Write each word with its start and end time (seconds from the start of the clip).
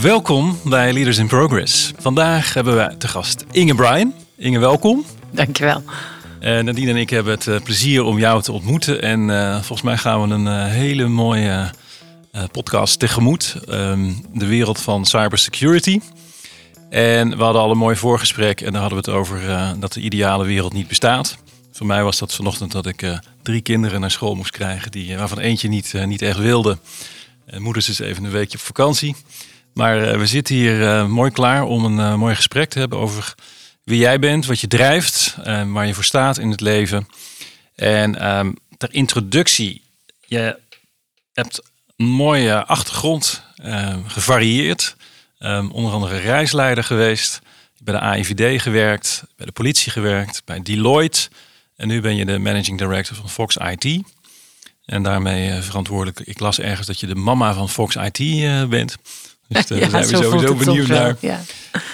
Welkom 0.00 0.58
bij 0.64 0.92
Leaders 0.92 1.18
in 1.18 1.26
Progress. 1.26 1.92
Vandaag 1.98 2.54
hebben 2.54 2.76
we 2.76 2.96
te 2.96 3.08
gast 3.08 3.44
Inge 3.50 3.74
Bryan. 3.74 4.14
Inge, 4.36 4.58
welkom. 4.58 5.04
Dankjewel. 5.30 5.82
Uh, 6.40 6.60
Nadine 6.60 6.90
en 6.90 6.96
ik 6.96 7.10
hebben 7.10 7.32
het 7.32 7.46
eh, 7.46 7.60
plezier 7.62 8.02
om 8.02 8.18
jou 8.18 8.42
te 8.42 8.52
ontmoeten. 8.52 9.02
En 9.02 9.30
eh, 9.30 9.54
volgens 9.54 9.82
mij 9.82 9.96
gaan 9.96 10.28
we 10.28 10.34
een 10.34 10.46
eh, 10.46 10.64
hele 10.66 11.06
mooie 11.08 11.70
eh, 12.32 12.42
podcast 12.52 12.98
tegemoet. 12.98 13.56
Ehm, 13.68 14.12
de 14.34 14.46
wereld 14.46 14.80
van 14.80 15.04
cybersecurity. 15.06 16.00
En 16.90 17.36
we 17.36 17.42
hadden 17.42 17.62
al 17.62 17.70
een 17.70 17.78
mooi 17.78 17.96
voorgesprek. 17.96 18.60
En 18.60 18.72
daar 18.72 18.80
hadden 18.80 19.02
we 19.02 19.10
het 19.10 19.18
over 19.20 19.48
eh, 19.50 19.70
dat 19.78 19.92
de 19.92 20.00
ideale 20.00 20.44
wereld 20.44 20.72
niet 20.72 20.88
bestaat. 20.88 21.36
Voor 21.72 21.86
mij 21.86 22.02
was 22.02 22.18
dat 22.18 22.34
vanochtend 22.34 22.72
dat 22.72 22.86
ik 22.86 23.02
eh, 23.02 23.18
drie 23.42 23.60
kinderen 23.60 24.00
naar 24.00 24.10
school 24.10 24.34
moest 24.34 24.50
krijgen. 24.50 24.90
Die, 24.90 25.16
waarvan 25.16 25.38
eentje 25.38 25.68
niet, 25.68 25.94
eh, 25.94 26.04
niet 26.04 26.22
echt 26.22 26.38
wilde. 26.38 26.78
En 27.46 27.62
moeder 27.62 27.88
is 27.88 27.98
even 27.98 28.24
een 28.24 28.30
weekje 28.30 28.58
op 28.58 28.64
vakantie. 28.64 29.16
Maar 29.74 30.02
eh, 30.02 30.18
we 30.18 30.26
zitten 30.26 30.54
hier 30.54 30.88
eh, 30.88 31.06
mooi 31.06 31.30
klaar 31.30 31.62
om 31.62 31.84
een 31.84 31.98
eh, 31.98 32.14
mooi 32.14 32.34
gesprek 32.34 32.70
te 32.70 32.78
hebben 32.78 32.98
over 32.98 33.34
wie 33.84 33.98
jij 33.98 34.18
bent, 34.18 34.46
wat 34.46 34.60
je 34.60 34.66
drijft, 34.66 35.36
waar 35.66 35.86
je 35.86 35.94
voor 35.94 36.04
staat 36.04 36.38
in 36.38 36.50
het 36.50 36.60
leven. 36.60 37.06
En 37.74 38.20
ehm, 38.20 38.52
ter 38.76 38.94
introductie, 38.94 39.82
je 40.26 40.58
hebt 41.32 41.62
een 41.96 42.06
mooie 42.06 42.64
achtergrond, 42.64 43.42
eh, 43.56 43.96
gevarieerd. 44.06 44.96
Ehm, 45.38 45.68
onder 45.70 45.92
andere 45.92 46.16
reisleider 46.16 46.84
geweest, 46.84 47.40
bij 47.78 47.94
de 47.94 48.00
AIVD 48.00 48.62
gewerkt, 48.62 49.22
bij 49.36 49.46
de 49.46 49.52
politie 49.52 49.92
gewerkt, 49.92 50.42
bij 50.44 50.62
Deloitte. 50.62 51.28
En 51.76 51.88
nu 51.88 52.00
ben 52.00 52.16
je 52.16 52.24
de 52.24 52.38
managing 52.38 52.78
director 52.78 53.16
van 53.16 53.30
Fox 53.30 53.56
IT. 53.56 54.02
En 54.84 55.02
daarmee 55.02 55.60
verantwoordelijk. 55.60 56.20
Ik 56.20 56.38
las 56.38 56.60
ergens 56.60 56.86
dat 56.86 57.00
je 57.00 57.06
de 57.06 57.14
mama 57.14 57.54
van 57.54 57.68
Fox 57.68 57.96
IT 57.96 58.18
bent. 58.68 58.96
Dus 59.48 59.66
daar 59.66 59.78
Ja, 59.78 59.88
zijn 59.88 60.06
we 60.06 60.16
sowieso 60.16 60.54
benieuwd 60.54 60.86
naar. 60.86 61.16
Ja. 61.20 61.40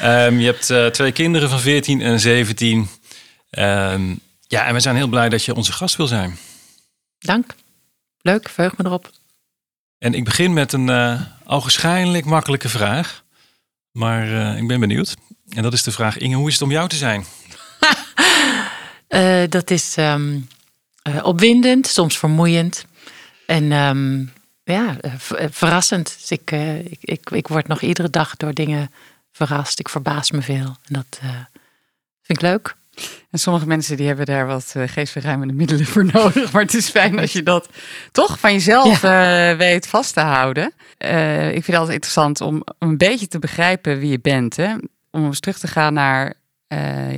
Ehm, 0.00 0.38
je 0.38 0.46
hebt 0.46 0.70
eh, 0.70 0.86
twee 0.86 1.12
kinderen 1.12 1.50
van 1.50 1.60
14 1.60 2.00
en 2.00 2.20
17. 2.20 2.88
Ehm, 3.50 4.14
ja, 4.40 4.66
en 4.66 4.74
we 4.74 4.80
zijn 4.80 4.96
heel 4.96 5.08
blij 5.08 5.28
dat 5.28 5.44
je 5.44 5.54
onze 5.54 5.72
gast 5.72 5.96
wil 5.96 6.06
zijn. 6.06 6.38
Dank. 7.18 7.54
Leuk, 8.20 8.48
verheug 8.48 8.76
me 8.76 8.84
erop. 8.84 9.10
En 9.98 10.14
ik 10.14 10.24
begin 10.24 10.52
met 10.52 10.72
een 10.72 10.88
uh, 10.88 11.20
ogenschijnlijk 11.46 12.24
makkelijke 12.24 12.68
vraag. 12.68 13.24
Maar 13.92 14.28
uh, 14.28 14.56
ik 14.56 14.66
ben 14.66 14.80
benieuwd. 14.80 15.16
En 15.48 15.62
dat 15.62 15.72
is 15.72 15.82
de 15.82 15.90
vraag, 15.90 16.18
Inge, 16.18 16.36
hoe 16.36 16.48
is 16.48 16.52
het 16.52 16.62
om 16.62 16.70
jou 16.70 16.88
te 16.88 16.96
zijn? 16.96 17.24
Uh, 19.08 19.42
dat 19.56 19.70
is 19.70 19.96
um, 19.96 20.48
uh, 21.08 21.24
opwindend, 21.24 21.86
soms 21.86 22.18
vermoeiend. 22.18 22.84
En 23.46 23.72
um, 23.72 24.32
ja, 24.74 24.96
verrassend. 25.50 26.16
Dus 26.20 26.30
ik, 26.30 26.50
uh, 26.50 26.78
ik, 26.78 26.98
ik, 27.00 27.30
ik, 27.30 27.48
word 27.48 27.68
nog 27.68 27.80
iedere 27.80 28.10
dag 28.10 28.36
door 28.36 28.54
dingen 28.54 28.90
verrast. 29.32 29.78
Ik 29.78 29.88
verbaas 29.88 30.30
me 30.30 30.42
veel. 30.42 30.66
En 30.66 30.92
dat 30.92 31.20
uh, 31.22 31.30
vind 32.22 32.38
ik 32.38 32.40
leuk. 32.40 32.76
En 33.30 33.38
sommige 33.38 33.66
mensen 33.66 33.96
die 33.96 34.06
hebben 34.06 34.26
daar 34.26 34.46
wat 34.46 34.74
geestverruimende 34.86 35.54
middelen 35.54 35.86
voor 35.86 36.04
nodig. 36.12 36.52
Maar 36.52 36.62
het 36.62 36.74
is 36.74 36.88
fijn 36.88 37.18
als 37.18 37.32
je 37.32 37.42
dat 37.42 37.68
toch 38.12 38.38
van 38.38 38.52
jezelf 38.52 39.02
ja. 39.02 39.50
uh, 39.50 39.58
weet 39.58 39.86
vast 39.86 40.14
te 40.14 40.20
houden. 40.20 40.72
Uh, 40.98 41.46
ik 41.46 41.52
vind 41.52 41.66
het 41.66 41.76
altijd 41.76 41.94
interessant 41.94 42.40
om 42.40 42.62
een 42.78 42.96
beetje 42.96 43.28
te 43.28 43.38
begrijpen 43.38 43.98
wie 43.98 44.10
je 44.10 44.20
bent. 44.20 44.56
Hè? 44.56 44.74
Om 45.10 45.24
eens 45.24 45.40
terug 45.40 45.58
te 45.58 45.66
gaan 45.66 45.92
naar 45.92 46.34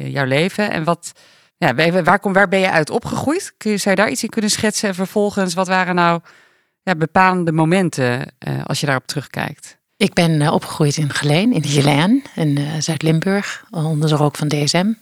jouw 0.05 0.25
leven. 0.25 0.71
En 0.71 0.85
wat, 0.85 1.13
ja, 1.57 2.03
waar, 2.03 2.21
kom, 2.21 2.33
waar 2.33 2.49
ben 2.49 2.61
je 2.61 2.71
uit 2.71 2.91
opgegroeid? 2.91 3.55
Kun 3.57 3.71
je, 3.71 3.77
zou 3.77 3.95
je 3.95 4.03
daar 4.03 4.11
iets 4.11 4.23
in 4.23 4.29
kunnen 4.29 4.51
schetsen? 4.51 4.89
En 4.89 4.95
vervolgens, 4.95 5.55
wat 5.55 5.69
waren 5.69 5.95
nou 5.95 6.21
ja, 6.83 6.95
bepalende 6.95 7.53
momenten 7.53 8.35
als 8.65 8.81
je 8.81 8.87
daarop 8.87 9.07
terugkijkt? 9.07 9.79
Ik 9.97 10.13
ben 10.13 10.53
opgegroeid 10.53 10.97
in 10.97 11.11
Geleen, 11.11 11.53
in 11.53 11.65
Geleen, 11.65 12.23
in 12.35 12.83
Zuid-Limburg. 12.83 13.65
Onder 13.71 14.09
de 14.09 14.31
van 14.33 14.49
DSM. 14.49 14.93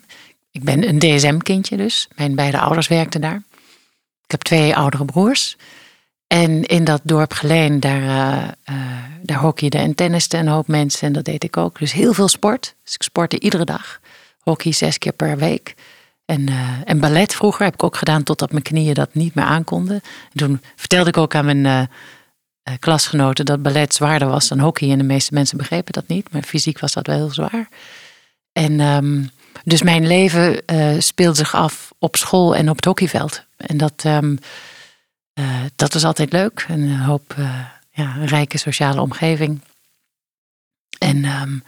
Ik 0.50 0.64
ben 0.64 0.88
een 0.88 0.98
DSM-kindje 0.98 1.76
dus. 1.76 2.08
Mijn 2.16 2.34
beide 2.34 2.58
ouders 2.58 2.88
werkten 2.88 3.20
daar. 3.20 3.42
Ik 4.24 4.30
heb 4.30 4.40
twee 4.40 4.76
oudere 4.76 5.04
broers. 5.04 5.56
En 6.26 6.64
in 6.64 6.84
dat 6.84 7.00
dorp 7.04 7.32
Geleen, 7.32 7.80
daar, 7.80 8.54
daar 9.22 9.38
hockeyden 9.38 9.80
en 9.80 9.94
tennisten 9.94 10.40
een 10.40 10.48
hoop 10.48 10.68
mensen. 10.68 11.06
En 11.06 11.12
dat 11.12 11.24
deed 11.24 11.44
ik 11.44 11.56
ook. 11.56 11.78
Dus 11.78 11.92
heel 11.92 12.12
veel 12.12 12.28
sport. 12.28 12.74
Dus 12.84 12.94
ik 12.94 13.02
sportte 13.02 13.40
iedere 13.40 13.64
dag. 13.64 14.00
Hockey 14.38 14.72
zes 14.72 14.98
keer 14.98 15.12
per 15.12 15.38
week. 15.38 15.74
En, 16.28 16.50
uh, 16.50 16.70
en 16.84 17.00
ballet 17.00 17.34
vroeger 17.34 17.64
heb 17.64 17.74
ik 17.74 17.82
ook 17.82 17.96
gedaan 17.96 18.22
totdat 18.22 18.50
mijn 18.50 18.62
knieën 18.62 18.94
dat 18.94 19.14
niet 19.14 19.34
meer 19.34 19.44
aankonden. 19.44 20.00
En 20.32 20.36
toen 20.36 20.60
vertelde 20.76 21.08
ik 21.08 21.16
ook 21.16 21.34
aan 21.34 21.60
mijn 21.60 21.88
klasgenoten 22.78 23.44
dat 23.44 23.62
ballet 23.62 23.94
zwaarder 23.94 24.28
was 24.28 24.48
dan 24.48 24.58
hockey. 24.58 24.90
En 24.90 24.98
de 24.98 25.04
meeste 25.04 25.34
mensen 25.34 25.56
begrepen 25.56 25.92
dat 25.92 26.08
niet. 26.08 26.32
Maar 26.32 26.42
fysiek 26.42 26.78
was 26.78 26.92
dat 26.92 27.06
wel 27.06 27.16
heel 27.16 27.30
zwaar. 27.30 27.68
En... 28.52 28.80
Um, 28.80 29.30
dus 29.64 29.82
mijn 29.82 30.06
leven 30.06 30.62
uh, 30.72 31.00
speelde 31.00 31.36
zich 31.36 31.54
af 31.54 31.92
op 31.98 32.16
school 32.16 32.56
en 32.56 32.68
op 32.68 32.76
het 32.76 32.84
hockeyveld. 32.84 33.44
En 33.56 33.76
dat, 33.76 34.04
uh, 34.06 34.18
dat 35.76 35.92
was 35.92 36.04
altijd 36.04 36.32
leuk. 36.32 36.64
En 36.68 36.80
een 36.80 37.00
hoop 37.00 37.34
ja, 37.90 38.16
een 38.16 38.26
rijke 38.26 38.58
sociale 38.58 39.00
omgeving. 39.00 39.60
En 40.98 41.24
um, 41.24 41.62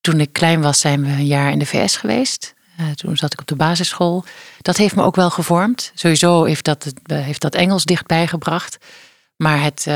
toen 0.00 0.20
ik 0.20 0.32
klein 0.32 0.60
was, 0.60 0.80
zijn 0.80 1.04
we 1.04 1.10
een 1.10 1.26
jaar 1.26 1.50
in 1.50 1.58
de 1.58 1.66
VS 1.66 1.96
geweest. 1.96 2.54
Toen 2.94 3.16
zat 3.16 3.32
ik 3.32 3.40
op 3.40 3.46
de 3.46 3.56
basisschool. 3.56 4.24
Dat 4.60 4.76
heeft 4.76 4.94
me 4.94 5.02
ook 5.02 5.16
wel 5.16 5.30
gevormd. 5.30 5.92
Sowieso 5.94 6.44
heeft 6.44 6.64
dat, 6.64 6.92
heeft 7.06 7.40
dat 7.40 7.54
Engels 7.54 7.84
dichtbij 7.84 8.26
gebracht. 8.26 8.78
Maar 9.36 9.62
het 9.62 9.86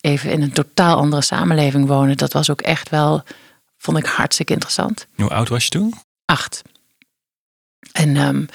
even 0.00 0.30
in 0.30 0.42
een 0.42 0.52
totaal 0.52 0.96
andere 0.96 1.22
samenleving 1.22 1.86
wonen, 1.86 2.16
dat 2.16 2.32
was 2.32 2.50
ook 2.50 2.60
echt 2.60 2.88
wel, 2.88 3.22
vond 3.76 3.98
ik 3.98 4.06
hartstikke 4.06 4.52
interessant. 4.52 5.06
Hoe 5.14 5.30
oud 5.30 5.48
was 5.48 5.64
je 5.64 5.70
toen? 5.70 5.94
Acht. 6.24 6.62
En, 7.92 8.16
um, 8.16 8.48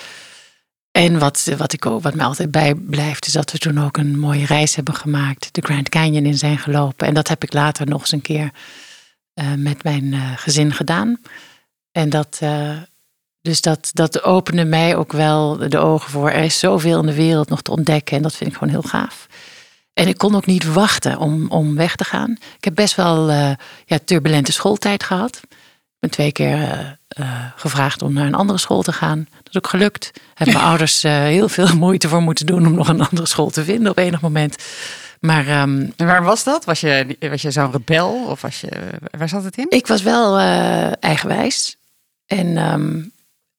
en 0.92 1.20
wat, 1.20 1.52
wat, 1.58 1.74
ik 1.74 1.86
ook, 1.86 2.02
wat 2.02 2.14
mij 2.14 2.26
altijd 2.26 2.52
bijblijft, 2.52 3.26
is 3.26 3.34
dat 3.34 3.52
we 3.52 3.58
toen 3.58 3.84
ook 3.84 3.98
een 3.98 4.20
mooie 4.20 4.46
reis 4.46 4.76
hebben 4.76 4.96
gemaakt. 4.96 5.54
De 5.54 5.62
Grand 5.62 5.90
Canyon 5.90 6.26
in 6.26 6.38
zijn 6.38 6.58
gelopen. 6.58 7.08
En 7.08 7.14
dat 7.14 7.28
heb 7.28 7.44
ik 7.44 7.54
later 7.54 7.88
nog 7.88 8.02
eens 8.02 8.12
een 8.12 8.22
keer 8.22 8.52
uh, 9.34 9.54
met 9.54 9.84
mijn 9.84 10.38
gezin 10.38 10.74
gedaan. 10.74 11.20
En 11.92 12.10
dat, 12.10 12.40
dus 13.44 13.62
dat, 13.62 13.90
dat 13.94 14.24
opende 14.24 14.66
mij 14.66 14.96
ook 14.96 15.12
wel 15.12 15.58
de 15.70 15.78
ogen 15.78 16.12
voor. 16.12 16.30
Er 16.30 16.44
is 16.44 16.60
zoveel 16.60 17.00
in 17.00 17.06
de 17.06 17.14
wereld 17.14 17.50
nog 17.50 17.62
te 17.62 17.72
ontdekken. 17.72 18.18
En 18.18 18.24
dat 18.24 18.36
vind 18.36 18.50
ik 18.50 18.58
gewoon 18.58 18.74
heel 18.74 18.90
gaaf. 18.90 19.28
En 19.94 20.08
ik 20.08 20.18
kon 20.18 20.36
ook 20.36 20.46
niet 20.46 20.74
wachten 20.74 21.18
om, 21.18 21.50
om 21.50 21.76
weg 21.76 21.96
te 21.96 22.04
gaan. 22.04 22.32
Ik 22.32 22.64
heb 22.64 22.76
best 22.76 22.96
wel 22.96 23.32
ja, 23.86 24.00
turbulente 24.06 24.52
schooltijd 24.52 25.04
gehad. 25.04 25.40
Ik 25.44 26.00
ben 26.00 26.10
twee 26.10 26.32
keer 26.32 26.58
uh, 27.20 27.46
gevraagd 27.56 28.02
om 28.02 28.14
naar 28.14 28.26
een 28.26 28.36
andere 28.36 28.60
school 28.60 28.82
te 28.82 28.94
gaan. 28.94 29.28
Dat 29.30 29.50
is 29.50 29.58
ook 29.58 29.68
gelukt. 29.68 30.12
Hebben 30.34 30.56
mijn 30.56 30.68
ouders 30.72 31.02
heel 31.02 31.50
veel 31.50 31.76
moeite 31.86 32.08
voor 32.08 32.22
moeten 32.22 32.46
doen 32.46 32.66
om 32.66 32.74
nog 32.74 32.88
een 32.88 33.02
andere 33.02 33.28
school 33.28 33.50
te 33.50 33.64
vinden 33.64 33.92
op 33.92 33.98
enig 33.98 34.22
moment. 34.22 34.56
Maar 35.20 35.62
um, 35.62 35.94
en 35.96 36.06
waar 36.06 36.24
was 36.24 36.44
dat? 36.44 36.66
Was 36.66 36.80
je, 36.80 37.18
was 37.20 37.42
je 37.42 37.52
zo'n 37.52 37.72
rebel 37.72 38.26
of 38.28 38.42
was 38.42 38.62
je, 38.62 38.70
waar 39.18 39.30
zat 39.30 39.44
het 39.44 39.58
in? 39.58 39.66
Ik 39.70 39.88
was 39.88 40.02
wel 40.02 40.40
eigenwijs. 41.00 41.78
En, 42.26 42.58
um, 42.58 43.12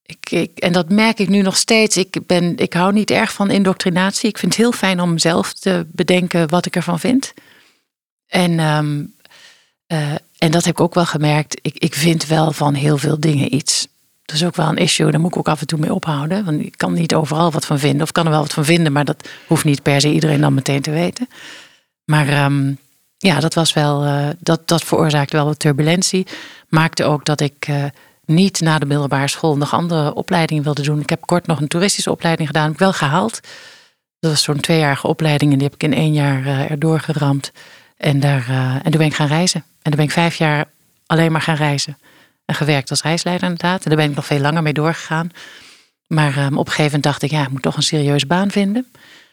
ik, 0.07 0.31
ik, 0.31 0.59
en 0.59 0.73
dat 0.73 0.89
merk 0.89 1.19
ik 1.19 1.29
nu 1.29 1.43
nog 1.43 1.57
steeds. 1.57 1.97
Ik, 1.97 2.27
ben, 2.27 2.57
ik 2.57 2.73
hou 2.73 2.93
niet 2.93 3.11
erg 3.11 3.33
van 3.33 3.51
indoctrinatie. 3.51 4.29
Ik 4.29 4.39
vind 4.39 4.53
het 4.53 4.61
heel 4.61 4.73
fijn 4.73 5.01
om 5.01 5.19
zelf 5.19 5.53
te 5.53 5.87
bedenken 5.93 6.49
wat 6.49 6.67
ik 6.67 6.77
ervan 6.77 7.01
vind. 7.01 7.33
En 8.27 8.59
um, 8.59 9.15
uh, 9.89 10.15
en 10.39 10.51
dat 10.51 10.65
heb 10.65 10.75
ik 10.75 10.81
ook 10.81 10.95
wel 10.95 11.07
gemerkt. 11.07 11.59
Ik, 11.63 11.79
ik 11.79 11.95
vind 11.95 12.27
wel 12.27 12.53
van 12.53 12.75
heel 12.75 12.99
veel 12.99 13.21
dingen 13.21 13.55
iets. 13.55 13.87
Dat 14.25 14.37
is 14.37 14.45
ook 14.45 14.57
wel 14.57 14.69
een 14.69 14.77
issue. 14.77 15.11
Daar 15.11 15.21
moet 15.21 15.31
ik 15.31 15.37
ook 15.37 15.49
af 15.49 15.61
en 15.61 15.67
toe 15.67 15.79
mee 15.79 15.95
ophouden. 15.95 16.45
Want 16.45 16.61
ik 16.61 16.77
kan 16.77 16.93
niet 16.93 17.15
overal 17.15 17.53
wat 17.53 17.67
van 17.67 17.79
vinden. 17.79 18.03
Of 18.03 18.13
kan 18.13 18.25
er 18.25 18.31
wel 18.31 18.41
wat 18.41 18.53
van 18.53 18.65
vinden. 18.65 18.93
Maar 18.93 19.05
dat 19.05 19.29
hoeft 19.47 19.65
niet 19.65 19.83
per 19.83 20.01
se 20.01 20.13
iedereen 20.13 20.41
dan 20.41 20.55
meteen 20.55 20.83
te 20.83 20.91
weten. 20.91 21.29
Maar 22.05 22.45
um, 22.45 22.79
ja, 23.19 23.41
dat 23.41 23.55
was 23.55 23.73
wel, 23.73 24.05
uh, 24.05 24.29
dat, 24.39 24.69
dat 24.69 24.85
veroorzaakte 24.85 25.37
wel 25.37 25.47
wat 25.47 25.59
turbulentie. 25.59 26.27
Maakte 26.69 27.05
ook 27.05 27.25
dat 27.25 27.41
ik 27.41 27.69
uh, 27.69 27.85
niet 28.27 28.61
na 28.61 28.79
de 28.79 28.87
middelbare 28.87 29.29
school 29.29 29.57
nog 29.57 29.73
andere 29.73 30.15
opleidingen 30.15 30.63
wilde 30.63 30.83
doen. 30.83 31.01
Ik 31.01 31.11
heb 31.11 31.21
kort 31.21 31.47
nog 31.47 31.61
een 31.61 31.69
toeristische 31.69 32.11
opleiding 32.11 32.49
gedaan, 32.49 32.65
heb 32.65 32.73
ik 32.73 32.79
wel 32.79 32.93
gehaald. 32.93 33.41
Dat 34.21 34.31
was 34.31 34.43
zo'n 34.43 34.61
tweejarige 34.61 35.07
opleiding 35.07 35.53
en 35.53 35.59
die 35.59 35.67
heb 35.67 35.77
ik 35.77 35.83
in 35.83 35.95
één 35.95 36.13
jaar 36.13 36.41
uh, 36.41 36.71
erdoor 36.71 37.01
geramd. 37.01 37.53
En, 37.97 38.21
daar, 38.21 38.49
en 38.49 38.91
toen 38.91 38.99
ben 38.99 39.07
ik 39.07 39.15
gaan 39.15 39.27
reizen. 39.27 39.61
En 39.61 39.91
toen 39.91 39.97
ben 39.97 40.05
ik 40.05 40.11
vijf 40.11 40.35
jaar 40.35 40.65
alleen 41.07 41.33
maar 41.33 41.41
gaan 41.41 41.57
reizen. 41.57 41.99
En 42.45 42.55
gewerkt 42.55 42.91
als 42.91 43.03
reisleider 43.03 43.49
inderdaad. 43.49 43.83
En 43.83 43.89
daar 43.89 43.99
ben 43.99 44.09
ik 44.11 44.17
nog 44.17 44.27
veel 44.27 44.41
langer 44.41 44.63
mee 44.63 44.73
doorgegaan. 44.73 45.31
Maar 46.07 46.39
um, 46.39 46.59
op 46.59 46.67
een 46.67 46.73
gegeven 46.73 46.85
moment 46.85 47.03
dacht 47.03 47.23
ik, 47.23 47.31
ja, 47.31 47.43
ik 47.43 47.51
moet 47.51 47.63
toch 47.63 47.77
een 47.77 47.83
serieuze 47.83 48.27
baan 48.27 48.51
vinden. 48.51 48.87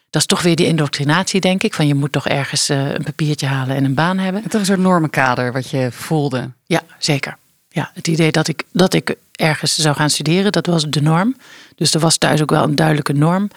Dat 0.10 0.22
is 0.22 0.28
toch 0.28 0.42
weer 0.42 0.56
die 0.56 0.66
indoctrinatie, 0.66 1.42
denk 1.42 1.64
ik. 1.64 1.74
Van 1.74 1.88
je 1.88 1.96
moet 1.96 2.12
toch 2.12 2.28
ergens 2.28 2.70
uh, 2.70 2.90
een 2.92 3.04
papiertje 3.04 3.48
halen 3.48 3.76
en 3.76 3.84
een 3.84 3.94
baan 3.94 4.18
hebben. 4.18 4.44
Het 4.44 4.54
is 4.54 4.60
een 4.60 4.66
soort 4.66 4.80
normenkader 4.80 5.52
wat 5.52 5.70
je 5.70 5.88
voelde. 5.92 6.52
Ja, 6.66 6.82
zeker. 6.98 7.38
Ja, 7.74 7.92
het 7.94 8.08
idee 8.08 8.32
dat 8.32 8.48
ik, 8.48 8.64
dat 8.72 8.94
ik 8.94 9.16
ergens 9.32 9.76
zou 9.76 9.96
gaan 9.96 10.10
studeren, 10.10 10.52
dat 10.52 10.66
was 10.66 10.86
de 10.86 11.02
norm. 11.02 11.36
Dus 11.76 11.94
er 11.94 12.00
was 12.00 12.18
thuis 12.18 12.42
ook 12.42 12.50
wel 12.50 12.64
een 12.64 12.76
duidelijke 12.76 13.14
norm 13.14 13.50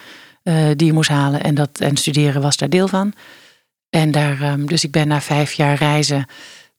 uh, 0.43 0.71
die 0.77 0.87
je 0.87 0.93
moest 0.93 1.11
halen. 1.11 1.43
En, 1.43 1.55
dat, 1.55 1.81
en 1.81 1.97
studeren 1.97 2.43
was 2.43 2.57
daar 2.57 2.69
deel 2.69 2.89
van. 2.89 3.13
En 3.91 4.11
daar, 4.11 4.53
um, 4.53 4.67
dus 4.67 4.85
ik 4.85 4.91
ben 4.91 5.09
na 5.09 5.21
vijf 5.21 5.53
jaar 5.53 5.77
reizen, 5.77 6.27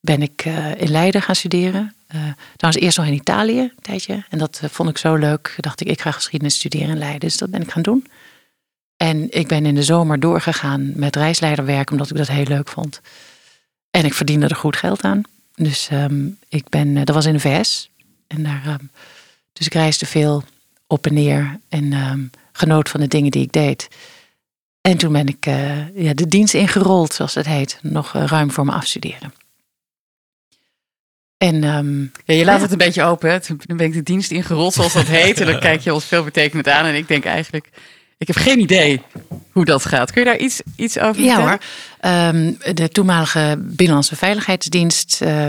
ben 0.00 0.22
ik 0.22 0.44
uh, 0.44 0.80
in 0.80 0.90
Leiden 0.90 1.22
gaan 1.22 1.34
studeren. 1.34 1.94
Uh, 2.14 2.20
trouwens, 2.56 2.84
eerst 2.84 2.98
nog 2.98 3.06
in 3.06 3.12
Italië 3.12 3.60
een 3.60 3.82
tijdje. 3.82 4.24
En 4.28 4.38
dat 4.38 4.60
vond 4.70 4.88
ik 4.88 4.98
zo 4.98 5.14
leuk. 5.14 5.54
Dacht 5.56 5.80
ik, 5.80 5.88
ik 5.88 6.00
ga 6.00 6.10
geschiedenis 6.10 6.54
studeren 6.54 6.88
in 6.88 6.98
Leiden. 6.98 7.20
Dus 7.20 7.36
dat 7.36 7.50
ben 7.50 7.62
ik 7.62 7.70
gaan 7.70 7.82
doen. 7.82 8.06
En 8.96 9.30
ik 9.30 9.48
ben 9.48 9.66
in 9.66 9.74
de 9.74 9.82
zomer 9.82 10.20
doorgegaan 10.20 10.92
met 10.94 11.16
reisleiderwerk, 11.16 11.90
omdat 11.90 12.10
ik 12.10 12.16
dat 12.16 12.28
heel 12.28 12.44
leuk 12.44 12.68
vond. 12.68 13.00
En 13.90 14.04
ik 14.04 14.14
verdiende 14.14 14.46
er 14.46 14.56
goed 14.56 14.76
geld 14.76 15.02
aan. 15.02 15.22
Dus 15.56 15.88
um, 15.92 16.38
ik 16.48 16.68
ben, 16.68 16.88
uh, 16.88 17.04
dat 17.04 17.14
was 17.14 17.26
in 17.26 17.32
de 17.32 17.40
VS. 17.40 17.90
En 18.26 18.42
daar, 18.42 18.66
um, 18.66 18.90
dus 19.52 19.66
ik 19.66 19.74
reisde 19.74 20.06
veel 20.06 20.44
op 20.86 21.06
en 21.06 21.14
neer 21.14 21.60
en 21.68 21.92
um, 21.92 22.30
genoot 22.52 22.88
van 22.88 23.00
de 23.00 23.08
dingen 23.08 23.30
die 23.30 23.42
ik 23.42 23.52
deed. 23.52 23.88
En 24.80 24.96
toen 24.96 25.12
ben 25.12 25.26
ik 25.26 25.44
ja, 25.94 26.14
de 26.14 26.26
dienst 26.26 26.54
ingerold, 26.54 27.14
zoals 27.14 27.34
het 27.34 27.46
heet, 27.46 27.78
nog 27.82 28.12
ruim 28.12 28.50
voor 28.50 28.64
me 28.64 28.72
afstuderen. 28.72 29.32
En, 31.38 31.64
um, 31.64 32.12
ja, 32.24 32.34
je 32.34 32.44
laat 32.44 32.56
ja. 32.56 32.62
het 32.62 32.72
een 32.72 32.78
beetje 32.78 33.02
open. 33.02 33.30
Hè? 33.30 33.40
Toen 33.40 33.58
ben 33.66 33.86
ik 33.86 33.92
de 33.92 34.02
dienst 34.02 34.30
ingerold, 34.30 34.74
zoals 34.74 34.92
dat 34.92 35.06
heet. 35.06 35.40
En 35.40 35.46
dan 35.46 35.60
kijk 35.60 35.80
je 35.80 35.94
ons 35.94 36.04
veel 36.04 36.24
betekenend 36.24 36.68
aan. 36.68 36.84
En 36.84 36.94
ik 36.94 37.08
denk 37.08 37.24
eigenlijk, 37.24 37.68
ik 38.18 38.26
heb 38.26 38.36
geen 38.36 38.60
idee 38.60 39.02
hoe 39.52 39.64
dat 39.64 39.84
gaat. 39.84 40.12
Kun 40.12 40.22
je 40.22 40.28
daar 40.28 40.38
iets, 40.38 40.60
iets 40.76 40.98
over 40.98 41.22
ja, 41.22 41.34
vertellen? 41.34 41.60
Ja 42.00 42.30
hoor. 42.30 42.34
Um, 42.34 42.74
de 42.74 42.88
toenmalige 42.88 43.56
Binnenlandse 43.58 44.16
Veiligheidsdienst 44.16 45.20
uh, 45.22 45.48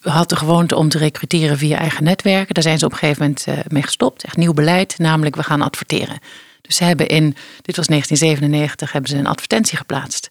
had 0.00 0.28
de 0.28 0.36
gewoonte 0.36 0.76
om 0.76 0.88
te 0.88 0.98
recruteren 0.98 1.58
via 1.58 1.78
eigen 1.78 2.04
netwerken. 2.04 2.54
Daar 2.54 2.62
zijn 2.62 2.78
ze 2.78 2.84
op 2.84 2.92
een 2.92 2.98
gegeven 2.98 3.22
moment 3.22 3.46
uh, 3.48 3.54
mee 3.68 3.82
gestopt. 3.82 4.24
Echt 4.24 4.36
nieuw 4.36 4.52
beleid, 4.52 4.98
namelijk 4.98 5.36
we 5.36 5.42
gaan 5.42 5.62
adverteren. 5.62 6.18
Dus 6.60 6.76
ze 6.76 6.84
hebben 6.84 7.08
in, 7.08 7.36
dit 7.62 7.76
was 7.76 7.86
1997, 7.86 8.92
hebben 8.92 9.10
ze 9.10 9.16
een 9.16 9.26
advertentie 9.26 9.76
geplaatst. 9.76 10.28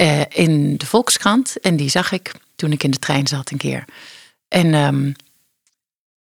Uh, 0.00 0.20
in 0.28 0.76
de 0.76 0.86
Volkskrant. 0.86 1.60
En 1.60 1.76
die 1.76 1.90
zag 1.90 2.12
ik 2.12 2.32
toen 2.56 2.72
ik 2.72 2.82
in 2.82 2.90
de 2.90 2.98
trein 2.98 3.26
zat 3.26 3.50
een 3.50 3.58
keer. 3.58 3.84
En 4.48 4.74
um, 4.74 5.14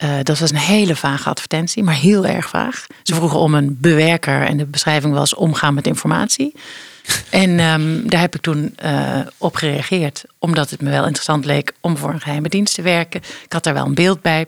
uh, 0.03 0.17
dat 0.23 0.39
was 0.39 0.49
een 0.49 0.57
hele 0.57 0.95
vage 0.95 1.29
advertentie, 1.29 1.83
maar 1.83 1.95
heel 1.95 2.25
erg 2.25 2.49
vaag. 2.49 2.87
Ze 3.03 3.15
vroegen 3.15 3.39
om 3.39 3.53
een 3.53 3.77
bewerker 3.79 4.45
en 4.45 4.57
de 4.57 4.65
beschrijving 4.65 5.13
was 5.13 5.33
omgaan 5.33 5.73
met 5.73 5.87
informatie. 5.87 6.53
En 7.29 7.59
um, 7.59 8.09
daar 8.09 8.21
heb 8.21 8.35
ik 8.35 8.41
toen 8.41 8.75
uh, 8.83 9.19
op 9.37 9.55
gereageerd, 9.55 10.23
omdat 10.37 10.69
het 10.69 10.81
me 10.81 10.89
wel 10.89 11.03
interessant 11.03 11.45
leek 11.45 11.73
om 11.79 11.97
voor 11.97 12.09
een 12.09 12.21
geheime 12.21 12.49
dienst 12.49 12.75
te 12.75 12.81
werken. 12.81 13.21
Ik 13.43 13.53
had 13.53 13.63
daar 13.63 13.73
wel 13.73 13.85
een 13.85 13.93
beeld 13.93 14.21
bij. 14.21 14.45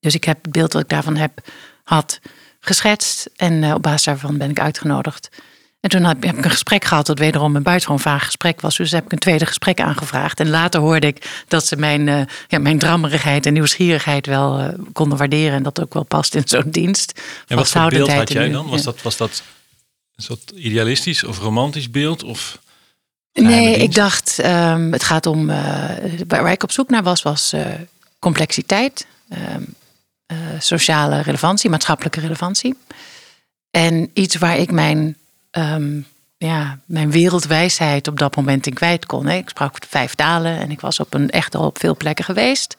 Dus 0.00 0.14
ik 0.14 0.24
heb 0.24 0.42
het 0.42 0.52
beeld 0.52 0.72
dat 0.72 0.82
ik 0.82 0.88
daarvan 0.88 1.16
heb, 1.16 1.40
had 1.84 2.20
geschetst. 2.60 3.30
En 3.36 3.62
uh, 3.62 3.74
op 3.74 3.82
basis 3.82 4.04
daarvan 4.04 4.38
ben 4.38 4.50
ik 4.50 4.60
uitgenodigd 4.60 5.28
en 5.84 5.90
toen 5.90 6.04
heb 6.04 6.24
ik 6.24 6.44
een 6.44 6.50
gesprek 6.50 6.84
gehad 6.84 7.06
dat 7.06 7.18
wederom 7.18 7.56
een 7.56 7.62
buitengewoon 7.62 8.00
vaag 8.00 8.24
gesprek 8.24 8.60
was. 8.60 8.76
Dus 8.76 8.90
heb 8.90 9.04
ik 9.04 9.12
een 9.12 9.18
tweede 9.18 9.46
gesprek 9.46 9.80
aangevraagd. 9.80 10.40
En 10.40 10.50
later 10.50 10.80
hoorde 10.80 11.06
ik 11.06 11.44
dat 11.48 11.66
ze 11.66 11.76
mijn, 11.76 12.06
uh, 12.06 12.20
ja, 12.48 12.58
mijn 12.58 12.78
drammerigheid 12.78 13.46
en 13.46 13.52
nieuwsgierigheid 13.52 14.26
wel 14.26 14.60
uh, 14.60 14.68
konden 14.92 15.18
waarderen. 15.18 15.52
En 15.52 15.62
dat 15.62 15.80
ook 15.80 15.94
wel 15.94 16.02
past 16.02 16.34
in 16.34 16.42
zo'n 16.44 16.70
dienst. 16.70 17.20
En 17.46 17.56
wat 17.56 17.68
voor 17.68 17.88
beeld 17.88 18.12
had 18.12 18.32
jij 18.32 18.48
dan? 18.48 18.68
Was 18.68 18.82
dat, 18.82 19.02
was 19.02 19.16
dat 19.16 19.42
een 20.16 20.22
soort 20.22 20.50
idealistisch 20.50 21.24
of 21.24 21.38
romantisch 21.38 21.90
beeld? 21.90 22.22
Of 22.22 22.58
nee, 23.32 23.76
ik 23.76 23.94
dacht, 23.94 24.38
um, 24.44 24.92
het 24.92 25.04
gaat 25.04 25.26
om. 25.26 25.50
Uh, 25.50 25.56
waar 26.26 26.52
ik 26.52 26.62
op 26.62 26.72
zoek 26.72 26.90
naar 26.90 27.02
was, 27.02 27.22
was 27.22 27.54
complexiteit, 28.18 29.06
um, 29.54 29.74
sociale 30.58 31.20
relevantie, 31.20 31.70
maatschappelijke 31.70 32.20
relevantie. 32.20 32.76
En 33.70 34.10
iets 34.14 34.36
waar 34.36 34.58
ik 34.58 34.70
mijn 34.70 35.16
um, 35.56 36.06
ja, 36.36 36.78
mijn 36.86 37.10
wereldwijsheid 37.10 38.08
op 38.08 38.18
dat 38.18 38.36
moment 38.36 38.66
in 38.66 38.74
kwijt 38.74 39.06
kon. 39.06 39.28
Ik 39.28 39.48
sprak 39.48 39.76
vijf 39.88 40.14
talen 40.14 40.58
en 40.58 40.70
ik 40.70 40.80
was 40.80 41.00
op 41.00 41.14
een, 41.14 41.30
echt 41.30 41.54
al 41.54 41.66
op 41.66 41.78
veel 41.78 41.96
plekken 41.96 42.24
geweest. 42.24 42.76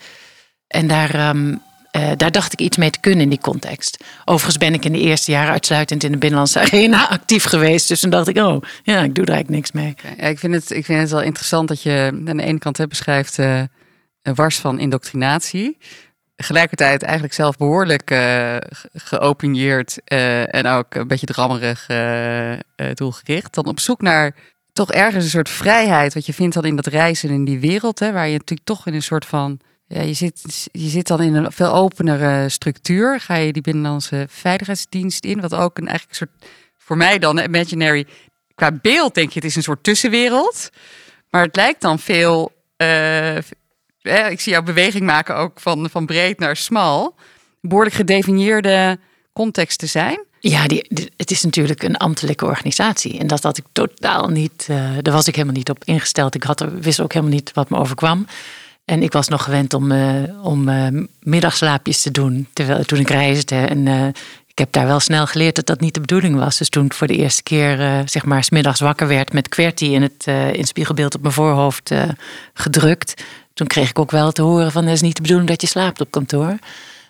En 0.67 0.87
daar, 0.87 1.29
um, 1.29 1.61
uh, 1.97 2.11
daar 2.17 2.31
dacht 2.31 2.53
ik 2.53 2.59
iets 2.59 2.77
mee 2.77 2.89
te 2.89 2.99
kunnen 2.99 3.21
in 3.21 3.29
die 3.29 3.39
context. 3.39 4.03
Overigens 4.25 4.57
ben 4.57 4.73
ik 4.73 4.85
in 4.85 4.91
de 4.91 4.99
eerste 4.99 5.31
jaren 5.31 5.51
uitsluitend 5.51 6.03
in 6.03 6.11
de 6.11 6.17
Binnenlandse 6.17 6.59
Arena 6.59 7.07
actief 7.19 7.43
geweest. 7.43 7.87
Dus 7.87 7.99
toen 7.99 8.09
dacht 8.09 8.27
ik, 8.27 8.37
oh 8.37 8.61
ja, 8.83 8.99
ik 9.01 9.15
doe 9.15 9.25
er 9.25 9.33
eigenlijk 9.33 9.49
niks 9.49 9.71
mee. 9.71 9.95
Ja, 10.17 10.27
ik, 10.27 10.39
vind 10.39 10.53
het, 10.53 10.71
ik 10.71 10.85
vind 10.85 10.99
het 10.99 11.11
wel 11.11 11.21
interessant 11.21 11.67
dat 11.67 11.81
je 11.81 12.07
aan 12.27 12.37
de 12.37 12.43
ene 12.43 12.59
kant 12.59 12.77
hè, 12.77 12.87
beschrijft 12.87 13.37
een 13.37 14.35
wars 14.35 14.57
van 14.57 14.79
indoctrinatie 14.79 15.77
tegelijkertijd 16.35 17.03
eigenlijk 17.03 17.33
zelf 17.33 17.57
behoorlijk 17.57 18.11
uh, 18.11 18.57
geopinieerd 18.93 19.99
uh, 20.07 20.55
en 20.55 20.67
ook 20.67 20.95
een 20.95 21.07
beetje 21.07 21.25
drammerig 21.25 21.89
uh, 21.89 22.53
doelgericht. 22.93 23.53
Dan 23.53 23.65
op 23.65 23.79
zoek 23.79 24.01
naar 24.01 24.35
toch 24.73 24.91
ergens 24.91 25.23
een 25.23 25.29
soort 25.29 25.49
vrijheid, 25.49 26.13
wat 26.13 26.25
je 26.25 26.33
vindt 26.33 26.55
dan 26.55 26.65
in 26.65 26.75
dat 26.75 26.85
reizen 26.85 27.29
in 27.29 27.45
die 27.45 27.59
wereld, 27.59 27.99
hè, 27.99 28.11
waar 28.11 28.27
je 28.27 28.37
natuurlijk 28.37 28.67
toch 28.67 28.87
in 28.87 28.93
een 28.93 29.01
soort 29.01 29.25
van, 29.25 29.59
ja, 29.87 30.01
je 30.01 30.13
zit, 30.13 30.67
je 30.71 30.89
zit 30.89 31.07
dan 31.07 31.21
in 31.21 31.35
een 31.35 31.51
veel 31.51 31.73
openere 31.73 32.49
structuur. 32.49 33.19
Ga 33.19 33.35
je 33.35 33.53
die 33.53 33.61
binnenlandse 33.61 34.25
veiligheidsdienst 34.29 35.25
in, 35.25 35.41
wat 35.41 35.53
ook 35.53 35.77
een 35.77 35.87
eigenlijk 35.87 36.17
soort, 36.17 36.31
voor 36.77 36.97
mij 36.97 37.19
dan, 37.19 37.39
imaginary, 37.39 38.07
qua 38.55 38.71
beeld 38.71 39.13
denk 39.13 39.29
je, 39.29 39.39
het 39.39 39.49
is 39.49 39.55
een 39.55 39.63
soort 39.63 39.83
tussenwereld. 39.83 40.69
Maar 41.29 41.43
het 41.43 41.55
lijkt 41.55 41.81
dan 41.81 41.99
veel, 41.99 42.51
ik 44.05 44.41
zie 44.41 44.51
jouw 44.51 44.63
beweging 44.63 45.03
maken 45.03 45.35
ook 45.35 45.59
van, 45.59 45.89
van 45.91 46.05
breed 46.05 46.39
naar 46.39 46.55
smal. 46.55 47.15
Behoorlijk 47.61 47.95
gedefinieerde 47.95 48.99
context 49.33 49.79
te 49.79 49.85
zijn. 49.85 50.19
Ja, 50.39 50.67
die, 50.67 51.09
het 51.17 51.31
is 51.31 51.43
natuurlijk 51.43 51.83
een 51.83 51.97
ambtelijke 51.97 52.45
organisatie. 52.45 53.19
En 53.19 53.27
dat 53.27 53.43
had 53.43 53.57
ik 53.57 53.63
totaal 53.71 54.27
niet, 54.27 54.67
uh, 54.69 54.89
daar 55.01 55.13
was 55.13 55.27
ik 55.27 55.35
helemaal 55.35 55.55
niet 55.55 55.69
op 55.69 55.83
ingesteld. 55.83 56.35
Ik 56.35 56.43
had, 56.43 56.65
wist 56.79 56.99
ook 56.99 57.13
helemaal 57.13 57.35
niet 57.35 57.51
wat 57.53 57.69
me 57.69 57.77
overkwam. 57.77 58.27
En 58.85 59.03
ik 59.03 59.11
was 59.11 59.27
nog 59.27 59.43
gewend 59.43 59.73
om, 59.73 59.91
uh, 59.91 60.45
om 60.45 60.69
uh, 60.69 60.87
middagslaapjes 61.19 62.01
te 62.01 62.11
doen 62.11 62.47
terwijl, 62.53 62.83
toen 62.83 62.99
ik 62.99 63.09
reisde. 63.09 63.55
En 63.55 63.87
ik 64.47 64.57
heb 64.57 64.71
daar 64.71 64.85
wel 64.85 64.99
snel 64.99 65.27
geleerd 65.27 65.55
dat 65.55 65.65
dat 65.65 65.79
niet 65.79 65.93
de 65.93 65.99
bedoeling 65.99 66.35
was. 66.35 66.57
Dus 66.57 66.69
toen 66.69 66.85
ik 66.85 66.93
voor 66.93 67.07
de 67.07 67.15
eerste 67.15 67.43
keer, 67.43 68.03
zeg 68.05 68.25
maar, 68.25 68.43
smiddags 68.43 68.79
wakker 68.79 69.07
werd 69.07 69.33
met 69.33 69.49
QWERTY 69.49 69.85
in 69.85 70.01
het 70.01 70.27
in 70.51 70.65
spiegelbeeld 70.65 71.15
op 71.15 71.21
mijn 71.21 71.33
voorhoofd 71.33 71.91
gedrukt 72.53 73.23
toen 73.55 73.67
kreeg 73.67 73.89
ik 73.89 73.99
ook 73.99 74.11
wel 74.11 74.31
te 74.31 74.41
horen 74.41 74.71
van 74.71 74.83
het 74.83 74.93
is 74.93 75.01
niet 75.01 75.15
de 75.15 75.21
bedoeling 75.21 75.49
dat 75.49 75.61
je 75.61 75.67
slaapt 75.67 76.01
op 76.01 76.11
kantoor. 76.11 76.57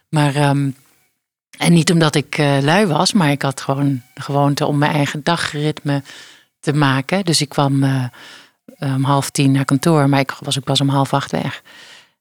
Maar, 0.10 0.36
um, 0.36 0.76
en 1.58 1.74
niet 1.74 1.92
omdat 1.92 2.16
ik 2.16 2.38
uh, 2.38 2.58
lui 2.62 2.86
was, 2.86 3.14
maar 3.14 3.32
ik 3.32 3.42
had 3.42 3.62
gewoon 3.62 4.02
de 4.14 4.22
gewoonte 4.22 4.66
om 4.66 4.78
mijn 4.78 4.92
eigen 4.92 5.24
dagritme 5.24 6.04
te 6.60 6.74
maken. 6.74 7.26
Dus 7.26 7.42
ik 7.42 7.50
kwam 7.50 7.84
uh, 7.84 8.04
om 8.80 9.04
half 9.04 9.30
tien 9.30 9.52
naar 9.52 9.66
kantoor, 9.66 10.10
maar 10.10 10.20
ik 10.20 10.32
was 10.40 10.58
ook 10.58 10.64
pas 10.64 10.82
om 10.82 10.90
half 10.90 11.14
acht 11.14 11.32
weg. 11.32 11.62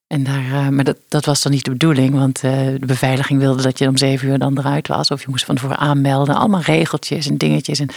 En 0.06 0.24
daar, 0.24 0.44
uh, 0.44 0.68
maar 0.68 0.84
dat, 0.84 0.96
dat 1.08 1.24
was 1.24 1.42
dan 1.42 1.52
niet 1.52 1.64
de 1.64 1.70
bedoeling, 1.70 2.14
want 2.14 2.40
de 2.40 2.76
beveiliging 2.86 3.40
wilde 3.40 3.62
dat 3.62 3.78
je 3.78 3.88
om 3.88 3.96
zeven 3.96 4.28
uur 4.28 4.38
dan 4.38 4.58
eruit 4.58 4.88
was. 4.88 5.10
Of 5.10 5.22
je 5.22 5.30
moest 5.30 5.44
van 5.44 5.54
tevoren 5.54 5.78
aanmelden. 5.78 6.34
Allemaal 6.34 6.60
regeltjes 6.60 7.26
en 7.26 7.36
dingetjes. 7.36 7.78
En, 7.78 7.88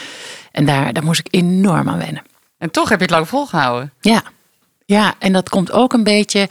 en 0.51 0.65
daar, 0.65 0.93
daar 0.93 1.03
moest 1.03 1.19
ik 1.19 1.27
enorm 1.29 1.89
aan 1.89 1.97
wennen. 1.97 2.23
En 2.57 2.71
toch 2.71 2.89
heb 2.89 2.99
je 2.99 3.05
het 3.05 3.13
lang 3.13 3.27
volgehouden. 3.27 3.93
Ja, 4.01 4.23
ja, 4.87 5.15
en 5.19 5.33
dat 5.33 5.49
komt 5.49 5.71
ook 5.71 5.93
een 5.93 6.03
beetje 6.03 6.49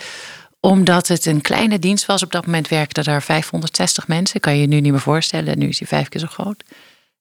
omdat 0.61 1.09
het 1.09 1.27
een 1.27 1.41
kleine 1.41 1.79
dienst 1.79 2.07
was. 2.07 2.23
Op 2.23 2.33
dat 2.33 2.47
moment 2.47 2.69
werkten 2.69 3.05
daar 3.05 3.23
560 3.23 4.09
mensen. 4.09 4.41
Kan 4.41 4.55
je 4.55 4.61
je 4.61 4.67
nu 4.67 4.81
niet 4.81 4.93
meer 4.93 5.01
voorstellen. 5.01 5.59
Nu 5.59 5.69
is 5.69 5.79
hij 5.79 5.89
vijf 5.89 6.09
keer 6.09 6.21
zo 6.21 6.27
groot. 6.27 6.65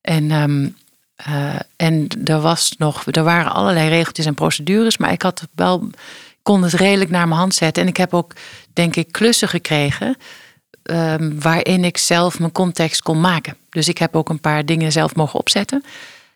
En, 0.01 0.31
um, 0.31 0.75
uh, 1.27 1.55
en 1.75 2.07
er, 2.23 2.41
was 2.41 2.75
nog, 2.77 3.05
er 3.05 3.23
waren 3.23 3.51
allerlei 3.51 3.89
regeltjes 3.89 4.25
en 4.25 4.33
procedures. 4.33 4.97
Maar 4.97 5.11
ik 5.11 5.21
had 5.21 5.47
wel, 5.55 5.89
kon 6.41 6.63
het 6.63 6.73
redelijk 6.73 7.09
naar 7.09 7.27
mijn 7.27 7.39
hand 7.39 7.53
zetten. 7.53 7.83
En 7.83 7.89
ik 7.89 7.97
heb 7.97 8.13
ook, 8.13 8.33
denk 8.73 8.95
ik, 8.95 9.11
klussen 9.11 9.47
gekregen. 9.47 10.17
Um, 10.83 11.41
waarin 11.41 11.83
ik 11.83 11.97
zelf 11.97 12.39
mijn 12.39 12.51
context 12.51 13.01
kon 13.01 13.21
maken. 13.21 13.57
Dus 13.69 13.87
ik 13.87 13.97
heb 13.97 14.15
ook 14.15 14.29
een 14.29 14.39
paar 14.39 14.65
dingen 14.65 14.91
zelf 14.91 15.15
mogen 15.15 15.39
opzetten. 15.39 15.83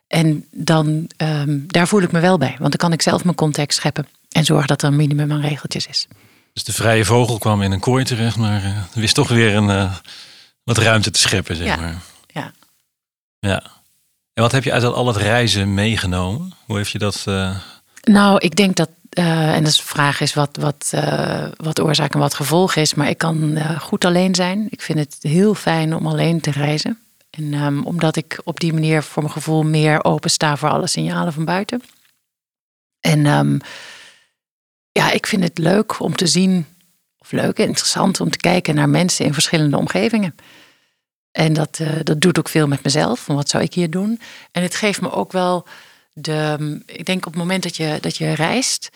En 0.08 0.46
dan, 0.52 1.10
um, 1.18 1.64
daar 1.68 1.88
voel 1.88 2.02
ik 2.02 2.12
me 2.12 2.20
wel 2.20 2.38
bij. 2.38 2.56
Want 2.60 2.70
dan 2.70 2.90
kan 2.90 2.94
ik 2.94 3.02
zelf 3.02 3.24
mijn 3.24 3.36
context 3.36 3.78
scheppen. 3.78 4.08
En 4.30 4.46
zorg 4.46 4.66
dat 4.66 4.82
er 4.82 4.88
een 4.88 4.96
minimum 4.96 5.32
aan 5.32 5.42
regeltjes 5.42 5.88
is. 5.88 6.08
Dus 6.54 6.64
de 6.64 6.74
vrije 6.74 7.06
vogel 7.06 7.38
kwam 7.38 7.62
in 7.62 7.72
een 7.72 7.80
kooi 7.80 8.04
terecht, 8.04 8.38
maar 8.38 8.64
uh, 8.64 8.78
wist 8.94 9.16
toch 9.16 9.28
weer 9.30 9.56
een, 9.56 9.70
uh, 9.70 9.96
wat 10.64 10.78
ruimte 10.78 11.12
te 11.12 11.20
scheppen, 11.20 11.56
zeg 11.56 11.68
Ja. 11.68 11.76
maar. 11.76 11.96
Ja. 12.28 12.52
Ja. 13.40 13.64
En 14.34 14.44
wat 14.44 14.52
heb 14.52 14.64
je 14.64 14.72
uit 14.74 14.84
al 14.84 15.08
het 15.08 15.16
reizen 15.18 15.74
meegenomen? 15.74 16.54
Hoe 16.66 16.78
heeft 16.78 16.92
je 16.92 16.98
dat... 16.98 17.24
eh, 17.28 17.58
Nou, 18.02 18.38
ik 18.40 18.56
denk 18.56 18.76
dat, 18.76 18.90
eh, 19.10 19.56
en 19.56 19.64
de 19.64 19.72
vraag 19.72 20.22
is 20.22 20.34
wat, 20.34 20.58
wat, 20.60 20.90
eh, 20.92 21.48
wat 21.58 21.80
oorzaak 21.82 22.14
en 22.14 22.20
wat 22.20 22.34
gevolg 22.34 22.76
is, 22.76 22.94
maar 22.94 23.10
ik 23.10 23.18
kan 23.18 23.56
eh, 23.56 23.80
goed 23.80 24.06
alleen 24.06 24.36
zijn. 24.36 24.68
Ik 24.70 24.82
vind 24.82 25.00
het 25.00 25.18
heel 25.22 25.54
fijn 25.56 25.96
om 25.96 26.08
alleen 26.08 26.42
te 26.42 26.52
reizen. 26.52 27.00
En 27.30 27.54
ehm, 27.54 27.82
omdat 27.82 28.16
ik 28.16 28.42
op 28.44 28.60
die 28.60 28.74
manier 28.74 29.04
voor 29.04 29.22
mijn 29.24 29.34
gevoel 29.34 29.64
meer 29.64 30.04
open 30.04 30.30
sta 30.30 30.58
voor 30.58 30.70
alle 30.70 30.88
signalen 30.88 31.34
van 31.34 31.46
buiten. 31.46 31.82
En 33.00 33.26
ehm, 33.26 33.58
ja, 34.92 35.12
ik 35.12 35.28
vind 35.28 35.44
het 35.44 35.58
leuk 35.58 36.00
om 36.00 36.16
te 36.16 36.28
zien, 36.28 36.66
of 37.18 37.32
leuk 37.32 37.58
en 37.58 37.68
interessant 37.68 38.20
om 38.20 38.30
te 38.30 38.38
kijken 38.38 38.76
naar 38.76 38.90
mensen 38.90 39.26
in 39.26 39.34
verschillende 39.34 39.78
omgevingen. 39.78 40.36
En 41.32 41.54
dat, 41.54 41.80
eh, 41.80 41.90
dat 42.04 42.22
doet 42.22 42.40
ook 42.40 42.50
veel 42.50 42.68
met 42.68 42.84
mezelf. 42.84 43.26
Wat 43.26 43.50
zou 43.50 43.64
ik 43.64 43.74
hier 43.74 43.90
doen? 43.90 44.20
En 44.52 44.64
het 44.64 44.76
geeft 44.76 45.02
me 45.02 45.12
ook 45.12 45.32
wel 45.32 45.68
de. 46.14 46.82
Ik 46.86 47.06
denk 47.06 47.26
op 47.26 47.32
het 47.32 47.42
moment 47.42 47.64
dat 47.64 47.78
je, 47.78 47.98
dat 48.02 48.18
je 48.18 48.34
reist, 48.34 48.90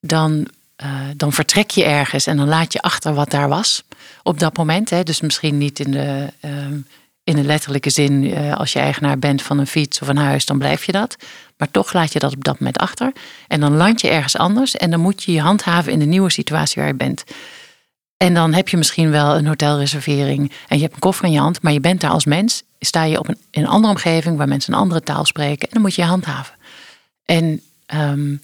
dan, 0.00 0.48
eh, 0.76 1.00
dan 1.16 1.32
vertrek 1.32 1.70
je 1.70 1.84
ergens 1.84 2.26
en 2.26 2.36
dan 2.36 2.48
laat 2.48 2.72
je 2.72 2.80
achter 2.80 3.14
wat 3.14 3.30
daar 3.30 3.48
was. 3.48 3.84
Op 4.22 4.38
dat 4.38 4.56
moment. 4.56 4.90
Hè. 4.90 5.02
Dus 5.02 5.20
misschien 5.20 5.58
niet 5.58 5.78
in 5.78 5.90
de, 5.90 6.32
ehm, 6.40 6.78
in 7.26 7.36
de 7.36 7.42
letterlijke 7.42 7.90
zin. 7.90 8.32
eh, 8.32 8.54
als 8.54 8.72
je 8.72 8.78
eigenaar 8.78 9.18
bent 9.18 9.42
van 9.42 9.58
een 9.58 9.66
fiets 9.66 10.00
of 10.00 10.08
een 10.08 10.16
huis, 10.16 10.46
dan 10.46 10.58
blijf 10.58 10.84
je 10.84 10.92
dat. 10.92 11.16
Maar 11.56 11.70
toch 11.70 11.92
laat 11.92 12.12
je 12.12 12.18
dat 12.18 12.32
op 12.32 12.44
dat 12.44 12.58
moment 12.58 12.78
achter. 12.78 13.12
En 13.48 13.60
dan 13.60 13.76
land 13.76 14.00
je 14.00 14.08
ergens 14.08 14.36
anders. 14.36 14.76
En 14.76 14.90
dan 14.90 15.00
moet 15.00 15.22
je 15.22 15.32
je 15.32 15.40
handhaven 15.40 15.92
in 15.92 15.98
de 15.98 16.04
nieuwe 16.04 16.30
situatie 16.30 16.82
waar 16.82 16.90
je 16.90 16.96
bent. 16.96 17.24
En 18.16 18.34
dan 18.34 18.54
heb 18.54 18.68
je 18.68 18.76
misschien 18.76 19.10
wel 19.10 19.36
een 19.36 19.46
hotelreservering 19.46 20.52
en 20.68 20.76
je 20.76 20.82
hebt 20.82 20.94
een 20.94 21.00
koffer 21.00 21.24
in 21.24 21.32
je 21.32 21.38
hand, 21.38 21.62
maar 21.62 21.72
je 21.72 21.80
bent 21.80 22.00
daar 22.00 22.10
als 22.10 22.24
mens, 22.24 22.62
sta 22.80 23.02
je 23.02 23.18
op 23.18 23.28
een, 23.28 23.38
in 23.50 23.62
een 23.62 23.68
andere 23.68 23.92
omgeving 23.92 24.36
waar 24.36 24.48
mensen 24.48 24.72
een 24.72 24.78
andere 24.78 25.00
taal 25.02 25.24
spreken 25.24 25.66
en 25.66 25.72
dan 25.72 25.82
moet 25.82 25.94
je 25.94 26.02
je 26.02 26.08
handhaven. 26.08 26.54
En, 27.24 27.62
ehm, 27.86 28.36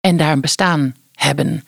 en 0.00 0.16
daar 0.16 0.32
een 0.32 0.40
bestaan 0.40 0.94
hebben. 1.12 1.64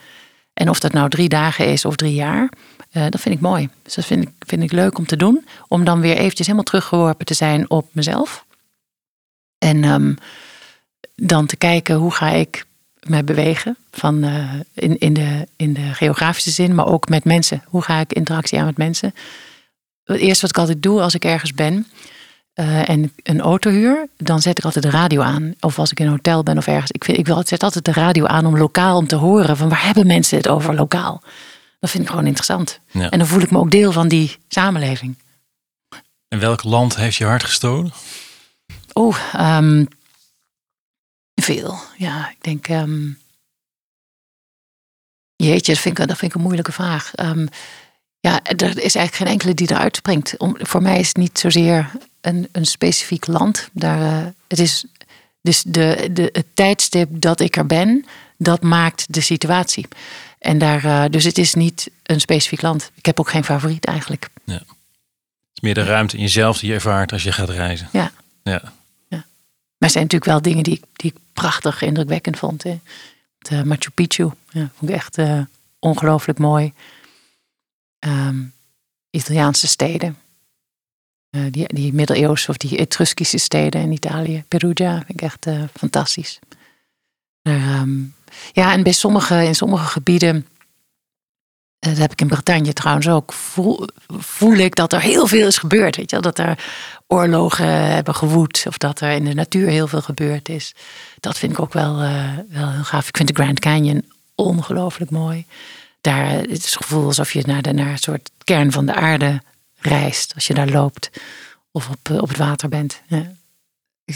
En 0.53 0.69
of 0.69 0.81
dat 0.81 0.93
nou 0.93 1.09
drie 1.09 1.29
dagen 1.29 1.67
is 1.67 1.85
of 1.85 1.97
drie 1.97 2.15
jaar, 2.15 2.49
eh, 2.97 3.07
dat 3.09 3.21
vind 3.21 3.35
ik 3.35 3.41
mooi. 3.41 3.69
Dus 3.83 3.95
dat 3.95 4.05
vind 4.05 4.23
ik, 4.23 4.31
vind 4.39 4.63
ik 4.63 4.73
leuk 4.73 4.99
om 4.99 5.07
te 5.07 5.17
doen, 5.17 5.47
om 5.69 5.85
dan 5.85 6.01
weer 6.01 6.17
eventjes 6.17 6.47
helemaal 6.47 6.65
teruggeworpen 6.65 7.27
te 7.27 7.35
zijn 7.35 7.71
op 7.71 7.89
mezelf. 7.93 8.45
En 9.59 9.85
ehm, 9.85 10.15
dan 11.15 11.47
te 11.47 11.57
kijken 11.57 11.95
hoe 11.95 12.13
ga 12.13 12.29
ik 12.29 12.67
me 13.01 13.25
bewegen. 13.25 13.77
Van, 13.91 14.25
eh, 14.25 14.53
in, 14.75 14.99
in, 14.99 15.13
de, 15.13 15.47
in 15.57 15.73
de 15.73 15.95
geografische 15.95 16.51
zin, 16.51 16.75
maar 16.75 16.87
ook 16.87 17.09
met 17.09 17.25
mensen. 17.25 17.63
Hoe 17.67 17.83
ga 17.83 18.01
ik 18.01 18.13
interactie 18.13 18.59
aan 18.59 18.67
met 18.67 18.77
mensen? 18.77 19.15
Het 20.05 20.21
eerste 20.21 20.41
wat 20.41 20.51
ik 20.51 20.59
altijd 20.59 20.83
doe 20.83 21.01
als 21.01 21.15
ik 21.15 21.25
ergens 21.25 21.55
ben 21.55 21.87
eh, 22.53 22.89
en 22.89 23.13
een 23.23 23.41
auto 23.41 23.71
huur, 23.71 24.09
dan 24.17 24.41
zet 24.41 24.59
ik 24.59 24.65
altijd 24.65 24.85
de 24.85 24.91
radio 24.91 25.21
aan. 25.21 25.55
Of 25.61 25.79
als 25.79 25.91
ik 25.91 26.01
in 26.01 26.07
een 26.07 26.13
hotel 26.13 26.43
ben 26.43 26.59
of 26.59 26.67
ergens. 26.67 26.91
Ik, 26.91 27.05
vind, 27.05 27.19
ik 27.19 27.27
wil, 27.27 27.43
zet 27.47 27.63
altijd 27.63 27.85
de 27.85 27.93
radio 27.93 28.27
aan 28.27 28.47
om 28.47 28.59
lokaal 28.59 28.97
om 28.97 29.07
te 29.07 29.17
horen 29.17 29.57
van 29.57 29.69
waar 29.69 29.85
hebben 29.85 30.07
mensen 30.07 30.37
het 30.37 30.49
over 30.49 30.75
lokaal. 30.75 31.23
Dat 31.79 31.91
vind 31.91 32.03
ik 32.03 32.09
gewoon 32.09 32.27
interessant. 32.27 32.81
Ja. 32.91 33.11
En 33.11 33.19
dan 33.19 33.29
voel 33.29 33.41
ik 33.41 33.51
me 33.51 33.59
ook 33.59 33.71
deel 33.71 33.93
van 33.93 34.09
die 34.09 34.37
samenleving. 34.49 35.19
in 36.29 36.39
welk 36.39 36.63
land 36.63 36.97
heeft 36.97 37.17
je 37.17 37.25
hart 37.25 37.45
gestolen? 37.45 37.93
Ehm, 39.33 39.85
veel. 41.35 41.79
Ja, 41.97 42.31
ik 42.31 42.43
denk. 42.43 42.69
ehm, 42.69 43.11
jeetje, 45.37 45.73
dat 45.73 45.83
vind, 45.83 45.99
ik, 45.99 46.07
dat 46.09 46.19
vind 46.19 46.31
ik 46.31 46.37
een 46.37 46.45
moeilijke 46.45 46.73
vraag. 46.73 47.15
Ehm, 47.15 47.47
ja, 48.21 48.43
er 48.43 48.63
is 48.69 48.95
eigenlijk 48.95 49.15
geen 49.15 49.27
enkele 49.27 49.55
die 49.55 49.71
eruit 49.71 49.97
springt. 49.97 50.37
Om, 50.37 50.57
voor 50.59 50.83
mij 50.83 50.99
is 50.99 51.09
het 51.09 51.17
niet 51.17 51.39
zozeer 51.39 51.91
een, 52.21 52.49
een 52.53 52.67
specifiek 52.67 53.27
land. 53.27 53.69
Daar, 53.73 54.01
eh, 54.01 54.27
het 54.49 54.59
is 54.59 54.85
dus 55.43 55.63
de, 55.63 56.09
de, 56.13 56.29
het 56.33 56.47
tijdstip 56.55 57.09
dat 57.13 57.41
ik 57.41 57.57
er 57.57 57.67
ben, 57.67 58.05
dat 58.39 58.63
maakt 58.63 59.13
de 59.13 59.21
situatie. 59.21 59.89
En 60.47 60.59
daar, 60.59 60.85
eh, 60.85 61.05
dus 61.11 61.25
het 61.25 61.39
is 61.39 61.55
niet 61.55 61.91
een 62.03 62.21
specifiek 62.21 62.63
land. 62.63 62.91
Ik 62.95 63.07
heb 63.07 63.21
ook 63.21 63.31
geen 63.31 63.45
favoriet 63.45 63.85
eigenlijk. 63.85 64.29
Het 64.45 64.63
is 65.55 65.61
meer 65.61 65.75
de 65.75 65.83
ruimte 65.83 66.17
in 66.17 66.23
jezelf 66.23 66.59
die 66.59 66.69
je 66.69 66.75
ervaart 66.75 67.13
als 67.13 67.23
je 67.23 67.33
gaat 67.33 67.49
reizen. 67.49 67.89
Ja. 67.93 68.13
Ja. 68.43 68.63
Maar 69.79 69.89
er 69.89 69.91
zijn 69.91 70.05
natuurlijk 70.05 70.31
wel 70.31 70.43
dingen 70.43 70.63
die, 70.65 70.75
ik- 70.77 70.85
die 70.93 71.11
ik 71.15 71.21
prachtig 71.33 71.83
indrukwekkend 71.83 72.39
vond. 72.39 72.63
Hè. 72.63 72.79
Het, 73.39 73.65
Machu 73.65 73.91
Picchu 73.91 74.31
ja, 74.51 74.71
vond 74.77 74.91
ik 74.91 74.97
echt 74.97 75.19
eh, 75.19 75.41
ongelooflijk 75.79 76.39
mooi. 76.39 76.73
Ehm, 77.99 78.43
Italiaanse 79.11 79.67
steden. 79.67 80.17
Eh, 81.31 81.43
die, 81.51 81.75
die 81.75 81.93
middeleeuwse 81.93 82.51
of 82.51 82.57
die 82.57 82.79
Etruskische 82.79 83.39
steden 83.39 83.81
in 83.81 83.93
Italië. 83.93 84.45
Perugia 84.49 84.95
vind 84.97 85.11
ik 85.11 85.23
echt 85.23 85.47
fantastisch. 85.75 86.39
Ehm, 87.43 88.01
ja, 88.53 88.73
en 88.73 88.83
bij 88.83 88.93
sommige, 88.93 89.45
in 89.45 89.55
sommige 89.55 89.87
gebieden... 89.87 90.47
eh, 91.79 91.91
Dat 91.91 91.99
heb 91.99 92.13
ik 92.13 92.21
in 92.21 92.27
Bretagne 92.29 92.73
trouwens 92.73 93.09
ook. 93.09 93.33
Voel, 93.33 93.87
voel 94.09 94.55
ik 94.57 94.75
dat 94.75 94.93
er 94.93 95.01
heel 95.01 95.27
veel 95.27 95.47
is 95.47 95.59
gebeurd. 95.59 95.97
Weet 95.97 96.11
je? 96.11 96.21
Dat 96.21 96.39
er 96.39 96.59
oorlogen 97.07 97.67
hebben 97.67 98.15
gewoed. 98.15 98.65
Of 98.69 98.79
dat 98.79 99.01
er 99.01 99.11
in 99.11 99.25
de 99.25 99.35
natuur 99.35 99.69
heel 99.69 99.87
veel 99.89 100.03
gebeurd 100.03 100.49
is. 100.49 100.75
Dat 101.21 101.39
vind 101.39 101.53
ik 101.53 101.61
ook 101.61 101.73
wel, 101.73 102.01
eh, 102.01 102.33
wel 102.49 102.71
heel 102.71 102.85
gaaf. 102.85 103.09
Ik 103.09 103.17
vind 103.17 103.29
de 103.29 103.35
Grand 103.43 103.61
Canyon 103.61 104.05
ongelooflijk 104.35 105.11
mooi. 105.11 105.47
Daar 106.01 106.31
het 106.31 106.51
is 106.51 106.65
het 106.65 106.77
gevoel 106.77 107.07
alsof 107.07 107.33
je 107.33 107.43
naar 107.47 107.63
de 107.63 107.73
naar 107.73 107.91
een 107.91 107.99
soort 107.99 108.31
kern 108.45 108.73
van 108.73 108.87
de 108.87 108.95
aarde 108.95 109.43
reist. 109.79 110.35
Als 110.35 110.47
je 110.47 110.55
daar 110.55 110.69
loopt. 110.69 111.11
Of 111.71 111.89
op, 111.89 112.09
eh, 112.11 112.17
op 112.17 112.29
het 112.29 112.37
water 112.39 112.69
bent. 112.69 113.01
Ja. 113.07 113.33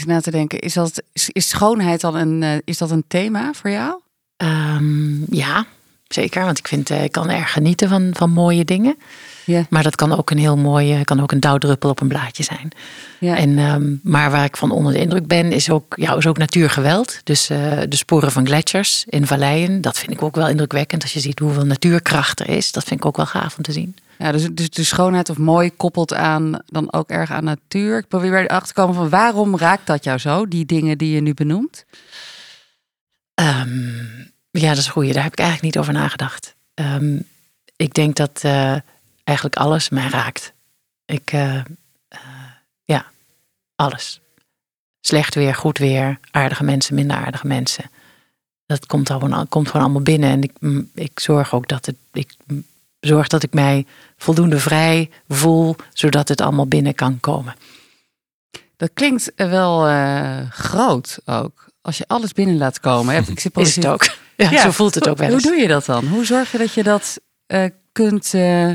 Na 0.05 0.21
te 0.21 0.31
denken, 0.31 0.59
is, 0.59 0.73
dat, 0.73 1.01
is, 1.13 1.49
schoonheid 1.49 2.01
dan 2.01 2.15
een, 2.15 2.61
is 2.65 2.77
dat 2.77 2.91
een 2.91 3.03
thema 3.07 3.53
voor 3.53 3.69
jou? 3.69 4.00
Ehm, 4.41 5.35
ja, 5.35 5.65
zeker. 6.07 6.45
Want 6.45 6.57
ik 6.57 6.67
vind, 6.67 6.89
eh, 6.89 7.03
ik 7.03 7.11
kan 7.11 7.29
erg 7.29 7.51
genieten 7.51 7.89
van, 7.89 8.09
van 8.13 8.29
mooie 8.29 8.65
dingen. 8.65 8.95
Ja. 9.45 9.65
Maar 9.69 9.83
dat 9.83 9.95
kan 9.95 10.17
ook 10.17 10.29
een 10.29 10.37
heel 10.37 10.57
mooie, 10.57 11.03
kan 11.03 11.21
ook 11.21 11.31
een 11.31 11.39
dauwdruppel 11.39 11.89
op 11.89 12.01
een 12.01 12.07
blaadje 12.07 12.43
zijn. 12.43 12.71
Ja. 13.19 13.37
En, 13.37 13.57
ehm, 13.57 13.95
maar 14.03 14.31
waar 14.31 14.43
ik 14.43 14.57
van 14.57 14.71
onder 14.71 14.93
de 14.93 14.99
indruk 14.99 15.27
ben, 15.27 15.51
is 15.51 15.69
ook, 15.69 15.93
ja, 15.95 16.15
is 16.15 16.27
ook 16.27 16.37
natuurgeweld. 16.37 17.19
Dus 17.23 17.49
eh, 17.49 17.79
de 17.89 17.95
sporen 17.95 18.31
van 18.31 18.45
gletsjers 18.45 19.05
in 19.09 19.27
valleien, 19.27 19.81
dat 19.81 19.97
vind 19.97 20.11
ik 20.11 20.21
ook 20.21 20.35
wel 20.35 20.49
indrukwekkend. 20.49 21.01
Als 21.01 21.13
je 21.13 21.19
ziet 21.19 21.39
hoeveel 21.39 21.65
natuurkracht 21.65 22.39
er 22.39 22.49
is, 22.49 22.71
dat 22.71 22.83
vind 22.83 22.99
ik 22.99 23.05
ook 23.05 23.17
wel 23.17 23.25
gaaf 23.25 23.57
om 23.57 23.63
te 23.63 23.71
zien. 23.71 23.95
Ja, 24.17 24.31
dus, 24.31 24.47
dus 24.51 24.69
de 24.69 24.83
schoonheid 24.83 25.29
of 25.29 25.37
mooi 25.37 25.71
koppelt 25.77 26.13
aan 26.13 26.59
dan 26.65 26.93
ook 26.93 27.09
erg 27.09 27.31
aan 27.31 27.43
natuur. 27.43 27.97
Ik 27.97 28.07
probeer 28.07 28.31
weer 28.31 28.43
erachter 28.43 28.67
te 28.67 28.81
komen 28.81 28.95
van 28.95 29.09
waarom 29.09 29.57
raakt 29.57 29.87
dat 29.87 30.03
jou 30.03 30.17
zo, 30.17 30.47
die 30.47 30.65
dingen 30.65 30.97
die 30.97 31.13
je 31.15 31.21
nu 31.21 31.33
benoemt? 31.33 31.85
Ehm, 33.33 33.69
ja, 34.51 34.69
dat 34.69 34.77
is 34.77 34.85
een 34.85 34.91
goeie. 34.91 35.13
Daar 35.13 35.23
heb 35.23 35.31
ik 35.31 35.39
eigenlijk 35.39 35.73
niet 35.73 35.83
over 35.83 35.93
nagedacht. 36.01 36.55
Ehm, 36.73 37.19
ik 37.75 37.93
denk 37.93 38.15
dat 38.15 38.39
eh, 38.43 38.75
eigenlijk 39.23 39.55
alles 39.57 39.89
mij 39.89 40.07
raakt. 40.07 40.53
Ik, 41.05 41.31
eh, 41.31 41.55
eh, 42.07 42.19
ja, 42.85 43.05
alles. 43.75 44.19
Slecht 45.01 45.35
weer, 45.35 45.55
goed 45.55 45.77
weer, 45.77 46.19
aardige 46.31 46.63
mensen, 46.63 46.95
minder 46.95 47.17
aardige 47.17 47.47
mensen. 47.47 47.89
Dat 48.65 48.85
komt, 48.85 49.09
al, 49.09 49.45
komt 49.49 49.67
gewoon 49.67 49.81
allemaal 49.83 50.01
binnen. 50.01 50.29
En 50.29 50.43
ik, 50.43 50.51
mm, 50.59 50.91
ik 50.95 51.19
zorg 51.19 51.53
ook 51.53 51.67
dat 51.67 51.85
het, 51.85 51.95
ik 52.11 52.33
mm, 52.45 52.65
zorg 52.99 53.27
dat 53.27 53.43
ik 53.43 53.53
mij 53.53 53.85
voldoende 54.17 54.59
vrij 54.59 55.09
voel, 55.27 55.75
zodat 55.93 56.27
het 56.27 56.41
allemaal 56.41 56.67
binnen 56.67 56.95
kan 56.95 57.19
komen. 57.19 57.55
Dat 58.77 58.91
klinkt 58.93 59.31
wel 59.35 59.79
groot 60.49 61.19
ook. 61.25 61.69
Als 61.81 61.97
je 61.97 62.07
alles 62.07 62.33
binnen 62.33 62.57
laat 62.57 62.79
komen. 62.79 63.13
Heb- 63.15 63.27
Ik 63.27 63.39
zit 63.39 63.57
Is 63.57 63.75
het 63.75 63.87
ook? 63.87 64.07
Ja, 64.41 64.51
Ja. 64.51 64.61
zo 64.61 64.71
voelt 64.71 64.95
het 64.95 65.07
ook 65.09 65.17
wel 65.17 65.29
Hoe 65.29 65.41
doe 65.41 65.55
je 65.55 65.67
dat 65.67 65.85
dan? 65.85 66.07
Hoe 66.07 66.25
zorg 66.25 66.51
je 66.51 66.57
dat 66.57 66.73
je 66.73 66.83
dat 66.83 67.19
eh, 67.45 67.65
kunt 67.91 68.33
eh 68.33 68.71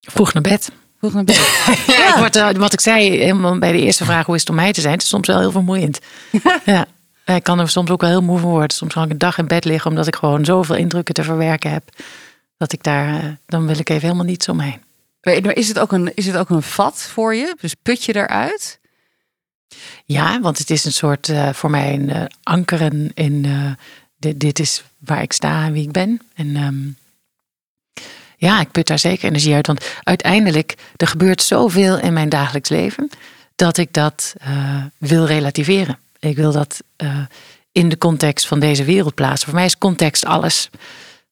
Vroeg 0.00 0.32
naar 0.32 0.42
bed. 0.42 0.70
vroeg 0.98 1.12
naar 1.12 1.24
bed? 1.24 1.36
Ja, 1.86 2.08
ik 2.08 2.14
word, 2.18 2.36
eh, 2.36 2.50
wat 2.50 2.72
ik 2.72 2.80
zei 2.80 3.10
helemaal 3.18 3.58
bij 3.58 3.72
de 3.72 3.80
eerste 3.80 4.04
vraag, 4.04 4.26
hoe 4.26 4.34
is 4.34 4.40
het 4.40 4.50
om 4.50 4.56
mij 4.56 4.72
te 4.72 4.80
zijn? 4.80 4.92
Het 4.92 5.02
is 5.02 5.08
soms 5.08 5.26
wel 5.26 5.38
heel 5.38 5.50
vermoeiend. 5.50 5.98
ja. 6.64 6.86
Ik 7.24 7.42
kan 7.42 7.58
er 7.58 7.68
soms 7.68 7.90
ook 7.90 8.00
wel 8.00 8.10
heel 8.10 8.22
moe 8.22 8.38
van 8.38 8.50
worden. 8.50 8.76
Soms 8.76 8.92
kan 8.94 9.04
ik 9.04 9.10
een 9.10 9.18
dag 9.18 9.38
in 9.38 9.46
bed 9.46 9.64
liggen 9.64 9.90
omdat 9.90 10.06
ik 10.06 10.16
gewoon 10.16 10.44
zoveel 10.44 10.76
indrukken 10.76 11.14
te 11.14 11.22
verwerken 11.22 11.70
heb. 11.70 11.82
Dat 12.56 12.72
ik 12.72 12.82
daar, 12.82 13.38
dan 13.46 13.66
wil 13.66 13.78
ik 13.78 13.88
even 13.88 14.02
helemaal 14.02 14.24
niets 14.24 14.48
omheen. 14.48 14.82
Maar 15.22 15.54
is 15.54 15.68
het, 15.68 15.78
ook 15.78 15.92
een, 15.92 16.12
is 16.14 16.26
het 16.26 16.36
ook 16.36 16.50
een 16.50 16.62
vat 16.62 17.02
voor 17.12 17.34
je? 17.34 17.56
Dus 17.60 17.74
put 17.82 18.04
je 18.04 18.16
eruit? 18.16 18.80
Ja, 20.04 20.40
want 20.40 20.58
het 20.58 20.70
is 20.70 20.84
een 20.84 20.92
soort 20.92 21.28
eh, 21.28 21.52
voor 21.52 21.70
mij 21.70 21.94
een 21.94 22.30
ankeren 22.42 23.10
in 23.14 23.44
eh, 23.44 23.84
dit, 24.36 24.58
is 24.58 24.84
waar 24.98 25.22
ik 25.22 25.32
sta 25.32 25.64
en 25.64 25.72
wie 25.72 25.82
ik 25.82 25.92
ben. 25.92 26.20
En 26.34 26.56
ehm, 26.56 26.88
ja, 28.36 28.60
ik 28.60 28.70
put 28.70 28.86
daar 28.86 28.98
zeker 28.98 29.28
energie 29.28 29.54
uit. 29.54 29.66
Want 29.66 29.84
uiteindelijk, 30.02 30.74
er 30.96 31.06
gebeurt 31.06 31.42
zoveel 31.42 31.98
in 31.98 32.12
mijn 32.12 32.28
dagelijks 32.28 32.68
leven 32.68 33.10
dat 33.56 33.76
ik 33.76 33.92
dat 33.92 34.34
eh, 34.38 34.84
wil 34.98 35.26
relativeren. 35.26 35.98
Ik 36.18 36.36
wil 36.36 36.52
dat. 36.52 36.82
eh, 36.96 37.18
in 37.72 37.88
de 37.88 37.98
context 37.98 38.46
van 38.46 38.60
deze 38.60 38.84
wereld 38.84 39.14
plaatsen. 39.14 39.48
Voor 39.48 39.56
mij 39.56 39.64
is 39.64 39.78
context 39.78 40.24
alles. 40.24 40.70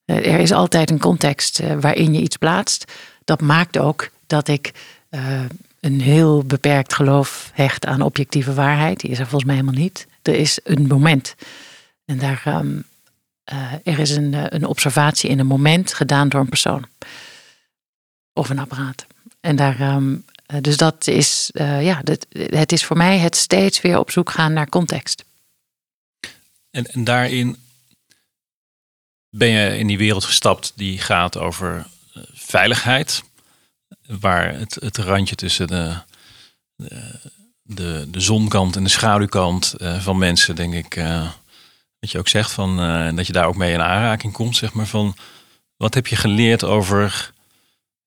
Eh, 0.05 0.33
er 0.33 0.39
is 0.41 0.53
altijd 0.53 0.91
een 0.91 0.99
context 0.99 1.61
waarin 1.81 2.15
je 2.15 2.21
iets 2.21 2.37
plaatst. 2.37 2.93
Dat 3.25 3.41
maakt 3.41 3.79
ook 3.79 4.11
dat 4.27 4.49
ik 4.49 4.73
een 5.81 6.01
heel 6.01 6.45
beperkt 6.45 6.95
geloof 6.95 7.51
hecht 7.55 7.87
aan 7.87 8.03
objectieve 8.03 8.55
waarheid. 8.55 9.01
Die 9.01 9.11
is 9.11 9.19
er 9.19 9.27
volgens 9.27 9.45
mij 9.45 9.55
helemaal 9.55 9.81
niet. 9.81 10.07
Er 10.23 10.35
is 10.35 10.59
een 10.65 10.87
moment. 10.87 11.35
En 12.11 12.19
daar, 12.19 12.43
um, 12.47 12.85
er 13.85 13.99
is 13.99 14.11
een, 14.11 14.55
een 14.55 14.64
observatie 14.64 15.31
in 15.31 15.38
een 15.38 15.47
moment 15.47 15.95
gedaan 15.95 16.29
door 16.29 16.40
een 16.40 16.49
persoon. 16.49 16.87
Of 18.33 18.49
een 18.49 18.59
apparaat. 18.59 19.07
En 19.40 19.57
daar, 19.57 19.95
um, 19.95 20.25
dus 20.61 20.76
dat 20.76 21.07
is, 21.07 21.50
ja, 21.81 22.02
dat, 22.02 22.26
het 22.33 22.73
is 22.73 22.85
voor 22.85 22.97
mij 22.97 23.19
het 23.19 23.37
steeds 23.37 23.81
weer 23.81 23.99
op 23.99 24.11
zoek 24.11 24.31
gaan 24.31 24.52
naar 24.52 24.69
context. 24.69 25.25
En, 26.71 26.87
en 26.87 27.05
daarin 27.05 27.57
ben 29.29 29.49
je 29.49 29.79
in 29.79 29.87
die 29.87 29.99
wereld 29.99 30.25
gestapt 30.25 30.73
die 30.76 30.99
gaat 30.99 31.37
over 31.37 31.87
veiligheid. 32.33 33.23
Waar 34.07 34.55
het, 34.59 34.75
het 34.75 34.97
randje 34.97 35.35
tussen 35.35 35.67
de, 35.67 35.97
de, 37.62 38.07
de, 38.11 38.21
zonkant 38.21 38.76
en 38.76 38.85
de 38.85 38.90
schaduwkant 38.90 39.75
van 39.79 40.19
mensen, 40.19 40.57
denk 40.57 40.75
ik, 40.75 40.97
dat 42.00 42.11
je 42.11 42.19
ook 42.19 42.28
zegt 42.28 42.50
van 42.50 42.76
dat 43.16 43.26
je 43.26 43.33
daar 43.33 43.47
ook 43.47 43.57
mee 43.57 43.73
in 43.73 43.83
aanraking 43.83 44.33
komt, 44.33 44.57
zeg 44.57 44.73
maar 44.73 44.87
van 44.87 45.16
wat 45.76 45.95
heb 45.95 46.07
je 46.07 46.16
geleerd 46.16 46.64
over 46.64 47.33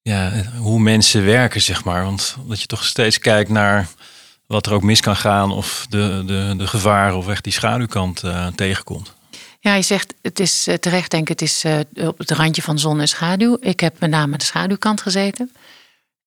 ja, 0.02 0.32
hoe 0.58 0.80
mensen 0.80 1.26
werken, 1.26 1.62
zeg 1.62 1.84
maar. 1.84 2.04
Want 2.04 2.38
dat 2.48 2.62
je 2.62 2.68
toch 2.68 2.86
steeds 2.86 3.20
kijkt 3.20 3.50
naar 3.50 3.88
wat 4.46 4.66
er 4.66 4.74
ook 4.74 4.84
mis 4.84 5.02
kan 5.02 5.16
gaan 5.16 5.52
of 5.52 5.86
de, 5.90 6.24
de, 6.26 6.54
de 6.58 6.68
gevaren 6.68 7.18
of 7.18 7.28
echt 7.28 7.44
die 7.44 7.54
schaduwkant 7.54 8.24
uh, 8.24 8.48
tegenkomt. 8.48 9.14
Ja, 9.60 9.74
je 9.74 9.82
zegt, 9.82 10.14
het 10.22 10.40
is 10.40 10.68
uh, 10.68 10.76
terecht, 10.76 11.12
denk 11.12 11.30
ik, 11.30 11.40
het 11.40 11.42
is 11.42 11.66
op 12.08 12.18
het 12.18 12.32
randje 12.32 12.62
van 12.62 12.80
zon 12.80 13.00
en 13.00 13.08
schaduw. 13.08 13.58
Ik 13.60 13.80
heb 13.80 14.00
met 14.00 14.10
name 14.10 14.38
de 14.38 14.44
schaduwkant 14.44 15.02
gezeten. 15.02 15.52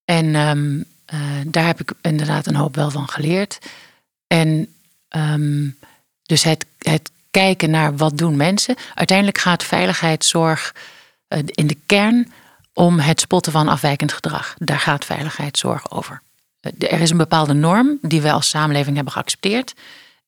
En 0.04 0.34
um, 0.34 0.84
daar 1.46 1.66
heb 1.66 1.80
ik 1.80 1.92
inderdaad 2.00 2.46
een 2.46 2.56
hoop 2.56 2.74
wel 2.74 2.90
van 2.90 3.08
geleerd. 3.08 3.58
En 4.26 4.74
um, 5.16 5.78
dus 6.22 6.42
het, 6.42 6.66
het 6.78 7.10
kijken 7.40 7.70
naar 7.70 7.96
wat 7.96 8.18
doen 8.18 8.36
mensen. 8.36 8.76
Uiteindelijk 8.94 9.38
gaat 9.38 9.64
veiligheidszorg 9.64 10.74
in 11.44 11.66
de 11.66 11.76
kern 11.86 12.32
om 12.72 12.98
het 12.98 13.20
spotten 13.20 13.52
van 13.52 13.68
afwijkend 13.68 14.12
gedrag. 14.12 14.54
Daar 14.58 14.80
gaat 14.80 15.04
veiligheidszorg 15.04 15.90
over. 15.90 16.22
Er 16.78 17.00
is 17.00 17.10
een 17.10 17.16
bepaalde 17.16 17.52
norm 17.52 17.98
die 18.02 18.20
we 18.20 18.32
als 18.32 18.48
samenleving 18.48 18.94
hebben 18.94 19.12
geaccepteerd. 19.12 19.74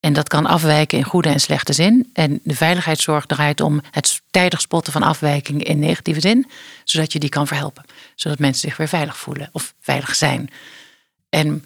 En 0.01 0.13
dat 0.13 0.29
kan 0.29 0.47
afwijken 0.47 0.99
in 0.99 1.05
goede 1.05 1.29
en 1.29 1.41
slechte 1.41 1.73
zin. 1.73 2.11
En 2.13 2.41
de 2.43 2.55
veiligheidszorg 2.55 3.27
draait 3.27 3.61
om 3.61 3.81
het 3.91 4.23
tijdig 4.31 4.61
spotten 4.61 4.93
van 4.93 5.03
afwijkingen 5.03 5.65
in 5.65 5.79
negatieve 5.79 6.21
zin, 6.21 6.47
zodat 6.85 7.13
je 7.13 7.19
die 7.19 7.29
kan 7.29 7.47
verhelpen. 7.47 7.85
Zodat 8.15 8.39
mensen 8.39 8.69
zich 8.69 8.77
weer 8.77 8.89
veilig 8.89 9.17
voelen 9.17 9.49
of 9.53 9.75
veilig 9.81 10.15
zijn. 10.15 10.51
En 11.29 11.65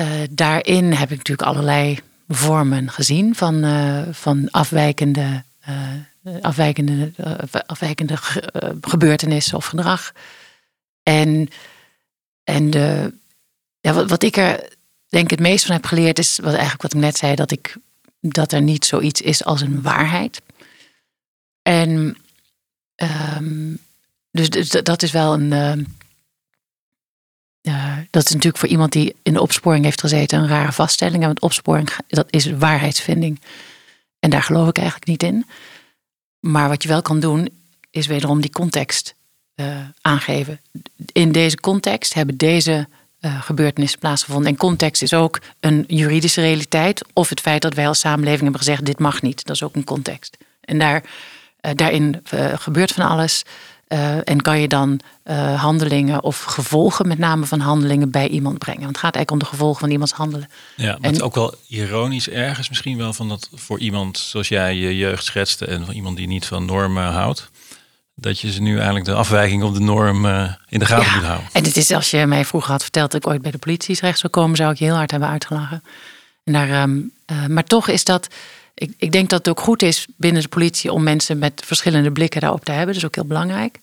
uh, 0.00 0.06
daarin 0.30 0.92
heb 0.92 1.10
ik 1.10 1.16
natuurlijk 1.16 1.48
allerlei 1.48 1.98
vormen 2.28 2.90
gezien 2.90 3.34
van, 3.34 3.64
uh, 3.64 4.02
van 4.10 4.50
afwijkende 4.50 5.44
uh, 5.68 5.76
afwijkende, 6.40 7.12
uh, 7.16 7.60
afwijkende 7.66 8.16
gebeurtenissen 8.80 9.56
of 9.56 9.66
gedrag. 9.66 10.12
En, 11.02 11.48
en 12.44 12.70
de, 12.70 13.14
ja, 13.80 13.92
wat, 13.92 14.10
wat 14.10 14.22
ik 14.22 14.36
er 14.36 14.68
denk 15.08 15.30
het 15.30 15.40
meest 15.40 15.64
van 15.64 15.74
heb 15.74 15.86
geleerd 15.86 16.18
is 16.18 16.38
wat 16.38 16.52
eigenlijk 16.52 16.82
wat 16.82 16.94
ik 16.94 17.00
net 17.00 17.16
zei, 17.16 17.34
dat, 17.34 17.50
ik, 17.50 17.76
dat 18.20 18.52
er 18.52 18.62
niet 18.62 18.84
zoiets 18.84 19.20
is 19.20 19.44
als 19.44 19.60
een 19.60 19.82
waarheid. 19.82 20.42
En 21.62 22.16
um, 23.36 23.78
dus, 24.30 24.50
dus, 24.50 24.68
dat 24.68 25.02
is 25.02 25.10
wel 25.10 25.34
een. 25.34 25.86
Uh, 27.62 27.96
dat 28.10 28.24
is 28.24 28.30
natuurlijk 28.30 28.58
voor 28.58 28.68
iemand 28.68 28.92
die 28.92 29.16
in 29.22 29.32
de 29.32 29.40
opsporing 29.40 29.84
heeft 29.84 30.00
gezeten 30.00 30.38
een 30.38 30.48
rare 30.48 30.72
vaststelling. 30.72 31.24
Want 31.24 31.40
opsporing 31.40 31.90
dat 32.08 32.26
is 32.30 32.50
waarheidsvinding. 32.50 33.40
En 34.18 34.30
daar 34.30 34.42
geloof 34.42 34.68
ik 34.68 34.76
eigenlijk 34.76 35.06
niet 35.06 35.22
in. 35.22 35.46
Maar 36.40 36.68
wat 36.68 36.82
je 36.82 36.88
wel 36.88 37.02
kan 37.02 37.20
doen, 37.20 37.48
is 37.90 38.06
wederom 38.06 38.40
die 38.40 38.50
context 38.50 39.14
uh, 39.56 39.76
aangeven. 40.00 40.60
In 41.12 41.32
deze 41.32 41.60
context 41.60 42.14
hebben 42.14 42.36
deze 42.36 42.88
uh, 43.20 43.42
gebeurtenissen 43.42 43.98
plaatsgevonden. 43.98 44.50
En 44.50 44.58
context 44.58 45.02
is 45.02 45.14
ook 45.14 45.40
een 45.60 45.84
juridische 45.86 46.40
realiteit. 46.40 47.02
Of 47.12 47.28
het 47.28 47.40
feit 47.40 47.62
dat 47.62 47.74
wij 47.74 47.88
als 47.88 47.98
samenleving 47.98 48.42
hebben 48.42 48.60
gezegd: 48.60 48.84
dit 48.84 48.98
mag 48.98 49.22
niet. 49.22 49.44
Dat 49.44 49.56
is 49.56 49.62
ook 49.62 49.74
een 49.74 49.84
context. 49.84 50.36
En 50.60 50.78
daar, 50.78 51.02
daarin 51.74 52.22
gebeurt 52.54 52.92
van 52.92 53.08
alles. 53.08 53.42
Uh, 53.92 54.16
en 54.24 54.40
kan 54.40 54.60
je 54.60 54.68
dan 54.68 55.00
uh, 55.24 55.62
handelingen 55.62 56.22
of 56.22 56.42
gevolgen, 56.42 57.08
met 57.08 57.18
name 57.18 57.46
van 57.46 57.60
handelingen, 57.60 58.10
bij 58.10 58.28
iemand 58.28 58.58
brengen? 58.58 58.80
Want 58.80 58.92
het 58.92 59.04
gaat 59.04 59.14
eigenlijk 59.14 59.30
om 59.30 59.48
de 59.48 59.56
gevolgen 59.56 59.80
van 59.80 59.90
iemands 59.90 60.12
handelen. 60.12 60.48
Ja, 60.76 60.84
maar 60.86 60.94
en, 60.94 61.02
het 61.02 61.16
is 61.16 61.22
ook 61.22 61.34
wel 61.34 61.54
ironisch 61.68 62.28
ergens 62.28 62.68
misschien 62.68 62.96
wel 62.96 63.12
van 63.12 63.28
dat 63.28 63.48
voor 63.54 63.78
iemand 63.78 64.18
zoals 64.18 64.48
jij 64.48 64.76
je 64.76 64.96
jeugd 64.96 65.24
schetste 65.24 65.66
en 65.66 65.84
van 65.84 65.94
iemand 65.94 66.16
die 66.16 66.26
niet 66.26 66.46
van 66.46 66.64
normen 66.64 67.12
houdt, 67.12 67.50
dat 68.14 68.40
je 68.40 68.52
ze 68.52 68.62
nu 68.62 68.76
eigenlijk 68.76 69.04
de 69.04 69.14
afwijking 69.14 69.62
op 69.62 69.74
de 69.74 69.80
norm 69.80 70.24
uh, 70.24 70.52
in 70.68 70.78
de 70.78 70.86
gaten 70.86 71.06
ja, 71.06 71.14
moet 71.14 71.24
houden. 71.24 71.48
En 71.52 71.64
het 71.64 71.76
is 71.76 71.90
als 71.90 72.10
je 72.10 72.26
mij 72.26 72.44
vroeger 72.44 72.70
had 72.70 72.82
verteld 72.82 73.10
dat 73.10 73.24
ik 73.24 73.30
ooit 73.30 73.42
bij 73.42 73.50
de 73.50 73.58
politie 73.58 73.96
terecht 73.96 74.18
zou 74.18 74.32
komen, 74.32 74.56
zou 74.56 74.72
ik 74.72 74.78
je 74.78 74.84
heel 74.84 74.94
hard 74.94 75.10
hebben 75.10 75.28
uitgelachen. 75.28 75.82
En 76.44 76.52
daar, 76.52 76.82
um, 76.82 77.12
maar 77.48 77.64
toch 77.64 77.88
is 77.88 78.04
dat 78.04 78.28
ik, 78.82 78.94
ik 78.96 79.12
denk 79.12 79.28
dat 79.28 79.38
het 79.38 79.48
ook 79.48 79.60
goed 79.64 79.82
is 79.82 80.06
binnen 80.16 80.42
de 80.42 80.48
politie 80.48 80.92
om 80.92 81.02
mensen 81.02 81.38
met 81.38 81.62
verschillende 81.64 82.12
blikken 82.12 82.40
daarop 82.40 82.64
te 82.64 82.70
hebben. 82.70 82.88
Dat 82.88 82.96
is 82.96 83.04
ook 83.04 83.14
heel 83.14 83.24
belangrijk. 83.24 83.78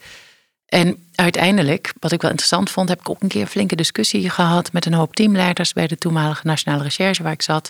En 0.65 1.07
uiteindelijk, 1.15 1.93
wat 1.99 2.11
ik 2.11 2.21
wel 2.21 2.29
interessant 2.29 2.69
vond, 2.69 2.89
heb 2.89 2.99
ik 2.99 3.09
ook 3.09 3.21
een 3.21 3.27
keer 3.27 3.41
een 3.41 3.47
flinke 3.47 3.75
discussie 3.75 4.29
gehad 4.29 4.71
met 4.71 4.85
een 4.85 4.93
hoop 4.93 5.15
teamleiders 5.15 5.73
bij 5.73 5.87
de 5.87 5.97
toenmalige 5.97 6.47
Nationale 6.47 6.83
Recherche 6.83 7.23
waar 7.23 7.31
ik 7.31 7.41
zat. 7.41 7.69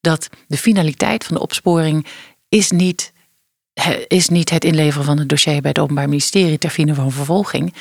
Dat 0.00 0.28
de 0.46 0.56
finaliteit 0.56 1.24
van 1.24 1.34
de 1.34 1.42
opsporing 1.42 2.06
is 2.48 2.70
niet, 2.70 3.12
is 4.06 4.28
niet 4.28 4.50
het 4.50 4.64
inleveren 4.64 5.04
van 5.04 5.18
een 5.18 5.26
dossier 5.26 5.60
bij 5.60 5.70
het 5.70 5.78
Openbaar 5.78 6.08
Ministerie 6.08 6.58
ter 6.58 6.70
fine 6.70 6.94
van 6.94 7.12
vervolging. 7.12 7.74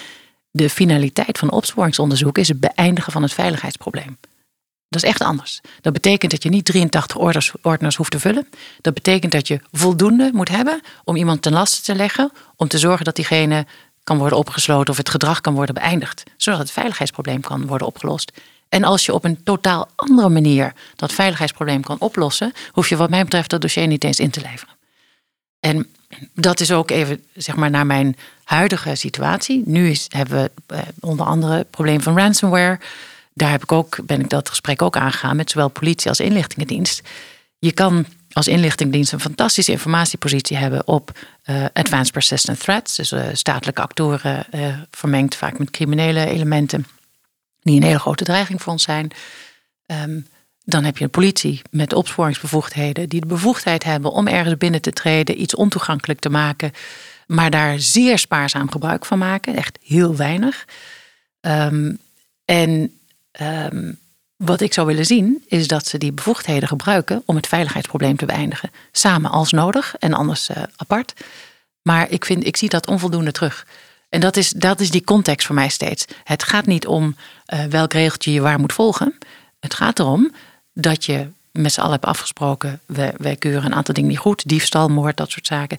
De 0.51 0.69
finaliteit 0.69 1.38
van 1.38 1.51
opsporingsonderzoek 1.51 2.38
is 2.38 2.47
het 2.47 2.60
beëindigen 2.60 3.12
van 3.12 3.21
het 3.21 3.34
veiligheidsprobleem. 3.34 4.17
Dat 4.91 5.04
is 5.04 5.10
echt 5.10 5.21
anders. 5.21 5.62
Dat 5.82 5.93
betekent 5.93 6.32
dat 6.32 6.43
je 6.43 6.49
niet 6.49 6.65
83 6.65 7.17
orders, 7.17 7.51
ordners 7.62 7.95
hoeft 7.95 8.12
te 8.12 8.19
vullen. 8.19 8.47
Dat 8.82 8.93
betekent 8.93 9.32
dat 9.32 9.47
je 9.47 9.60
voldoende 9.71 10.30
moet 10.34 10.49
hebben 10.49 10.82
om 11.04 11.15
iemand 11.15 11.41
ten 11.41 11.51
laste 11.51 11.82
te 11.82 11.95
leggen. 11.95 12.32
Om 12.56 12.67
te 12.67 12.77
zorgen 12.77 13.06
dat 13.06 13.15
diegene 13.15 13.65
kan 14.04 14.17
worden 14.17 14.38
opgesloten 14.38 14.89
of 14.91 14.97
het 14.97 15.10
gedrag 15.10 15.41
kan 15.41 15.54
worden 15.54 15.75
beëindigd. 15.75 16.23
Zodat 16.38 16.60
het 16.60 16.71
veiligheidsprobleem 16.71 17.41
kan 17.41 17.65
worden 17.67 17.88
opgelost. 17.88 18.32
En 18.69 18.84
als 18.84 19.06
je 19.06 19.13
op 19.13 19.23
een 19.23 19.43
totaal 19.43 19.88
andere 19.95 20.30
manier 20.30 20.73
dat 20.95 21.12
veiligheidsprobleem 21.13 21.82
kan 21.82 21.99
oplossen, 21.99 22.54
hoef 22.71 22.89
je 22.89 22.97
wat 22.97 23.10
mij 23.10 23.23
betreft 23.23 23.49
dat 23.49 23.62
dossier 23.62 23.88
niet 23.88 24.04
eens 24.04 24.19
in 24.19 24.30
te 24.30 24.41
leveren. 24.41 24.75
En 25.60 25.88
dat 26.34 26.60
is 26.60 26.71
ook 26.71 26.91
even 26.91 27.23
zeg 27.36 27.56
maar 27.56 27.69
naar 27.69 27.86
mijn 27.86 28.17
huidige 28.43 28.95
situatie. 28.95 29.63
Nu 29.65 29.89
is, 29.89 30.06
hebben 30.10 30.43
we 30.43 30.75
eh, 30.75 30.82
onder 30.99 31.25
andere 31.25 31.54
het 31.54 31.69
probleem 31.69 32.01
van 32.01 32.17
ransomware 32.17 32.80
daar 33.41 33.51
heb 33.51 33.63
ik 33.63 33.71
ook, 33.71 34.06
ben 34.06 34.19
ik 34.19 34.30
dat 34.30 34.49
gesprek 34.49 34.82
ook 34.82 34.97
aangegaan 34.97 35.36
met 35.36 35.49
zowel 35.49 35.69
politie 35.69 36.10
als 36.10 36.19
inlichtingendienst. 36.19 37.01
Je 37.60 37.71
kan 37.71 38.06
als 38.32 38.47
inlichtingendienst 38.47 39.13
een 39.13 39.19
fantastische 39.19 39.71
informatiepositie 39.71 40.58
hebben 40.58 40.88
op 40.88 41.19
uh, 41.45 41.65
advanced 41.73 42.13
persistent 42.13 42.60
threats, 42.60 42.95
dus 42.95 43.12
uh, 43.12 43.23
statelijke 43.34 43.82
actoren 43.82 44.45
uh, 44.56 44.77
vermengd 44.91 45.36
vaak 45.36 45.60
met 45.60 45.71
criminele 45.71 46.25
elementen, 46.25 46.86
die 47.62 47.75
een 47.75 47.84
hele 47.84 47.99
grote 47.99 48.23
dreiging 48.23 48.62
voor 48.62 48.71
ons 48.71 48.84
zijn. 48.84 49.12
Um, 49.86 50.27
dan 50.63 50.84
heb 50.84 50.97
je 50.97 51.04
een 51.04 51.10
politie 51.10 51.62
met 51.69 51.93
opsporingsbevoegdheden 51.93 53.10
die 53.10 53.21
de 53.21 53.27
bevoegdheid 53.27 53.84
hebben 53.84 54.12
om 54.12 54.27
ergens 54.27 54.58
binnen 54.58 54.82
te 54.82 54.91
treden, 54.91 55.41
iets 55.41 55.56
ontoegankelijk 55.56 56.19
te 56.19 56.30
maken, 56.30 56.71
maar 57.27 57.49
daar 57.49 57.80
zeer 57.80 58.19
spaarzaam 58.19 58.71
gebruik 58.71 59.06
van 59.06 59.17
maken, 59.17 59.56
echt 59.56 59.80
heel 59.84 60.15
weinig. 60.15 60.65
Um, 61.41 61.99
en 62.45 62.95
Um, 63.41 64.00
wat 64.36 64.62
ik 64.62 64.74
zou 64.74 64.88
willen 64.88 65.06
zien, 65.06 65.44
is 65.48 65.67
dat 65.67 65.88
ze 65.88 65.98
die 65.98 66.12
bevoegdheden 66.12 66.67
gebruiken 66.67 67.24
om 67.26 67.36
het 67.36 67.48
veiligheidsprobleem 67.48 68.15
te 68.15 68.26
beëindigen. 68.26 68.72
Samen 68.91 69.32
als 69.32 69.52
nodig 69.52 69.96
en 70.00 70.13
anders 70.13 70.50
uh, 70.50 70.58
apart. 70.76 71.13
Maar 71.82 72.10
ik, 72.10 72.26
vind, 72.26 72.46
ik 72.46 72.58
zie 72.58 72.70
dat 72.70 72.88
onvoldoende 72.88 73.32
terug. 73.32 73.67
En 74.10 74.20
dat 74.20 74.38
is, 74.38 74.50
dat 74.50 74.80
is 74.80 74.91
die 74.91 75.04
context 75.04 75.46
voor 75.46 75.56
mij 75.56 75.70
steeds. 75.70 76.06
Het 76.24 76.44
gaat 76.44 76.65
niet 76.65 76.88
om 76.88 77.15
uh, 77.54 77.63
welk 77.63 77.94
regeltje 77.94 78.32
je 78.32 78.41
waar 78.41 78.60
moet 78.60 78.74
volgen. 78.74 79.17
Het 79.60 79.74
gaat 79.74 80.00
erom 80.00 80.32
dat 80.74 81.06
je 81.06 81.28
met 81.52 81.74
z'n 81.74 81.80
allen 81.80 81.91
hebt 81.91 82.06
afgesproken. 82.06 82.80
Wij 83.17 83.36
keuren 83.36 83.65
een 83.65 83.76
aantal 83.76 83.94
dingen 83.94 84.10
niet 84.10 84.20
goed. 84.20 84.48
Diefstal, 84.48 84.88
moord, 84.88 85.17
dat 85.17 85.32
soort 85.32 85.48
zaken. 85.48 85.78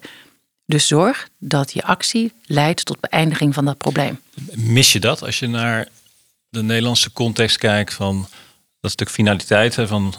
Dus 0.65 0.87
zorg 0.87 1.29
dat 1.37 1.73
je 1.73 1.83
actie 1.83 2.33
leidt 2.45 2.85
tot 2.85 2.99
beëindiging 2.99 3.53
van 3.53 3.65
dat 3.65 3.77
probleem. 3.77 4.19
Mis 4.53 4.93
je 4.93 4.99
dat 4.99 5.23
als 5.23 5.39
je 5.39 5.47
naar 5.47 5.87
de 6.53 6.63
Nederlandse 6.63 7.11
context 7.11 7.57
kijkt 7.57 7.93
van 7.93 8.27
dat 8.81 8.91
stuk 8.91 9.09
finaliteit 9.09 9.75
van 9.75 10.13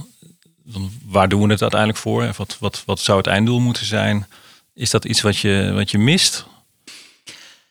dan 0.64 0.92
waar 1.05 1.29
doen 1.29 1.42
we 1.42 1.53
het 1.53 1.62
uiteindelijk 1.62 2.01
voor? 2.01 2.33
Wat, 2.37 2.57
wat, 2.61 2.83
wat 2.87 3.01
zou 3.01 3.18
het 3.18 3.27
einddoel 3.27 3.61
moeten 3.61 3.87
zijn? 3.87 4.27
Is 4.75 4.90
dat 4.90 5.05
iets 5.05 5.20
wat 5.20 5.38
je, 5.38 5.70
wat 5.75 5.90
je 5.90 5.99
mist? 5.99 6.44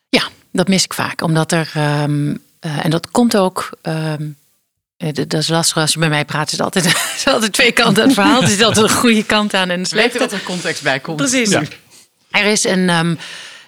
Ja, 0.10 0.24
dat 0.52 0.68
mis 0.68 0.84
ik 0.84 0.94
vaak. 0.94 1.22
Omdat 1.22 1.52
er, 1.52 1.72
ehm, 1.74 2.36
eh, 2.60 2.86
en 2.86 2.90
dat 2.90 3.12
komt 3.12 3.38
ook, 3.38 3.70
ehm, 3.82 4.28
eh, 4.98 5.14
dat 5.14 5.34
is 5.34 5.48
lastig 5.48 5.78
als 5.78 5.94
je 5.94 6.00
bij 6.00 6.10
mij 6.10 6.26
praat, 6.26 6.52
is 6.52 6.60
altijd, 6.60 6.86
is 7.16 7.28
altijd 7.28 7.54
twee 7.54 7.72
kanten 7.72 8.02
aan 8.02 8.10
het 8.10 8.18
verhaal. 8.18 8.42
Er 8.42 8.48
zit 8.48 8.64
altijd 8.64 8.90
een 8.90 8.96
goede 8.96 9.24
kant 9.24 9.54
aan 9.54 9.70
en 9.70 9.80
een 9.80 9.86
slechte. 9.86 10.18
dat 10.18 10.32
er 10.32 10.44
context 10.44 10.84
bij 10.84 11.00
komt. 11.00 11.18
Precies. 11.18 11.52
Er 12.32 12.46
is 12.46 12.64
een, 12.64 12.90
um, 12.90 13.18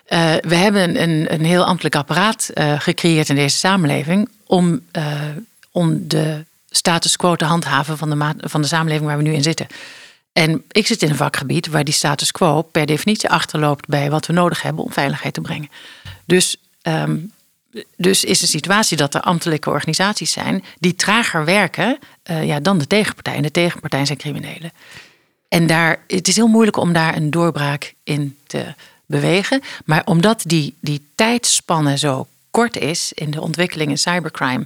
uh, 0.10 0.34
we 0.41 0.56
hebben 0.56 1.02
een, 1.02 1.34
een 1.34 1.46
heel 1.46 1.65
ambtelijk 1.65 1.96
apparaat 1.96 2.50
uh, 2.54 2.80
gecreëerd 2.80 3.30
in 3.30 3.36
deze 3.36 3.58
samenleving 3.58 4.30
om, 4.46 4.82
uh, 4.98 5.22
om 5.72 6.08
de 6.08 6.46
status 6.70 7.15
quo 7.15 7.36
te 7.36 7.46
handhaven 7.46 7.98
van 7.98 8.10
de, 8.10 8.34
van 8.38 8.62
de 8.62 8.68
samenleving 8.68 9.08
waar 9.08 9.18
we 9.18 9.24
nu 9.24 9.34
in 9.34 9.44
zitten. 9.44 9.68
En 10.34 10.63
ik 10.72 10.88
zit 10.88 11.02
in 11.02 11.10
een 11.10 11.15
vakgebied 11.15 11.68
waar 11.68 11.84
die 11.84 11.94
status 11.94 12.32
quo 12.32 12.62
per 12.62 12.86
definitie 12.86 13.30
achterloopt 13.30 13.88
bij 13.88 14.10
wat 14.10 14.26
we 14.26 14.34
nodig 14.34 14.62
hebben 14.62 14.84
om 14.84 14.91
veiligheid 14.91 15.34
te 15.34 15.41
brengen. 15.41 15.70
Dus, 16.26 16.58
um, 16.84 17.32
dus 17.98 18.24
is 18.24 18.39
de 18.39 18.48
situatie 18.48 18.98
dat 18.98 19.13
er 19.13 19.22
ambtelijke 19.22 19.70
organisaties 19.70 20.32
zijn 20.32 20.63
die 20.80 20.96
trager 20.96 21.46
werken 21.46 22.00
ja, 22.24 22.60
dan 22.60 22.78
de 22.78 22.88
tegenpartij. 22.88 23.36
En 23.36 23.41
de 23.41 23.52
tegenpartij 23.52 24.06
zijn 24.06 24.18
criminelen. 24.18 24.72
En 25.48 25.68
daar, 25.68 26.00
het 26.08 26.28
is 26.28 26.36
heel 26.36 26.48
moeilijk 26.48 26.78
om 26.78 26.94
daar 26.94 27.15
een 27.15 27.32
doorbraak 27.32 27.94
in 28.04 28.38
te 28.48 28.74
bewegen. 29.06 29.62
Maar 29.86 30.02
omdat 30.06 30.44
die, 30.46 30.76
die 30.80 31.08
tijdspanne 31.15 31.98
zo 31.98 32.28
kort 32.50 32.78
is 32.78 33.12
in 33.13 33.32
de 33.32 33.41
ontwikkeling 33.41 33.89
in 33.89 33.98
cybercrime 33.98 34.65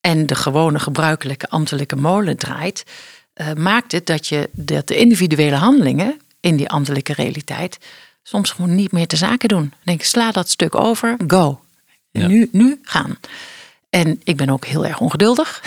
en 0.00 0.26
de 0.26 0.34
gewone 0.34 0.78
gebruikelijke 0.78 1.48
ambtelijke 1.48 1.96
molen 1.96 2.36
draait, 2.36 2.84
uh, 3.34 3.52
maakt 3.52 3.92
het 3.92 4.06
dat, 4.06 4.26
je, 4.26 4.48
dat 4.52 4.86
de 4.86 4.96
individuele 4.96 5.56
handelingen 5.56 6.20
in 6.40 6.56
die 6.56 6.68
ambtelijke 6.68 7.12
realiteit 7.12 7.78
soms 8.22 8.50
gewoon 8.50 8.74
niet 8.74 8.92
meer 8.92 9.06
te 9.06 9.16
zaken 9.16 9.48
doen. 9.48 9.72
Denk 9.82 10.02
sla 10.02 10.30
dat 10.30 10.48
stuk 10.48 10.74
over, 10.74 11.16
go. 11.26 11.60
Ja. 12.10 12.26
Nu, 12.26 12.48
nu 12.52 12.78
gaan. 12.82 13.18
En 13.90 14.20
ik 14.24 14.36
ben 14.36 14.50
ook 14.50 14.64
heel 14.64 14.86
erg 14.86 15.00
ongeduldig. 15.00 15.62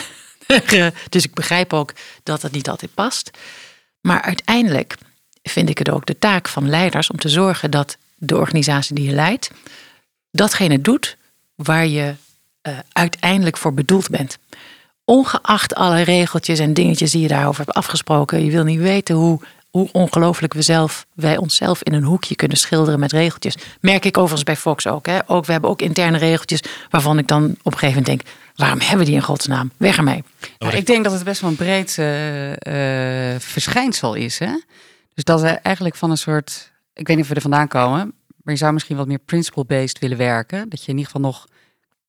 dus 1.10 1.24
ik 1.24 1.34
begrijp 1.34 1.74
ook 1.74 1.94
dat 2.24 2.42
het 2.42 2.52
niet 2.52 2.70
altijd 2.70 2.94
past. 2.94 3.32
Maar 4.02 4.22
uiteindelijk 4.22 4.98
vind 5.50 5.70
ik 5.70 5.78
het 5.78 5.90
ook 5.90 6.06
de 6.06 6.20
taak 6.20 6.48
van 6.48 6.70
leiders 6.70 7.10
om 7.10 7.18
te 7.18 7.30
zorgen 7.30 7.72
dat 7.72 7.98
de 8.16 8.38
organisatie 8.38 8.96
die 8.96 9.06
je 9.06 9.16
leidt, 9.16 9.52
datgene 10.32 10.82
doet 10.82 11.18
waar 11.56 11.88
je 11.88 12.14
uh, 12.68 12.74
uiteindelijk 12.92 13.58
voor 13.58 13.74
bedoeld 13.74 14.10
bent. 14.10 14.38
Ongeacht 15.06 15.76
alle 15.76 16.02
regeltjes 16.02 16.60
en 16.60 16.74
dingetjes 16.74 17.12
die 17.12 17.22
je 17.22 17.28
daarover 17.28 17.66
hebt 17.66 17.78
afgesproken. 17.78 18.46
Je 18.46 18.52
wil 18.52 18.64
niet 18.64 18.80
weten 18.80 19.16
hoe, 19.16 19.40
hoe 19.70 19.90
ongelooflijk 19.92 20.54
we 20.54 20.62
zelf, 20.62 21.06
wij 21.14 21.38
onszelf 21.38 21.84
in 21.84 21.94
een 21.94 22.04
hoekje 22.04 22.36
kunnen 22.36 22.58
schilderen 22.58 23.00
met 23.00 23.12
regeltjes. 23.12 23.56
Merk 23.82 24.06
ik 24.06 24.18
overigens 24.18 24.44
bij 24.44 24.56
Fox 24.56 24.88
ook. 24.88 25.06
Hè? 25.06 25.20
ook 25.26 25.46
we 25.46 25.52
hebben 25.52 25.70
ook 25.70 25.82
interne 25.82 26.18
regeltjes 26.18 26.62
waarvan 26.90 27.18
ik 27.18 27.28
dan 27.28 27.44
op 27.44 27.74
een 27.74 27.80
gegeven 27.80 27.88
moment 27.88 28.06
denk: 28.06 28.22
waarom 28.56 28.80
hebben 28.80 28.98
we 29.00 29.06
die 29.06 29.16
in 29.16 29.22
godsnaam? 29.22 29.72
Weg 29.78 29.98
ermee. 29.98 30.24
Nou, 30.58 30.76
ik 30.76 30.86
denk 30.86 31.04
dat 31.04 31.14
het 31.14 31.24
best 31.24 31.42
wel 31.42 31.50
een 31.50 31.56
breed 31.56 31.98
uh, 32.00 32.50
uh, 32.50 33.40
verschijnsel 33.40 34.14
is. 34.14 34.40
Hè? 34.40 34.52
Dus 35.20 35.28
dat 35.28 35.42
we 35.42 35.48
eigenlijk 35.48 35.96
van 35.96 36.10
een 36.12 36.18
soort. 36.18 36.72
Ik 36.94 37.08
weet 37.08 37.16
niet 37.16 37.26
of 37.26 37.30
we 37.32 37.36
er 37.36 37.42
vandaan 37.42 37.68
komen. 37.68 38.14
Maar 38.44 38.54
je 38.54 38.60
zou 38.60 38.74
misschien 38.74 38.98
wat 38.98 39.08
meer 39.08 39.20
principle-based 39.20 40.00
willen 40.00 40.18
werken. 40.18 40.70
Dat 40.70 40.80
je 40.84 40.92
in 40.92 40.98
ieder 40.98 41.12
geval 41.12 41.30
nog 41.30 41.48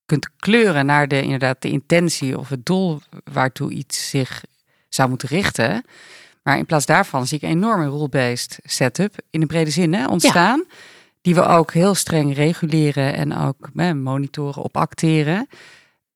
kunt 0.07 0.31
kleuren 0.37 0.87
naar 0.87 1.09
de, 1.09 1.23
inderdaad, 1.23 1.63
de 1.63 1.71
intentie 1.71 2.39
of 2.39 2.49
het 2.49 2.67
doel 2.67 3.01
waartoe 3.33 3.71
iets 3.71 4.09
zich 4.09 4.45
zou 4.89 5.09
moeten 5.09 5.29
richten. 5.29 5.85
Maar 6.43 6.59
in 6.59 6.67
plaats 6.67 6.87
daarvan 6.87 7.27
zie 7.27 7.37
ik 7.37 7.43
een 7.43 7.49
enorme 7.49 7.89
rule-based 7.89 8.59
setup 8.65 9.15
in 9.31 9.41
de 9.41 9.47
brede 9.47 9.71
zin 9.71 9.95
hè, 9.95 10.07
ontstaan. 10.07 10.65
Ja. 10.69 10.75
Die 11.21 11.35
we 11.35 11.43
ook 11.43 11.73
heel 11.73 11.95
streng 11.95 12.35
reguleren 12.35 13.15
en 13.15 13.37
ook 13.37 13.71
hè, 13.75 13.95
monitoren 13.95 14.63
op 14.63 14.77
acteren. 14.77 15.49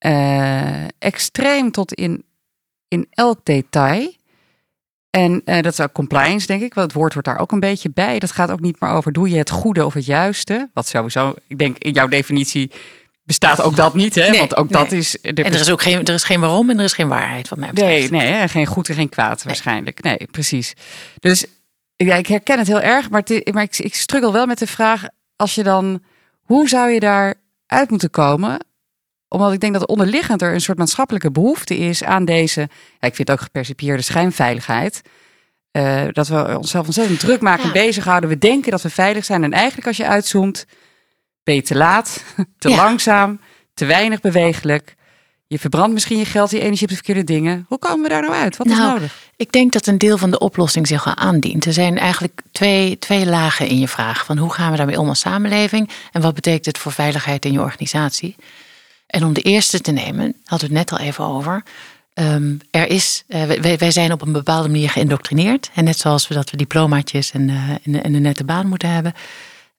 Uh, 0.07 0.85
extreem 0.99 1.71
tot 1.71 1.93
in, 1.93 2.25
in 2.89 3.07
elk 3.11 3.41
detail. 3.43 4.13
En 5.15 5.43
uh, 5.45 5.61
dat 5.61 5.73
is 5.73 5.81
ook 5.81 5.93
compliance, 5.93 6.47
denk 6.47 6.63
ik. 6.63 6.75
Want 6.75 6.87
het 6.87 6.97
woord 6.97 7.13
wordt 7.13 7.29
daar 7.29 7.39
ook 7.39 7.53
een 7.53 7.61
beetje 7.61 7.91
bij. 7.91 8.19
Dat 8.19 8.33
gaat 8.33 8.51
ook 8.51 8.61
niet 8.61 8.81
meer 8.81 8.91
over 8.91 9.13
doe 9.13 9.31
je 9.31 9.37
het 9.37 9.51
goede 9.51 9.85
of 9.85 9.95
het 9.95 10.07
juiste. 10.07 10.71
Wat 10.73 10.87
sowieso, 10.87 11.35
ik 11.47 11.59
denk 11.59 11.79
in 11.79 11.93
jouw 11.93 12.09
definitie 12.09 12.71
bestaat 13.25 13.63
ook 13.63 13.77
dat 13.77 13.95
niet. 13.95 14.15
Hè? 14.15 14.31
Nee, 14.31 14.39
Want 14.39 14.57
ook 14.57 14.71
nee. 14.71 14.83
dat 14.83 14.93
is. 14.93 15.21
En 15.21 15.35
er 15.35 15.55
is 15.55 15.71
ook 15.71 15.83
geen, 15.83 16.05
er 16.05 16.15
is 16.15 16.25
geen 16.25 16.41
waarom 16.41 16.71
en 16.71 16.79
er 16.79 16.85
is 16.85 16.93
geen 16.93 17.09
waarheid 17.09 17.49
van 17.49 17.59
mij 17.59 17.71
betreft. 17.71 18.11
Nee, 18.11 18.31
nee 18.31 18.49
geen 18.49 18.67
goed 18.67 18.89
en 18.89 18.95
geen 18.95 19.09
kwaad 19.09 19.37
nee. 19.37 19.45
waarschijnlijk. 19.45 20.03
Nee, 20.03 20.29
precies. 20.31 20.75
Dus 21.19 21.47
ja, 21.97 22.15
ik 22.15 22.27
herken 22.27 22.59
het 22.59 22.67
heel 22.67 22.81
erg. 22.81 23.11
Maar, 23.11 23.23
maar 23.53 23.63
ik, 23.63 23.79
ik 23.79 23.95
struggle 23.95 24.33
wel 24.33 24.47
met 24.47 24.59
de 24.59 24.67
vraag: 24.67 25.05
als 25.37 25.55
je 25.55 25.63
dan, 25.63 26.03
hoe 26.41 26.69
zou 26.69 26.91
je 26.91 27.01
daar 27.01 27.35
uit 27.67 27.91
moeten 27.91 28.11
komen? 28.11 28.67
Omdat 29.35 29.53
ik 29.53 29.61
denk 29.61 29.73
dat 29.73 29.87
onderliggend 29.87 30.43
er 30.43 30.55
een 30.55 30.61
soort 30.61 30.79
maatschappelijke 30.79 31.31
behoefte 31.31 31.77
is 31.77 32.05
aan 32.05 32.25
deze, 32.25 32.61
ja, 33.01 33.09
ik 33.09 33.15
vind 33.15 33.29
het 33.29 33.31
ook 33.31 33.41
gepercipieerde 33.41 34.03
schijnveiligheid. 34.03 35.01
Uh, 35.73 36.03
dat 36.13 36.29
we 36.29 36.57
onszelf 36.57 36.87
ontzettend 36.87 37.21
druk 37.21 37.41
maken, 37.41 37.67
ja. 37.67 37.73
bezighouden. 37.73 38.29
We 38.29 38.39
denken 38.39 38.71
dat 38.71 38.83
we 38.83 38.91
veilig 38.91 39.25
zijn. 39.25 39.45
En 39.45 39.53
eigenlijk 39.53 39.87
als 39.87 39.97
je 39.97 40.07
uitzoomt, 40.07 40.67
ben 41.43 41.55
je 41.55 41.63
te 41.63 41.77
laat, 41.77 42.25
te 42.59 42.69
ja. 42.69 42.77
langzaam, 42.77 43.41
te 43.75 43.85
weinig 43.85 44.21
bewegelijk. 44.21 44.95
Je 45.47 45.59
verbrandt 45.59 45.93
misschien 45.93 46.19
je 46.19 46.25
geld, 46.25 46.51
je 46.51 46.61
energie 46.61 46.83
op 46.83 46.89
de 46.89 46.95
verkeerde 46.95 47.25
dingen. 47.25 47.65
Hoe 47.69 47.79
komen 47.79 48.03
we 48.03 48.09
daar 48.09 48.23
nou 48.23 48.35
uit? 48.35 48.57
Wat 48.57 48.67
nou, 48.67 48.81
is 48.81 48.93
nodig? 48.93 49.31
Ik 49.37 49.53
denk 49.53 49.73
dat 49.73 49.87
een 49.87 49.99
deel 49.99 50.19
van 50.19 50.31
de 50.31 50.39
oplossing 50.39 50.87
zich 50.87 51.07
al 51.07 51.17
aandient. 51.17 51.65
Er 51.65 51.73
zijn 51.73 51.99
eigenlijk 51.99 52.41
twee, 52.53 52.99
twee 52.99 53.27
lagen 53.27 53.69
in 53.69 53.79
je 53.79 53.89
vraag. 53.89 54.25
Van 54.25 54.39
hoe 54.39 54.53
gaan 54.53 54.71
we 54.71 54.77
daarmee 54.77 55.01
om 55.01 55.09
als 55.09 55.21
samenleving? 55.21 55.91
En 56.13 56.21
wat 56.21 56.35
betekent 56.35 56.67
het 56.67 56.79
voor 56.79 56.93
veiligheid 56.93 57.45
in 57.45 57.53
je 57.53 57.61
organisatie? 57.61 58.37
En 59.15 59.25
om 59.25 59.33
de 59.33 59.41
eerste 59.41 59.81
te 59.81 59.93
nemen, 59.93 60.37
hadden 60.45 60.69
we 60.69 60.77
het 60.79 60.91
net 60.91 60.99
al 60.99 61.07
even 61.07 61.25
over. 61.25 61.63
Um, 62.15 62.61
er 62.71 62.87
is, 62.87 63.25
uh, 63.29 63.43
wij, 63.77 63.91
zijn 63.91 64.13
op 64.13 64.23
een 64.23 64.33
bepaalde 64.33 64.69
manier 64.69 64.91
geïndoctrineerd. 64.91 65.71
En 65.75 65.85
net 65.85 65.99
zoals 65.99 66.29
we 66.29 66.35
dat 66.35 66.51
we 66.51 66.57
diplomaatjes 66.57 67.31
en, 67.31 67.49
uh, 67.49 67.71
en, 67.71 68.03
en 68.03 68.15
een 68.15 68.23
nette 68.23 68.45
baan 68.45 68.67
moeten 68.67 68.89
hebben. 68.89 69.13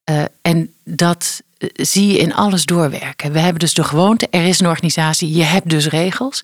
Uh, 0.10 0.24
en 0.42 0.74
dat 0.84 1.42
zie 1.74 2.08
je 2.08 2.18
in 2.18 2.34
alles 2.34 2.66
doorwerken. 2.66 3.32
We 3.32 3.40
hebben 3.40 3.60
dus 3.60 3.74
de 3.74 3.84
gewoonte, 3.84 4.28
er 4.30 4.46
is 4.46 4.60
een 4.60 4.68
organisatie, 4.68 5.36
je 5.36 5.44
hebt 5.44 5.70
dus 5.70 5.88
regels. 5.88 6.42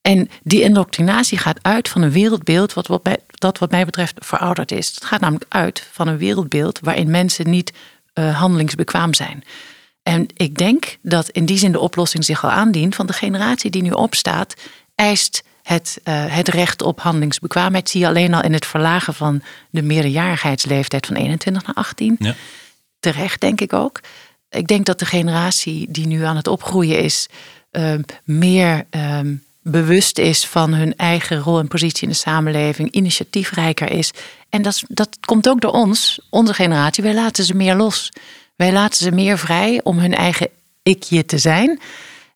En 0.00 0.30
die 0.42 0.62
indoctrinatie 0.62 1.38
gaat 1.38 1.58
uit 1.62 1.88
van 1.88 2.02
een 2.02 2.12
wereldbeeld 2.12 2.72
wat, 2.72 2.86
wat 2.86 3.04
mij, 3.04 3.18
dat 3.28 3.58
wat 3.58 3.70
mij 3.70 3.84
betreft 3.84 4.14
verouderd 4.18 4.72
is. 4.72 4.88
Het 4.88 5.04
gaat 5.04 5.20
namelijk 5.20 5.46
uit 5.48 5.88
van 5.92 6.08
een 6.08 6.18
wereldbeeld 6.18 6.78
waarin 6.82 7.10
mensen 7.10 7.50
niet 7.50 7.72
handelingsbekwaam 8.14 9.14
zijn. 9.14 9.44
En 10.10 10.26
ik 10.34 10.56
denk 10.56 10.96
dat 11.02 11.28
in 11.28 11.44
die 11.44 11.58
zin 11.58 11.72
de 11.72 11.78
oplossing 11.78 12.24
zich 12.24 12.44
al 12.44 12.50
aandient 12.50 12.94
van 12.94 13.06
de 13.06 13.12
generatie 13.12 13.70
die 13.70 13.82
nu 13.82 13.90
opstaat, 13.90 14.54
eist 14.94 15.42
het, 15.62 16.00
uh, 16.04 16.24
het 16.28 16.48
recht 16.48 16.82
op 16.82 17.00
handelingsbekwaamheid. 17.00 17.88
Zie 17.88 18.00
je 18.00 18.06
alleen 18.06 18.34
al 18.34 18.42
in 18.42 18.52
het 18.52 18.66
verlagen 18.66 19.14
van 19.14 19.42
de 19.70 19.82
meerderjarigheidsleeftijd 19.82 21.06
van 21.06 21.16
21 21.16 21.66
naar 21.66 21.74
18. 21.74 22.16
Ja. 22.18 22.34
Terecht, 23.00 23.40
denk 23.40 23.60
ik 23.60 23.72
ook. 23.72 24.00
Ik 24.48 24.66
denk 24.66 24.86
dat 24.86 24.98
de 24.98 25.06
generatie 25.06 25.86
die 25.90 26.06
nu 26.06 26.24
aan 26.24 26.36
het 26.36 26.48
opgroeien 26.48 27.02
is, 27.02 27.28
uh, 27.72 27.94
meer 28.24 28.86
uh, 28.90 29.20
bewust 29.62 30.18
is 30.18 30.46
van 30.46 30.74
hun 30.74 30.96
eigen 30.96 31.38
rol 31.38 31.58
en 31.58 31.68
positie 31.68 32.02
in 32.02 32.08
de 32.08 32.14
samenleving, 32.14 32.90
initiatiefrijker 32.90 33.90
is. 33.90 34.10
En 34.48 34.62
dat, 34.62 34.82
dat 34.88 35.18
komt 35.20 35.48
ook 35.48 35.60
door 35.60 35.72
ons, 35.72 36.20
onze 36.30 36.54
generatie. 36.54 37.02
Wij 37.02 37.14
laten 37.14 37.44
ze 37.44 37.54
meer 37.54 37.74
los. 37.74 38.10
Wij 38.60 38.72
laten 38.72 39.04
ze 39.04 39.10
meer 39.10 39.38
vrij 39.38 39.80
om 39.82 39.98
hun 39.98 40.14
eigen 40.14 40.48
ikje 40.82 41.24
te 41.24 41.38
zijn. 41.38 41.80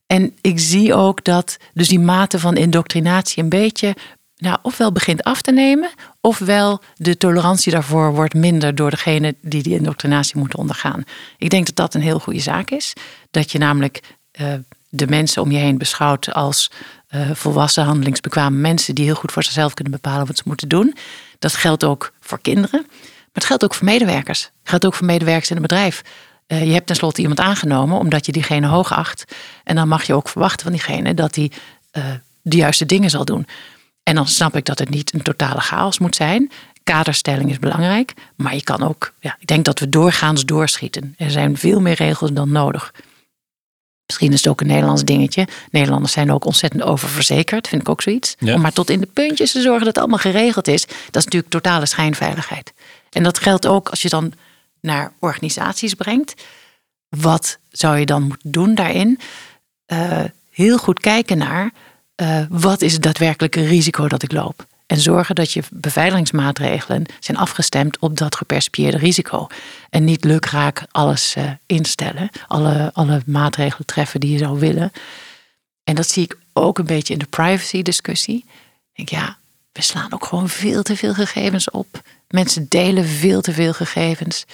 En 0.07 0.37
ik 0.41 0.59
zie 0.59 0.95
ook 0.95 1.25
dat 1.25 1.57
dus 1.75 1.89
die 1.89 2.01
mate 2.01 2.39
van 2.39 2.57
indoctrinatie 2.57 3.43
een 3.43 3.49
beetje, 3.49 3.97
nou, 4.37 4.59
ofwel 4.63 4.93
begint 4.93 5.23
af 5.23 5.43
te 5.43 5.53
nemen, 5.53 5.91
ofwel 6.21 6.81
de 6.97 7.17
tolerantie 7.17 7.73
daarvoor 7.73 8.15
wordt 8.15 8.35
minder 8.35 8.75
door 8.75 8.91
degene 8.91 9.35
die 9.41 9.63
die 9.63 9.77
indoctrinatie 9.77 10.39
moeten 10.39 10.59
ondergaan. 10.59 11.05
Ik 11.39 11.51
denk 11.51 11.67
dat 11.67 11.77
dat 11.77 11.95
een 11.95 12.01
heel 12.01 12.19
goede 12.19 12.41
zaak 12.41 12.71
is. 12.71 12.93
Dat 13.31 13.53
je 13.53 13.59
namelijk 13.59 14.01
uh, 14.41 14.53
de 14.89 15.07
mensen 15.07 15.43
om 15.43 15.51
je 15.51 15.59
heen 15.59 15.79
beschouwt 15.79 16.33
als 16.33 16.71
uh, 17.11 17.31
volwassen, 17.31 17.85
handelingsbekwame 17.85 18.57
mensen 18.57 18.95
die 18.95 19.05
heel 19.05 19.15
goed 19.15 19.33
voor 19.33 19.45
zichzelf 19.45 19.75
kunnen 19.75 19.93
bepalen 19.93 20.27
wat 20.27 20.37
ze 20.37 20.43
moeten 20.47 20.69
doen. 20.69 20.95
Dat 21.39 21.55
geldt 21.55 21.85
ook 21.85 22.13
voor 22.21 22.41
kinderen. 22.41 22.87
Maar 23.35 23.43
het 23.43 23.45
geldt 23.45 23.65
ook 23.65 23.75
voor 23.75 23.85
medewerkers. 23.85 24.43
Het 24.43 24.69
geldt 24.69 24.87
ook 24.87 24.95
voor 24.95 25.07
medewerkers 25.07 25.51
in 25.51 25.57
een 25.57 25.63
bedrijf. 25.63 26.03
Uh, 26.49 26.65
je 26.65 26.73
hebt 26.73 26.87
tenslotte 26.87 27.21
iemand 27.21 27.41
aangenomen 27.41 27.99
omdat 27.99 28.27
je 28.27 28.33
diegene 28.33 28.67
hoog 28.67 28.93
acht. 28.93 29.25
En 29.65 29.75
dan 29.77 29.89
mag 29.89 30.05
je 30.05 30.15
ook 30.15 30.29
verwachten 30.29 30.63
van 30.63 30.73
diegene 30.73 31.15
dat 31.15 31.35
hij 31.35 31.51
uh, 31.93 32.05
de 32.43 32.57
juiste 32.57 32.87
dingen 32.87 33.11
zal 33.11 33.25
doen. 33.25 33.47
En 34.03 34.15
dan 34.15 34.27
snap 34.27 34.57
ik 34.57 34.65
dat 34.65 34.79
het 34.79 34.89
niet 34.89 35.15
een 35.15 35.23
totale 35.23 35.61
chaos 35.61 35.99
moet 35.99 36.17
zijn. 36.17 36.51
Kaderstelling 36.85 37.51
is 37.51 37.59
belangrijk. 37.59 38.15
Maar 38.37 38.55
je 38.55 38.63
kan 38.63 38.83
ook, 38.83 39.13
ja, 39.21 39.37
ik 39.39 39.47
denk 39.47 39.65
dat 39.65 39.79
we 39.79 39.89
doorgaans 39.89 40.45
doorschieten. 40.45 41.15
Er 41.19 41.31
zijn 41.31 41.57
veel 41.57 41.81
meer 41.81 41.95
regels 41.95 42.33
dan 42.33 42.53
nodig. 42.53 42.93
Misschien 44.07 44.33
is 44.33 44.39
het 44.39 44.49
ook 44.49 44.61
een 44.61 44.67
Nederlands 44.67 45.05
dingetje. 45.05 45.49
Nederlanders 45.71 46.13
zijn 46.13 46.33
ook 46.33 46.45
ontzettend 46.45 46.83
oververzekerd, 46.83 47.69
vind 47.69 47.81
ik 47.81 47.89
ook 47.89 48.03
zoiets. 48.03 48.35
Ja. 48.39 48.55
Om 48.55 48.61
maar 48.61 48.73
tot 48.73 48.91
in 48.91 49.01
de 49.01 49.09
puntjes 49.13 49.53
te 49.53 49.61
zorgen 49.61 49.85
dat 49.85 49.95
het 49.95 49.99
allemaal 49.99 50.19
geregeld 50.19 50.69
is. 50.69 50.87
Dat 50.87 51.17
is 51.17 51.25
natuurlijk 51.25 51.53
totale 51.53 51.87
schijnveiligheid. 51.87 52.73
En 53.15 53.23
dat 53.23 53.39
geldt 53.39 53.67
ook 53.67 53.89
als 53.89 54.03
je 54.03 54.09
dan 54.09 54.33
naar 54.81 55.13
organisaties 55.19 55.95
brengt. 55.95 56.35
Wat 57.09 57.59
zou 57.71 57.99
je 57.99 58.07
dan 58.07 58.23
moeten 58.23 58.53
doen 58.53 58.75
daarin? 58.75 59.19
Eh, 59.87 60.25
heel 60.51 60.79
goed 60.79 61.01
kijken 61.01 61.39
naar 61.39 61.71
eh, 62.15 62.41
wat 62.49 62.83
is 62.83 62.93
het 62.93 63.03
daadwerkelijke 63.03 63.67
risico 63.67 64.09
dat 64.09 64.23
ik 64.23 64.33
loop. 64.33 64.67
En 64.87 65.01
zorgen 65.01 65.35
dat 65.35 65.53
je 65.53 65.63
beveiligingsmaatregelen 65.71 67.07
zijn 67.21 67.37
afgestemd 67.37 67.99
op 67.99 68.19
dat 68.19 68.37
gepercipieerde 68.37 68.99
risico. 68.99 69.47
En 69.91 70.05
niet 70.05 70.25
lukraak 70.25 70.87
alles 70.91 71.35
eh, 71.35 71.51
instellen, 71.67 72.31
alle, 72.47 72.91
alle 72.93 73.23
maatregelen 73.27 73.87
treffen 73.87 74.21
die 74.21 74.33
je 74.33 74.39
zou 74.39 74.59
willen. 74.59 74.93
En 75.85 75.95
dat 75.95 76.09
zie 76.09 76.23
ik 76.23 76.39
ook 76.53 76.79
een 76.79 76.87
beetje 76.87 77.13
in 77.13 77.19
de 77.19 77.27
privacy 77.27 77.83
discussie. 77.83 78.45
Ik 78.93 79.09
denk, 79.09 79.09
ja, 79.09 79.37
we 79.73 79.83
slaan 79.83 80.13
ook 80.13 80.25
gewoon 80.25 80.49
veel 80.49 80.83
te 80.83 80.97
veel 80.97 81.15
gegevens 81.15 81.71
op. 81.71 82.03
Mensen 82.29 82.67
delen 82.69 83.07
veel 83.07 83.41
te 83.41 83.53
veel 83.53 83.73
gegevens. 83.73 84.45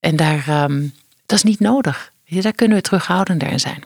En 0.00 0.16
daar, 0.16 0.48
ehm, 0.48 0.88
dat 1.26 1.38
is 1.38 1.42
niet 1.42 1.60
nodig. 1.60 2.12
Daar 2.28 2.52
kunnen 2.52 2.76
we 2.76 2.82
terughoudender 2.82 3.48
in 3.48 3.60
zijn. 3.60 3.84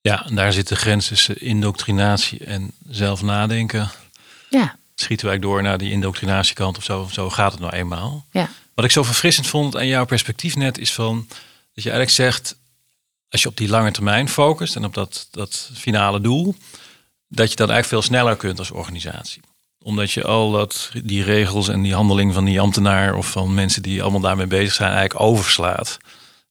Ja, 0.00 0.26
en 0.26 0.34
daar 0.34 0.52
zit 0.52 0.68
de 0.68 0.76
grens 0.76 1.06
tussen 1.06 1.40
indoctrinatie 1.40 2.44
en 2.44 2.72
zelf 2.88 3.22
nadenken. 3.22 3.90
Ja, 4.50 4.76
Schieten 4.94 5.26
wij 5.26 5.38
door 5.38 5.62
naar 5.62 5.78
die 5.78 5.90
indoctrinatiekant 5.90 6.76
of 6.76 6.84
zo? 6.84 7.08
Zo 7.12 7.30
gaat 7.30 7.52
het 7.52 7.60
nou 7.60 7.72
eenmaal. 7.72 8.26
ja. 8.30 8.48
Wat 8.74 8.84
ik 8.84 8.90
zo 8.90 9.02
verfrissend 9.02 9.46
vond 9.46 9.76
aan 9.76 9.86
jouw 9.86 10.04
perspectief 10.04 10.56
net 10.56 10.78
is 10.78 10.92
van 10.92 11.26
dat 11.74 11.84
je 11.84 11.90
eigenlijk 11.90 12.10
zegt, 12.10 12.56
als 13.28 13.42
je 13.42 13.48
op 13.48 13.56
die 13.56 13.68
lange 13.68 13.90
termijn 13.90 14.28
focust 14.28 14.76
en 14.76 14.84
op 14.84 14.94
dat, 14.94 15.28
dat 15.30 15.70
finale 15.74 16.20
doel, 16.20 16.54
dat 17.28 17.50
je 17.50 17.56
dat 17.56 17.68
eigenlijk 17.68 17.88
veel 17.88 18.02
sneller 18.02 18.36
kunt 18.36 18.58
als 18.58 18.70
organisatie. 18.70 19.42
Omdat 19.82 20.12
je 20.12 20.24
al 20.24 20.50
dat, 20.50 20.90
die 21.04 21.22
regels 21.22 21.68
en 21.68 21.82
die 21.82 21.94
handeling 21.94 22.34
van 22.34 22.44
die 22.44 22.60
ambtenaar 22.60 23.14
of 23.14 23.30
van 23.30 23.54
mensen 23.54 23.82
die 23.82 24.02
allemaal 24.02 24.20
daarmee 24.20 24.46
bezig 24.46 24.72
zijn, 24.72 24.92
eigenlijk 24.92 25.20
overslaat. 25.20 25.98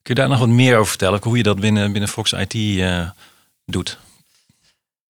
Kun 0.02 0.16
je 0.16 0.22
daar 0.22 0.30
nog 0.30 0.40
wat 0.40 0.48
meer 0.48 0.76
over 0.76 0.90
vertellen? 0.90 1.20
Hoe 1.24 1.38
je 1.38 1.44
dat 1.44 1.60
binnen, 1.60 1.92
binnen 1.92 2.10
Fox 2.10 2.34
IT 2.34 2.54
eh, 2.54 3.10
doet? 3.66 3.98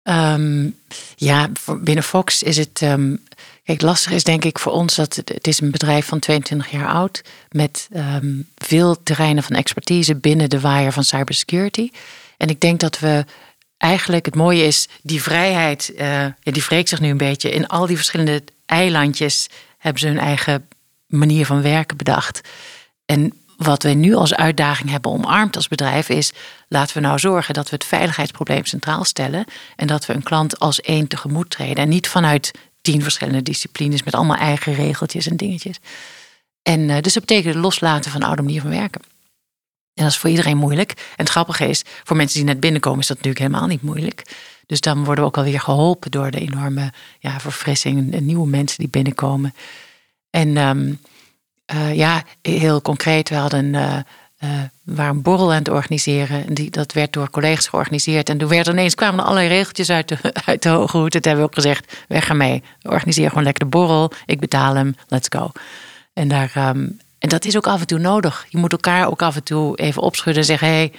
Ehm, 0.03 0.71
ja, 1.17 1.49
binnen 1.81 2.05
Fox 2.05 2.43
is 2.43 2.57
het. 2.57 2.83
ehm, 2.83 3.17
kijk, 3.65 3.83
lastig 3.83 4.13
is 4.13 4.25
denk 4.25 4.45
ik 4.45 4.59
voor 4.59 4.73
ons 4.73 4.95
dat 4.95 5.17
het, 5.17 5.29
het 5.29 5.47
is 5.47 5.61
een 5.61 5.71
bedrijf 5.71 6.07
van 6.07 6.19
22 6.19 6.71
jaar 6.71 6.89
oud. 6.89 7.23
Met 7.51 7.89
ehm, 7.93 8.43
veel 8.57 9.03
terreinen 9.03 9.43
van 9.43 9.57
expertise 9.57 10.15
binnen 10.15 10.51
de 10.51 10.61
waaier 10.61 10.93
van 10.93 11.05
cybersecurity. 11.05 11.91
En 12.37 12.49
ik 12.49 12.61
denk 12.61 12.81
dat 12.81 12.99
we 12.99 13.25
eigenlijk 13.79 14.25
het 14.25 14.35
mooie 14.35 14.64
is, 14.64 14.88
die 15.03 15.23
vrijheid, 15.23 15.93
ja, 15.97 16.35
die 16.43 16.64
wreekt 16.69 16.88
zich 16.88 17.01
nu 17.01 17.11
een 17.11 17.17
beetje. 17.17 17.51
In 17.51 17.67
al 17.67 17.87
die 17.87 17.97
verschillende 17.97 18.43
eilandjes 18.67 19.49
hebben 19.79 20.01
ze 20.01 20.07
hun 20.07 20.19
eigen 20.19 20.69
manier 21.07 21.47
van 21.47 21.62
werken 21.62 21.97
bedacht. 21.97 22.41
En 23.07 23.33
wat 23.57 23.83
wij 23.83 23.95
nu 23.95 24.14
als 24.14 24.35
uitdaging 24.35 24.91
hebben 24.91 25.11
omarmd 25.11 25.57
als 25.57 25.69
bedrijf 25.69 26.09
is: 26.09 26.33
laten 26.69 26.97
we 26.97 27.03
nou 27.03 27.19
zorgen 27.19 27.55
dat 27.55 27.71
we 27.71 27.77
het 27.77 27.85
veiligheidsprobleem 27.85 28.64
centraal 28.64 29.05
stellen 29.05 29.45
en 29.77 29.87
dat 29.87 30.07
we 30.07 30.14
een 30.14 30.23
klant 30.23 30.59
als 30.59 30.81
één 30.81 31.07
tegemoet 31.07 31.51
treden 31.51 31.77
en 31.77 31.88
niet 31.88 32.09
vanuit 32.09 32.51
tien 32.81 33.03
verschillende 33.03 33.43
disciplines 33.43 34.03
met 34.03 34.14
allemaal 34.14 34.37
eigen 34.37 34.75
regeltjes 34.75 35.27
en 35.27 35.37
dingetjes. 35.37 35.77
En 36.62 36.91
eh, 36.91 37.03
dus 37.03 37.12
dat 37.12 37.25
betekent 37.27 37.55
het 37.55 37.62
loslaten 37.62 38.11
van 38.11 38.23
oude 38.23 38.43
manier 38.43 38.61
van 38.61 38.71
werken. 38.71 39.03
En 39.99 40.05
dat 40.05 40.13
is 40.13 40.19
voor 40.19 40.31
iedereen 40.31 40.57
moeilijk. 40.57 40.91
En 40.91 41.25
het 41.25 41.29
grappige 41.29 41.69
is, 41.69 41.83
voor 42.05 42.17
mensen 42.17 42.37
die 42.39 42.47
net 42.49 42.61
binnenkomen, 42.61 43.01
is 43.01 43.07
dat 43.07 43.17
natuurlijk 43.17 43.45
helemaal 43.45 43.69
niet 43.69 43.83
moeilijk. 43.83 44.23
Dus 44.67 44.81
dan 44.81 45.05
worden 45.05 45.25
we 45.25 45.31
ook 45.31 45.37
alweer 45.37 45.61
geholpen 45.61 46.11
door 46.11 46.31
de 46.31 46.41
enorme 46.41 46.93
ja, 47.19 47.41
verfrissing 47.41 48.13
en 48.13 48.27
nieuwe 48.27 48.49
mensen 48.49 48.79
die 48.79 48.89
binnenkomen. 48.89 49.55
En 50.31 50.57
ehm, 50.57 50.93
eh, 51.65 51.95
ja, 51.95 52.23
heel 52.43 52.83
concreet, 52.83 53.29
we 53.29 53.35
hadden 53.35 53.75
eh, 53.75 53.99
eh, 54.39 54.49
we 54.85 54.95
waren 54.95 55.17
een 55.17 55.23
borrel 55.23 55.51
aan 55.53 55.59
het 55.59 55.69
organiseren. 55.69 56.47
En 56.47 56.55
die, 56.55 56.71
dat 56.71 56.93
werd 56.93 57.13
door 57.13 57.31
collega's 57.31 57.69
georganiseerd. 57.69 58.29
En 58.29 58.39
toen 58.39 58.49
werd 58.49 58.67
ineens 58.67 58.95
kwamen 58.95 59.19
er 59.19 59.25
allerlei 59.25 59.49
regeltjes 59.49 59.91
uit 59.91 60.09
de, 60.09 60.19
uit 60.45 60.63
de 60.63 60.69
hoge 60.69 60.99
hoed. 60.99 61.11
Toen 61.11 61.21
hebben 61.23 61.43
we 61.43 61.49
ook 61.49 61.55
gezegd, 61.55 62.05
weg 62.09 62.29
ermee. 62.29 62.63
Organiseer 62.83 63.29
gewoon 63.29 63.45
lekker 63.45 63.65
de 63.65 63.71
borrel. 63.71 64.13
Ik 64.27 64.41
betaal 64.41 64.75
hem, 64.75 64.97
let's 65.09 65.29
go. 65.31 65.53
En, 66.13 66.29
daar, 66.29 66.51
ehm, 66.55 66.87
en 67.19 67.29
dat 67.29 67.45
is 67.45 67.57
ook 67.57 67.67
af 67.67 67.81
en 67.81 67.87
toe 67.87 67.99
nodig. 67.99 68.47
Je 68.49 68.59
moet 68.59 68.73
elkaar 68.73 69.07
ook 69.07 69.23
af 69.23 69.37
en 69.37 69.43
toe 69.43 69.77
even 69.77 70.03
opschudden 70.03 70.43
en 70.43 70.49
zeggen... 70.49 70.69
hé, 70.69 70.75
hey, 70.75 70.93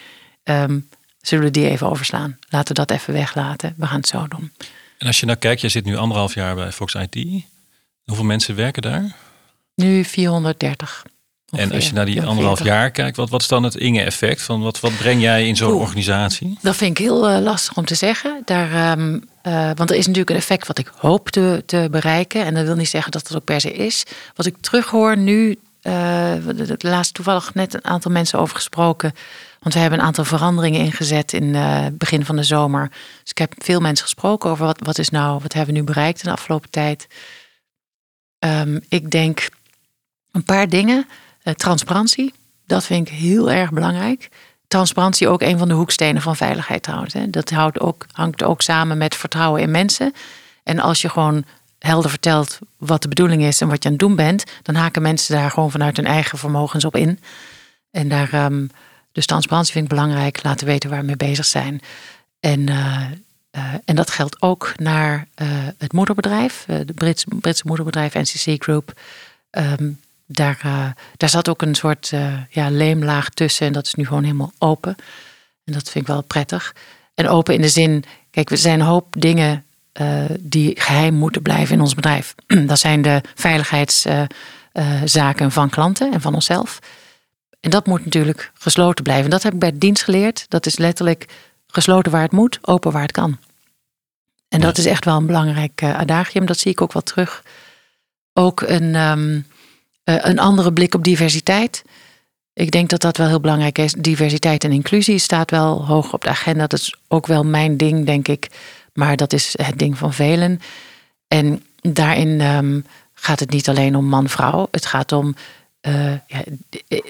ehm, 0.44 0.80
zullen 1.22 1.44
we 1.44 1.52
die 1.52 1.70
even 1.70 1.90
overslaan? 1.90 2.38
Laten 2.50 2.68
we 2.68 2.74
dat 2.74 2.92
even 2.92 3.14
weglaten. 3.14 3.74
We 3.78 3.86
gaan 3.86 3.98
het 3.98 4.08
zo 4.08 4.28
doen. 4.28 4.52
En 4.98 5.08
als 5.08 5.20
je 5.20 5.26
nou 5.26 5.38
kijkt, 5.38 5.62
je 5.62 5.70
zit 5.70 5.86
nu 5.86 5.98
anderhalf 5.98 6.34
jaar 6.34 6.56
bij 6.56 6.72
Fox 6.72 6.94
IT. 6.94 7.44
Hoeveel 8.06 8.26
mensen 8.26 8.56
werken 8.56 8.82
daar? 8.82 9.16
Nu 9.76 10.04
430. 10.04 11.04
En 11.52 11.72
als 11.72 11.88
je 11.88 11.94
naar 11.94 12.06
die 12.06 12.14
440. 12.14 12.28
anderhalf 12.28 12.64
jaar 12.64 12.92
kijkt, 12.92 13.18
wat, 13.18 13.30
wat 13.30 13.42
is 13.42 13.48
dan 13.48 13.64
het 13.64 13.76
Inge-effect? 13.76 14.42
Van 14.42 14.62
wat, 14.62 14.80
wat 14.80 14.98
breng 14.98 15.22
jij 15.22 15.48
in 15.48 15.56
zo'n 15.56 15.74
organisatie? 15.74 16.58
Dat 16.62 16.76
vind 16.76 16.92
ik 16.92 17.06
heel 17.06 17.30
eh, 17.30 17.42
lastig 17.42 17.78
om 17.78 17.86
te 17.86 17.96
zeggen. 17.96 18.42
Daar, 18.46 18.72
ehm, 18.72 19.20
eh, 19.42 19.72
want 19.76 19.90
er 19.90 19.96
is 19.96 20.06
natuurlijk 20.06 20.30
een 20.30 20.36
effect 20.36 20.68
wat 20.68 20.78
ik 20.78 20.92
hoop 20.96 21.30
te, 21.30 21.64
te 21.66 21.88
bereiken. 21.92 22.46
En 22.46 22.54
dat 22.54 22.66
wil 22.66 22.76
niet 22.76 22.90
zeggen 22.90 23.12
dat 23.12 23.28
het 23.28 23.38
ook 23.38 23.44
per 23.44 23.62
se 23.62 23.74
is. 23.74 24.04
Wat 24.36 24.46
ik 24.46 24.56
terughoor 24.60 25.18
nu, 25.18 25.60
eh 25.82 26.34
laatste 26.78 27.14
toevallig 27.14 27.54
net 27.54 27.74
een 27.74 27.86
aantal 27.86 28.12
mensen 28.12 28.40
over 28.40 28.56
gesproken. 28.56 29.14
Want 29.60 29.74
we 29.74 29.80
hebben 29.80 30.00
een 30.00 30.06
aantal 30.06 30.24
veranderingen 30.24 30.80
ingezet 30.80 31.34
in 31.34 31.56
eh, 31.56 31.84
het 31.84 31.98
begin 31.98 32.26
van 32.26 32.36
de 32.36 32.44
zomer. 32.44 32.90
Dus 33.22 33.30
ik 33.30 33.38
heb 33.38 33.54
veel 33.58 33.80
mensen 33.80 34.06
gesproken 34.06 34.50
over 34.50 34.66
wat, 34.66 34.80
wat 34.84 34.98
is 34.98 35.10
nou, 35.10 35.40
wat 35.42 35.54
hebben 35.54 35.74
we 35.74 35.80
nu 35.80 35.86
bereikt 35.86 36.20
in 36.20 36.26
de 36.26 36.36
afgelopen 36.36 36.70
tijd. 36.70 37.08
Ehm, 38.40 38.80
ik 38.90 39.12
denk 39.12 39.50
een 40.32 40.44
paar 40.44 40.70
dingen. 40.70 41.08
Eh, 41.44 41.54
transparantie, 41.54 42.34
dat 42.66 42.86
vind 42.86 43.08
ik 43.08 43.14
heel 43.14 43.52
erg 43.52 43.72
belangrijk. 43.72 44.30
Transparantie 44.68 45.28
ook 45.28 45.42
een 45.42 45.58
van 45.58 45.68
de 45.68 45.74
hoekstenen 45.74 46.22
van 46.22 46.36
veiligheid 46.36 46.84
trouwens. 46.84 47.14
Hè. 47.14 47.30
Dat 47.30 47.50
houdt 47.50 47.80
ook, 47.80 48.06
hangt 48.12 48.44
ook 48.44 48.62
samen 48.62 48.98
met 48.98 49.16
vertrouwen 49.16 49.62
in 49.62 49.72
mensen. 49.72 50.14
En 50.64 50.80
als 50.80 51.02
je 51.02 51.10
gewoon 51.10 51.46
helder 51.80 52.10
vertelt 52.10 52.60
wat 52.78 53.02
de 53.02 53.08
bedoeling 53.08 53.44
is 53.44 53.62
en 53.62 53.68
wat 53.68 53.84
je 53.84 53.90
aan 53.90 53.96
het 53.96 54.04
doen 54.04 54.16
bent, 54.16 54.44
dan 54.62 54.76
haken 54.76 55.02
mensen 55.02 55.36
daar 55.36 55.52
gewoon 55.52 55.72
vanuit 55.72 55.98
hun 55.98 56.06
eigen 56.06 56.38
vermogens 56.38 56.86
op 56.86 56.96
in. 56.96 57.20
En 57.92 58.10
daar, 58.10 58.34
ehm, 58.34 58.68
dus 59.12 59.26
transparantie 59.26 59.74
vind 59.74 59.84
ik 59.84 59.90
belangrijk. 59.90 60.44
Laten 60.44 60.68
weten 60.68 60.90
waar 60.90 61.00
we 61.00 61.06
mee 61.06 61.16
bezig 61.16 61.46
zijn. 61.46 61.82
En, 62.40 62.70
eh, 62.70 63.06
eh, 63.52 63.74
en 63.86 63.96
dat 63.96 64.10
geldt 64.10 64.42
ook 64.42 64.74
naar 64.76 65.28
eh, 65.36 65.48
het 65.78 65.94
moederbedrijf, 65.94 66.66
de 66.68 66.94
Brits, 66.96 67.26
Britse 67.40 67.64
moederbedrijf 67.68 68.14
NCC 68.14 68.64
Group. 68.64 69.00
Ehm, 69.50 69.92
daar, 70.26 70.60
daar 71.18 71.30
zat 71.30 71.50
ook 71.50 71.62
een 71.62 71.76
soort 71.76 72.12
ja, 72.50 72.70
leemlaag 72.70 73.30
tussen 73.30 73.68
en 73.68 73.74
dat 73.74 73.86
is 73.86 73.94
nu 73.94 74.06
gewoon 74.06 74.24
helemaal 74.24 74.52
open. 74.58 74.96
En 75.66 75.74
dat 75.74 75.90
vind 75.90 76.08
ik 76.08 76.12
wel 76.14 76.22
prettig. 76.22 76.76
En 77.16 77.28
open 77.28 77.54
in 77.54 77.62
de 77.62 77.70
zin, 77.70 78.04
kijk, 78.32 78.52
er 78.52 78.58
zijn 78.58 78.80
een 78.80 78.86
hoop 78.86 79.16
dingen 79.20 79.66
eh, 80.00 80.24
die 80.40 80.82
geheim 80.82 81.14
moeten 81.14 81.42
blijven 81.42 81.76
in 81.76 81.82
ons 81.82 81.94
bedrijf. 81.94 82.36
dat 82.72 82.80
zijn 82.80 83.02
de 83.02 83.22
veiligheidszaken 83.36 85.52
van 85.52 85.70
klanten 85.70 86.14
en 86.14 86.22
van 86.22 86.34
onszelf. 86.34 86.80
En 87.60 87.70
dat 87.70 87.88
moet 87.88 88.06
natuurlijk 88.06 88.52
gesloten 88.54 89.04
blijven. 89.04 89.30
Dat 89.30 89.44
heb 89.44 89.54
ik 89.54 89.60
bij 89.60 89.72
de 89.72 89.78
dienst 89.78 90.04
geleerd. 90.04 90.46
Dat 90.50 90.66
is 90.66 90.78
letterlijk 90.78 91.26
gesloten 91.68 92.12
waar 92.12 92.22
het 92.22 92.32
moet, 92.32 92.60
open 92.62 92.92
waar 92.92 93.02
het 93.02 93.12
kan. 93.12 93.38
En 94.48 94.62
dat 94.62 94.78
is 94.78 94.86
echt 94.86 95.06
wel 95.06 95.18
een 95.18 95.26
belangrijk 95.26 95.82
eh, 95.82 95.98
adagium. 95.98 96.46
Dat 96.46 96.60
zie 96.60 96.72
ik 96.72 96.82
ook 96.82 96.94
wel 96.94 97.02
terug. 97.02 97.44
Ook 98.34 98.62
een, 98.62 98.96
ehm, 98.96 99.42
eh, 100.04 100.16
een 100.20 100.40
andere 100.40 100.74
blik 100.74 100.96
op 100.96 101.04
diversiteit. 101.04 101.84
Ik 102.54 102.72
denk 102.72 102.90
dat 102.90 103.02
dat 103.02 103.18
wel 103.18 103.28
heel 103.28 103.40
belangrijk 103.40 103.78
is. 103.78 103.94
Diversiteit 103.94 104.64
en 104.64 104.72
inclusie 104.72 105.18
staat 105.18 105.52
wel 105.52 105.86
hoog 105.86 106.14
op 106.14 106.22
de 106.22 106.30
agenda. 106.30 106.68
Dat 106.68 106.80
is 106.80 106.96
ook 107.08 107.28
wel 107.28 107.44
mijn 107.44 107.78
ding, 107.78 108.06
denk 108.06 108.28
ik. 108.28 108.48
Maar 108.94 109.16
dat 109.16 109.34
is 109.34 109.54
het 109.62 109.80
ding 109.80 109.98
van 109.98 110.14
velen. 110.14 110.62
En 111.28 111.64
daarin 111.82 112.42
ehm, 112.42 112.80
gaat 113.14 113.40
het 113.40 113.50
niet 113.50 113.70
alleen 113.70 113.96
om 113.96 114.06
man-vrouw. 114.06 114.68
Het 114.72 114.86
gaat 114.86 115.12
om 115.12 115.36
eh, 115.82 116.12
ja, 116.12 116.44
di- 116.70 117.02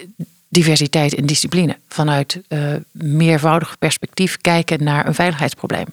diversiteit 0.49 1.15
en 1.15 1.25
discipline. 1.25 1.77
Vanuit 1.87 2.41
eh, 2.47 2.73
meervoudig 2.91 3.77
perspectief 3.79 4.37
kijken 4.37 4.83
naar 4.83 5.07
een 5.07 5.13
veiligheidsprobleem. 5.15 5.85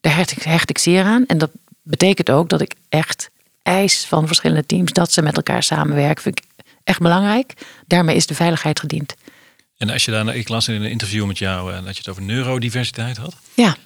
Daar 0.00 0.16
hecht 0.16 0.30
ik, 0.30 0.42
hecht 0.42 0.70
ik 0.70 0.78
zeer 0.78 1.04
aan. 1.04 1.24
En 1.26 1.38
dat 1.38 1.50
betekent 1.82 2.30
ook 2.30 2.48
dat 2.48 2.60
ik 2.60 2.74
echt 2.88 3.30
eis 3.62 4.04
van 4.04 4.26
verschillende 4.26 4.66
teams 4.66 4.92
dat 4.92 5.12
ze 5.12 5.22
met 5.22 5.36
elkaar 5.36 5.62
samenwerken. 5.62 6.22
Vind 6.22 6.38
ik 6.38 6.44
echt 6.84 6.98
belangrijk. 7.00 7.52
Daarmee 7.86 8.16
is 8.16 8.26
de 8.26 8.34
veiligheid 8.34 8.80
gediend. 8.80 9.14
En 9.76 9.90
als 9.90 10.04
je 10.04 10.10
daar, 10.10 10.36
ik 10.36 10.48
las 10.48 10.68
in 10.68 10.74
een 10.74 10.90
interview 10.90 11.26
met 11.26 11.38
jou 11.38 11.72
eh, 11.72 11.84
dat 11.84 11.92
je 11.92 11.98
het 11.98 12.08
over 12.08 12.22
neurodiversiteit 12.22 13.16
had. 13.16 13.36
Ja, 13.54 13.76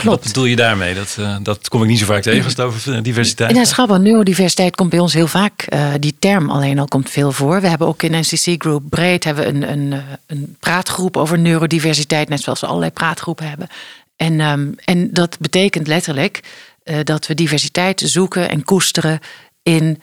Klopt. 0.00 0.24
Wat 0.24 0.32
bedoel 0.32 0.44
je 0.44 0.56
daarmee? 0.56 0.94
Dat, 0.94 1.16
uh, 1.20 1.36
dat 1.42 1.68
kom 1.68 1.82
ik 1.82 1.88
niet 1.88 1.98
zo 1.98 2.04
vaak 2.04 2.22
tegen 2.22 2.44
als 2.44 2.52
het 2.52 2.60
over 2.60 2.94
eh, 2.94 3.02
diversiteit 3.02 3.68
gaat. 3.68 3.88
Ja, 3.88 3.96
neurodiversiteit 3.96 4.76
komt 4.76 4.90
bij 4.90 4.98
ons 4.98 5.12
heel 5.12 5.26
vaak. 5.26 5.66
Uh, 5.74 5.92
die 5.98 6.14
term 6.18 6.50
alleen 6.50 6.78
al 6.78 6.86
komt 6.86 7.10
veel 7.10 7.32
voor. 7.32 7.60
We 7.60 7.68
hebben 7.68 7.86
ook 7.86 8.02
in 8.02 8.20
NCC 8.20 8.62
Group 8.62 8.82
breed 8.88 9.24
hebben 9.24 9.48
een, 9.48 9.70
een, 9.70 10.02
een 10.26 10.56
praatgroep 10.60 11.16
over 11.16 11.38
neurodiversiteit. 11.38 12.28
Net 12.28 12.40
zoals 12.40 12.60
we 12.60 12.66
allerlei 12.66 12.90
praatgroepen 12.90 13.48
hebben. 13.48 13.68
En, 14.16 14.40
um, 14.40 14.74
en 14.84 15.12
dat 15.12 15.36
betekent 15.38 15.86
letterlijk 15.86 16.40
uh, 16.84 16.96
dat 17.04 17.26
we 17.26 17.34
diversiteit 17.34 18.02
zoeken 18.04 18.48
en 18.48 18.64
koesteren 18.64 19.18
in 19.62 20.02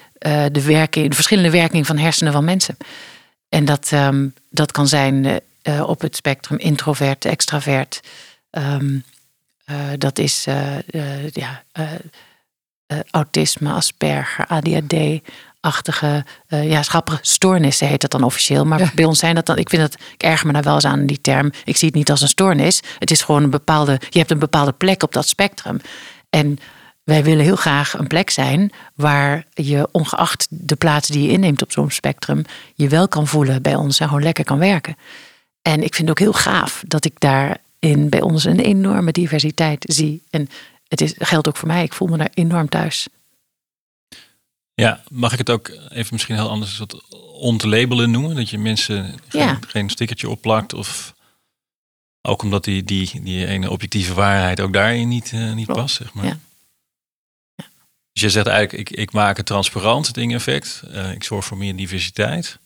de, 0.52 0.62
werking, 0.66 1.10
de 1.10 1.16
verschillende 1.16 1.50
werking 1.50 1.86
van 1.86 1.98
hersenen 1.98 2.34
van 2.34 2.44
mensen. 2.44 2.78
En 3.50 3.66
dat, 3.66 3.92
um, 3.94 4.34
dat 4.50 4.72
kan 4.72 4.88
zijn 4.88 5.42
op 5.86 6.02
het 6.02 6.16
spectrum 6.16 6.58
introvert, 6.58 7.26
extravert. 7.26 8.00
Um, 8.52 9.04
dat 9.98 10.20
is 10.20 10.46
ja, 11.32 11.64
autisme, 13.12 13.72
Asperger, 13.72 14.46
ADHD-achtige, 14.48 16.26
ja, 16.48 16.84
schappige 16.84 17.20
stoornissen 17.22 17.88
heet 17.88 18.02
dat 18.02 18.12
dan 18.12 18.24
officieel. 18.24 18.66
Maar 18.66 18.80
ja. 18.80 18.92
bij 18.96 19.06
ons 19.06 19.20
zijn 19.20 19.36
dat 19.36 19.46
dan, 19.46 19.58
ik 19.58 19.70
vind 19.70 19.82
dat, 19.82 19.94
ik 20.14 20.24
erger 20.24 20.48
me 20.48 20.54
daar 20.54 20.64
wel 20.64 20.74
eens 20.74 20.86
aan 20.86 21.06
die 21.06 21.22
term. 21.22 21.52
Ik 21.64 21.78
zie 21.78 21.88
het 21.88 21.98
niet 21.98 22.12
als 22.12 22.22
een 22.22 22.28
stoornis. 22.28 22.82
Het 23.00 23.12
is 23.12 23.22
gewoon 23.22 23.44
een 23.44 23.50
bepaalde, 23.50 24.00
je 24.10 24.20
hebt 24.20 24.32
een 24.32 24.40
bepaalde 24.40 24.72
plek 24.72 25.04
op 25.04 25.14
dat 25.14 25.28
spectrum. 25.28 25.80
En 26.30 26.60
wij 27.04 27.24
willen 27.24 27.44
heel 27.44 27.56
graag 27.56 27.98
een 27.98 28.08
plek 28.08 28.30
zijn 28.30 28.72
waar 28.96 29.46
je, 29.54 29.88
ongeacht 29.92 30.48
de 30.50 30.76
plaats 30.76 31.08
die 31.08 31.24
je 31.24 31.32
inneemt 31.32 31.62
op 31.62 31.72
zo'n 31.72 31.92
spectrum, 31.92 32.44
je 32.76 32.90
wel 32.90 33.08
kan 33.08 33.28
voelen 33.28 33.62
bij 33.62 33.76
ons 33.76 34.00
en 34.00 34.08
gewoon 34.08 34.24
lekker 34.24 34.44
kan 34.44 34.60
werken. 34.60 34.98
En 35.62 35.84
ik 35.84 35.96
vind 35.96 36.10
het 36.10 36.10
ook 36.10 36.20
heel 36.20 36.42
gaaf 36.42 36.84
dat 36.88 37.06
ik 37.06 37.20
bij 37.96 38.22
ons 38.22 38.44
een 38.44 38.60
enorme 38.60 39.12
diversiteit 39.12 39.86
zie. 39.88 40.24
En 40.30 40.50
het 40.88 41.02
is, 41.02 41.14
geldt 41.18 41.48
ook 41.48 41.58
voor 41.58 41.68
mij, 41.68 41.84
ik 41.84 41.94
voel 41.94 42.08
me 42.08 42.18
daar 42.18 42.32
enorm 42.34 42.70
thuis. 42.70 43.08
Ja, 44.74 45.04
mag 45.10 45.32
ik 45.32 45.38
het 45.38 45.50
ook 45.50 45.68
even 45.90 46.08
misschien 46.12 46.36
heel 46.36 46.50
anders 46.50 46.78
wat 46.78 47.04
ontlabelen 47.34 48.12
noemen? 48.12 48.36
Dat 48.36 48.50
je 48.50 48.58
mensen 48.58 49.20
geen, 49.28 49.42
ja. 49.42 49.60
geen 49.68 49.90
stickertje 49.90 50.30
opplakt 50.30 50.74
of 50.74 51.16
ook 52.22 52.42
omdat 52.42 52.64
die, 52.64 52.84
die, 52.84 53.22
die 53.24 53.46
ene 53.46 53.70
objectieve 53.70 54.14
waarheid 54.14 54.60
ook 54.60 54.74
daarin 54.74 55.08
niet, 55.08 55.32
uh, 55.32 55.54
niet 55.54 55.68
past, 55.68 55.96
zeg 55.96 56.14
maar. 56.14 56.26
Ja. 56.26 56.40
Dus 58.14 58.22
je 58.22 58.30
zegt 58.30 58.48
eigenlijk, 58.48 58.90
ik, 58.90 58.98
ik 58.98 59.12
maak 59.12 59.38
het 59.38 59.46
transparant, 59.46 60.08
het 60.08 60.18
effect. 60.18 60.82
Uh, 60.88 61.12
ik 61.12 61.24
zorg 61.24 61.46
voor 61.46 61.58
meer 61.58 61.76
diversiteit. 61.76 62.60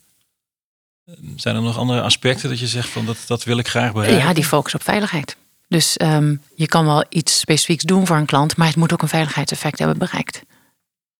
Zijn 1.35 1.55
er 1.55 1.61
nog 1.61 1.77
andere 1.77 2.01
aspecten 2.01 2.49
dat 2.49 2.59
je 2.59 2.67
zegt 2.67 2.89
van 2.89 3.05
dat, 3.05 3.17
dat 3.27 3.43
wil 3.43 3.57
ik 3.57 3.67
graag 3.67 3.93
bereiken? 3.93 4.21
Ja, 4.21 4.33
die 4.33 4.45
focus 4.45 4.75
op 4.75 4.83
veiligheid. 4.83 5.37
Dus 5.67 5.99
um, 6.01 6.41
je 6.55 6.67
kan 6.67 6.85
wel 6.85 7.05
iets 7.09 7.39
specifieks 7.39 7.83
doen 7.83 8.07
voor 8.07 8.15
een 8.15 8.25
klant, 8.25 8.57
maar 8.57 8.67
het 8.67 8.75
moet 8.75 8.93
ook 8.93 9.01
een 9.01 9.07
veiligheidseffect 9.07 9.79
hebben 9.79 9.97
bereikt. 9.97 10.41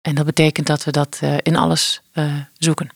En 0.02 0.15
dat 0.15 0.26
betekent 0.26 0.67
dat 0.67 0.84
we 0.84 0.91
dat 0.91 1.20
uh, 1.24 1.38
in 1.41 1.56
alles 1.56 2.02
uh, 2.13 2.34
zoeken. 2.58 2.89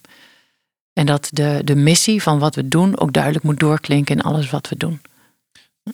En 0.94 1.06
dat 1.06 1.30
de, 1.32 1.62
de 1.64 1.76
missie 1.76 2.22
van 2.22 2.40
wat 2.40 2.56
we 2.56 2.68
doen 2.68 3.00
ook 3.00 3.14
duidelijk 3.14 3.44
moet 3.44 3.60
doorklinken 3.60 4.16
in 4.16 4.22
alles 4.22 4.50
wat 4.50 4.70
we 4.70 4.78
doen. 4.78 5.02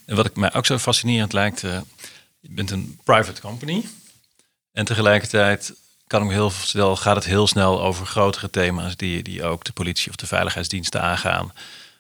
En 0.06 0.16
wat 0.16 0.26
ik 0.26 0.36
mij 0.36 0.54
ook 0.54 0.66
zo 0.66 0.78
fascinerend 0.78 1.34
lijkt, 1.34 1.64
uh, 1.64 1.80
je 2.40 2.50
bent 2.52 2.72
een 2.72 3.00
private 3.04 3.42
company. 3.42 3.86
En 4.72 4.86
tegelijkertijd 4.86 5.74
kan 6.12 6.32
heel 6.32 6.52
gaat 6.96 7.16
het 7.16 7.26
heel 7.26 7.48
snel 7.48 7.82
over 7.82 8.06
grotere 8.06 8.50
thema's 8.50 8.96
die, 8.96 9.24
die 9.24 9.44
ook 9.44 9.64
de 9.64 9.72
politie 9.72 10.10
of 10.10 10.16
de 10.16 10.26
veiligheidsdiensten 10.26 11.02
aangaan. 11.02 11.54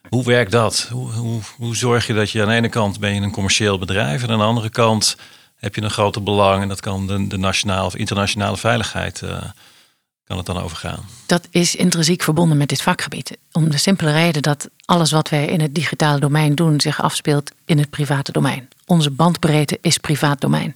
Hoe 0.09 0.23
werkt 0.23 0.51
dat? 0.51 0.87
Hoe, 0.91 1.11
hoe, 1.11 1.41
hoe 1.57 1.75
zorg 1.75 2.07
je 2.07 2.13
dat 2.13 2.31
je 2.31 2.41
aan 2.41 2.47
de 2.47 2.53
ene 2.53 2.69
kant 2.69 2.99
ben 2.99 3.13
je 3.13 3.21
een 3.21 3.31
commercieel 3.31 3.79
bedrijf 3.79 4.23
en 4.23 4.29
aan 4.29 4.37
de 4.37 4.43
andere 4.43 4.69
kant 4.69 5.15
heb 5.55 5.75
je 5.75 5.81
een 5.81 5.89
groter 5.89 6.23
belang 6.23 6.61
en 6.61 6.67
dat 6.67 6.79
kan 6.79 7.07
de, 7.07 7.27
de 7.27 7.37
nationale 7.37 7.85
of 7.85 7.95
internationale 7.95 8.57
veiligheid 8.57 9.21
uh, 9.23 9.43
kan 10.23 10.37
het 10.37 10.45
dan 10.45 10.61
overgaan? 10.61 11.05
Dat 11.25 11.47
is 11.49 11.75
intrinsiek 11.75 12.23
verbonden 12.23 12.57
met 12.57 12.69
dit 12.69 12.81
vakgebied. 12.81 13.37
Om 13.51 13.69
de 13.69 13.77
simpele 13.77 14.11
reden 14.11 14.41
dat 14.41 14.69
alles 14.85 15.11
wat 15.11 15.29
wij 15.29 15.45
in 15.45 15.61
het 15.61 15.75
digitale 15.75 16.19
domein 16.19 16.55
doen 16.55 16.81
zich 16.81 17.01
afspeelt 17.01 17.51
in 17.65 17.77
het 17.77 17.89
private 17.89 18.31
domein. 18.31 18.69
Onze 18.85 19.09
bandbreedte 19.11 19.79
is 19.81 19.97
privaat 19.97 20.41
domein. 20.41 20.75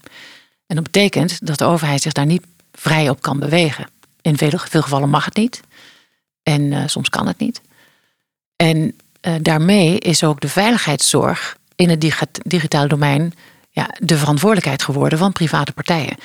En 0.68 0.76
dat 0.76 0.84
betekent 0.84 1.46
dat 1.46 1.58
de 1.58 1.66
overheid 1.66 2.02
zich 2.02 2.14
daar 2.14 2.26
niet 2.26 2.46
vrij 2.76 3.10
op 3.10 3.22
kan 3.22 3.40
bewegen. 3.40 3.88
In 4.22 4.38
veel, 4.38 4.58
veel 4.58 4.82
gevallen 4.82 5.10
mag 5.10 5.26
het 5.26 5.36
niet. 5.36 5.62
En 6.44 6.62
uh, 6.62 6.84
soms 6.86 7.10
kan 7.10 7.28
het 7.28 7.40
niet. 7.40 7.62
En 8.56 8.78
uh, 9.22 9.34
daarmee 9.42 10.00
is 10.00 10.24
ook 10.24 10.40
de 10.42 10.50
veiligheidszorg 10.50 11.58
in 11.76 11.90
het 11.90 12.12
digitale 12.44 12.88
domein 12.88 13.34
ja, 13.70 13.90
de 14.00 14.18
verantwoordelijkheid 14.18 14.84
geworden 14.84 15.20
van 15.20 15.32
private 15.32 15.72
partijen. 15.72 16.18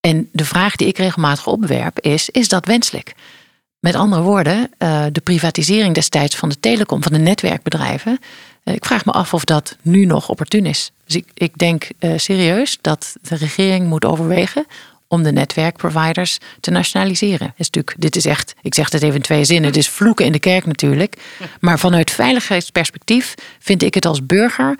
En 0.00 0.28
de 0.32 0.44
vraag 0.44 0.76
die 0.76 0.86
ik 0.86 0.98
regelmatig 0.98 1.46
opwerp 1.46 2.00
is: 2.00 2.30
is 2.30 2.48
dat 2.48 2.66
wenselijk? 2.66 3.14
Met 3.80 3.94
andere 3.94 4.22
woorden, 4.22 4.70
uh, 4.78 5.04
de 5.12 5.20
privatisering 5.20 5.94
destijds 5.94 6.36
van 6.36 6.48
de 6.48 6.60
telecom, 6.60 7.02
van 7.02 7.12
de 7.12 7.18
netwerkbedrijven. 7.18 8.18
ik 8.64 8.84
vraag 8.84 9.04
me 9.04 9.12
af 9.12 9.34
of 9.34 9.44
dat 9.44 9.76
nu 9.82 10.04
nog 10.04 10.28
opportun 10.28 10.66
is. 10.66 10.90
Dus 11.04 11.14
ik, 11.14 11.26
ik 11.34 11.58
denk 11.58 11.88
serieus 12.16 12.78
dat 12.80 13.16
de 13.22 13.36
regering 13.36 13.86
moet 13.86 14.04
overwegen 14.04 14.66
om 15.08 15.22
de 15.22 15.32
netwerkproviders 15.32 16.38
te 16.60 16.70
nationaliseren. 16.70 17.54
Is 17.56 17.70
natuurlijk, 17.70 17.94
dit 17.98 18.16
is 18.16 18.24
echt, 18.24 18.54
ik 18.62 18.74
zeg 18.74 18.92
het 18.92 19.02
even 19.02 19.14
in 19.14 19.22
twee 19.22 19.44
zinnen, 19.44 19.70
het 19.70 19.78
is 19.78 19.88
vloeken 19.88 20.24
in 20.24 20.32
de 20.32 20.38
kerk 20.38 20.66
natuurlijk. 20.66 21.16
Maar 21.60 21.78
vanuit 21.78 22.10
veiligheidsperspectief 22.10 23.34
vind 23.58 23.82
ik 23.82 23.94
het 23.94 24.06
als 24.06 24.26
burger 24.26 24.78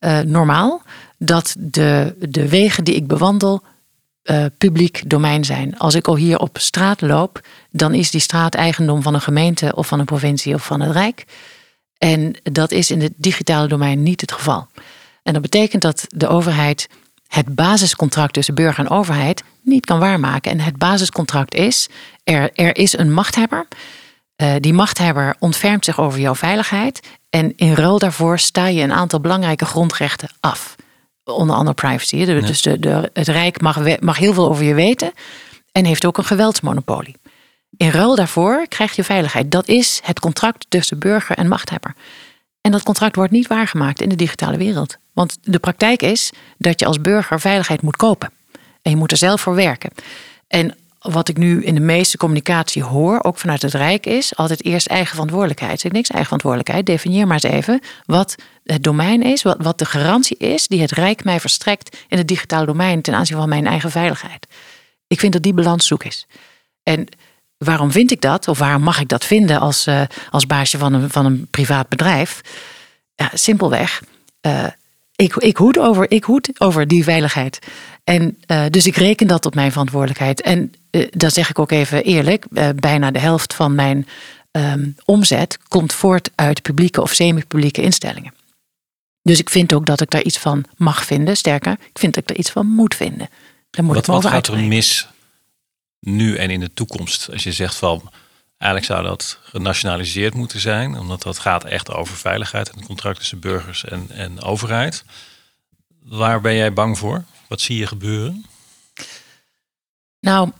uh, 0.00 0.20
normaal 0.20 0.82
dat 1.18 1.54
de, 1.58 2.14
de 2.28 2.48
wegen 2.48 2.84
die 2.84 2.94
ik 2.94 3.06
bewandel 3.06 3.62
uh, 4.24 4.44
publiek 4.58 5.02
domein 5.06 5.44
zijn. 5.44 5.78
Als 5.78 5.94
ik 5.94 6.08
al 6.08 6.16
hier 6.16 6.38
op 6.38 6.58
straat 6.60 7.00
loop, 7.00 7.40
dan 7.70 7.94
is 7.94 8.10
die 8.10 8.20
straat 8.20 8.54
eigendom 8.54 9.02
van 9.02 9.14
een 9.14 9.20
gemeente 9.20 9.74
of 9.74 9.86
van 9.86 9.98
een 9.98 10.04
provincie 10.04 10.54
of 10.54 10.64
van 10.64 10.80
het 10.80 10.92
Rijk. 10.92 11.24
En 11.98 12.34
dat 12.42 12.70
is 12.70 12.90
in 12.90 13.00
het 13.00 13.12
digitale 13.16 13.68
domein 13.68 14.02
niet 14.02 14.20
het 14.20 14.32
geval. 14.32 14.66
En 15.22 15.32
dat 15.32 15.42
betekent 15.42 15.82
dat 15.82 16.04
de 16.08 16.28
overheid 16.28 16.88
het 17.28 17.54
basiscontract 17.54 18.32
tussen 18.32 18.54
burger 18.54 18.84
en 18.84 18.90
overheid 18.90 19.44
niet 19.62 19.86
kan 19.86 19.98
waarmaken. 19.98 20.50
En 20.50 20.60
het 20.60 20.76
basiscontract 20.76 21.54
is: 21.54 21.88
er, 22.24 22.50
er 22.54 22.76
is 22.76 22.98
een 22.98 23.12
machthebber. 23.12 23.66
Uh, 24.42 24.54
die 24.60 24.72
machthebber 24.72 25.36
ontfermt 25.38 25.84
zich 25.84 26.00
over 26.00 26.20
jouw 26.20 26.34
veiligheid. 26.34 27.00
En 27.30 27.52
in 27.56 27.74
ruil 27.74 27.98
daarvoor 27.98 28.38
sta 28.38 28.66
je 28.66 28.82
een 28.82 28.92
aantal 28.92 29.20
belangrijke 29.20 29.64
grondrechten 29.64 30.28
af. 30.40 30.76
Onder 31.24 31.56
andere 31.56 31.74
privacy. 31.74 32.24
Dus 32.24 32.62
de, 32.62 32.78
de, 32.78 33.10
het 33.12 33.28
Rijk 33.28 33.60
mag, 33.60 34.00
mag 34.00 34.18
heel 34.18 34.32
veel 34.32 34.48
over 34.48 34.64
je 34.64 34.74
weten. 34.74 35.12
En 35.72 35.84
heeft 35.84 36.04
ook 36.04 36.18
een 36.18 36.24
geweldsmonopolie. 36.24 37.16
In 37.76 37.90
ruil 37.90 38.14
daarvoor 38.14 38.66
krijg 38.68 38.96
je 38.96 39.04
veiligheid. 39.04 39.50
Dat 39.50 39.68
is 39.68 40.00
het 40.04 40.20
contract 40.20 40.66
tussen 40.68 40.98
burger 40.98 41.36
en 41.36 41.48
machthebber. 41.48 41.94
En 42.60 42.70
dat 42.70 42.82
contract 42.82 43.16
wordt 43.16 43.32
niet 43.32 43.46
waargemaakt 43.46 44.00
in 44.00 44.08
de 44.08 44.16
digitale 44.16 44.56
wereld. 44.56 44.96
Want 45.18 45.38
de 45.42 45.58
praktijk 45.58 46.02
is 46.02 46.32
dat 46.58 46.80
je 46.80 46.86
als 46.86 47.00
burger 47.00 47.40
veiligheid 47.40 47.82
moet 47.82 47.96
kopen. 47.96 48.30
En 48.82 48.90
je 48.90 48.96
moet 48.96 49.10
er 49.10 49.16
zelf 49.16 49.40
voor 49.40 49.54
werken. 49.54 49.90
En 50.48 50.76
wat 50.98 51.28
ik 51.28 51.36
nu 51.36 51.64
in 51.64 51.74
de 51.74 51.80
meeste 51.80 52.16
communicatie 52.16 52.82
hoor, 52.82 53.22
ook 53.22 53.38
vanuit 53.38 53.62
het 53.62 53.74
Rijk, 53.74 54.06
is 54.06 54.36
altijd 54.36 54.64
eerst 54.64 54.86
eigen 54.86 55.10
verantwoordelijkheid. 55.10 55.80
Zeg 55.80 55.92
niks 55.92 56.08
eigen 56.08 56.24
verantwoordelijkheid. 56.24 56.86
Definieer 56.86 57.26
maar 57.26 57.42
eens 57.42 57.54
even 57.54 57.80
wat 58.04 58.34
het 58.64 58.82
domein 58.82 59.22
is, 59.22 59.42
wat, 59.42 59.56
wat 59.60 59.78
de 59.78 59.84
garantie 59.84 60.36
is 60.36 60.66
die 60.66 60.80
het 60.80 60.90
Rijk 60.90 61.24
mij 61.24 61.40
verstrekt 61.40 61.96
in 62.08 62.18
het 62.18 62.28
digitale 62.28 62.66
domein 62.66 63.02
ten 63.02 63.14
aanzien 63.14 63.36
van 63.36 63.48
mijn 63.48 63.66
eigen 63.66 63.90
veiligheid. 63.90 64.46
Ik 65.06 65.20
vind 65.20 65.32
dat 65.32 65.42
die 65.42 65.54
balans 65.54 65.86
zoek 65.86 66.04
is. 66.04 66.26
En 66.82 67.08
waarom 67.56 67.92
vind 67.92 68.10
ik 68.10 68.20
dat? 68.20 68.48
Of 68.48 68.58
waarom 68.58 68.82
mag 68.82 69.00
ik 69.00 69.08
dat 69.08 69.24
vinden 69.24 69.60
als, 69.60 69.86
uh, 69.86 70.02
als 70.30 70.46
baasje 70.46 70.78
van 70.78 70.92
een, 70.92 71.10
van 71.10 71.26
een 71.26 71.46
privaat 71.50 71.88
bedrijf? 71.88 72.40
Ja, 73.14 73.30
simpelweg. 73.34 74.02
Uh, 74.46 74.66
ik, 75.22 75.36
ik, 75.36 75.56
hoed 75.56 75.78
over, 75.78 76.10
ik 76.10 76.24
hoed 76.24 76.50
over 76.58 76.88
die 76.88 77.04
veiligheid. 77.04 77.58
En 78.04 78.38
uh, 78.46 78.64
dus 78.70 78.86
ik 78.86 78.96
reken 78.96 79.26
dat 79.26 79.46
op 79.46 79.54
mijn 79.54 79.70
verantwoordelijkheid. 79.70 80.40
En 80.40 80.72
dat 81.10 81.32
zeg 81.32 81.50
ik 81.50 81.58
ook 81.58 81.70
even 81.70 82.04
eerlijk. 82.04 82.46
bijna 82.74 83.10
de 83.10 83.18
helft 83.18 83.54
van 83.54 83.74
mijn 83.74 84.06
um, 84.50 84.96
omzet 85.04 85.58
komt 85.68 85.92
voort 85.92 86.30
uit 86.34 86.62
publieke 86.62 87.02
of 87.02 87.12
semi-publieke 87.12 87.82
instellingen. 87.82 88.34
Dus 89.22 89.38
ik 89.38 89.50
vind 89.50 89.72
ook 89.72 89.86
dat 89.86 90.00
ik 90.00 90.10
daar 90.10 90.22
iets 90.22 90.38
van 90.38 90.64
mag 90.76 91.04
vinden. 91.04 91.36
Sterker, 91.36 91.72
ik 91.72 91.98
vind 91.98 92.14
dat 92.14 92.22
ik 92.22 92.30
er 92.30 92.36
iets 92.36 92.50
van 92.50 92.66
moet 92.66 92.94
vinden. 92.94 93.28
Daar 93.70 93.84
moet 93.84 93.94
wat 93.94 94.06
wat 94.06 94.26
gaat 94.26 94.46
er 94.46 94.58
mis 94.58 95.08
nu 96.00 96.36
en 96.36 96.50
in 96.50 96.60
de 96.60 96.72
toekomst? 96.74 97.28
Als 97.32 97.42
je 97.42 97.52
zegt 97.52 97.76
van 97.76 98.10
eigenlijk 98.58 98.92
zou 98.92 99.06
dat 99.06 99.38
genationaliseerd 99.42 100.34
moeten 100.34 100.60
zijn, 100.60 100.98
omdat 100.98 101.22
dat 101.22 101.38
gaat 101.38 101.64
echt 101.64 101.92
over 101.92 102.16
veiligheid 102.16 102.70
en 102.70 102.76
het 102.76 102.86
contract 102.86 103.18
tussen 103.18 103.38
burgers 103.40 103.84
en, 103.84 104.10
en 104.10 104.42
overheid. 104.42 105.04
Waar 106.02 106.40
ben 106.40 106.54
jij 106.54 106.72
bang 106.72 106.98
voor? 106.98 107.24
Wat 107.48 107.60
zie 107.60 107.78
je 107.78 107.86
gebeuren? 107.86 108.44
Nou, 110.20 110.50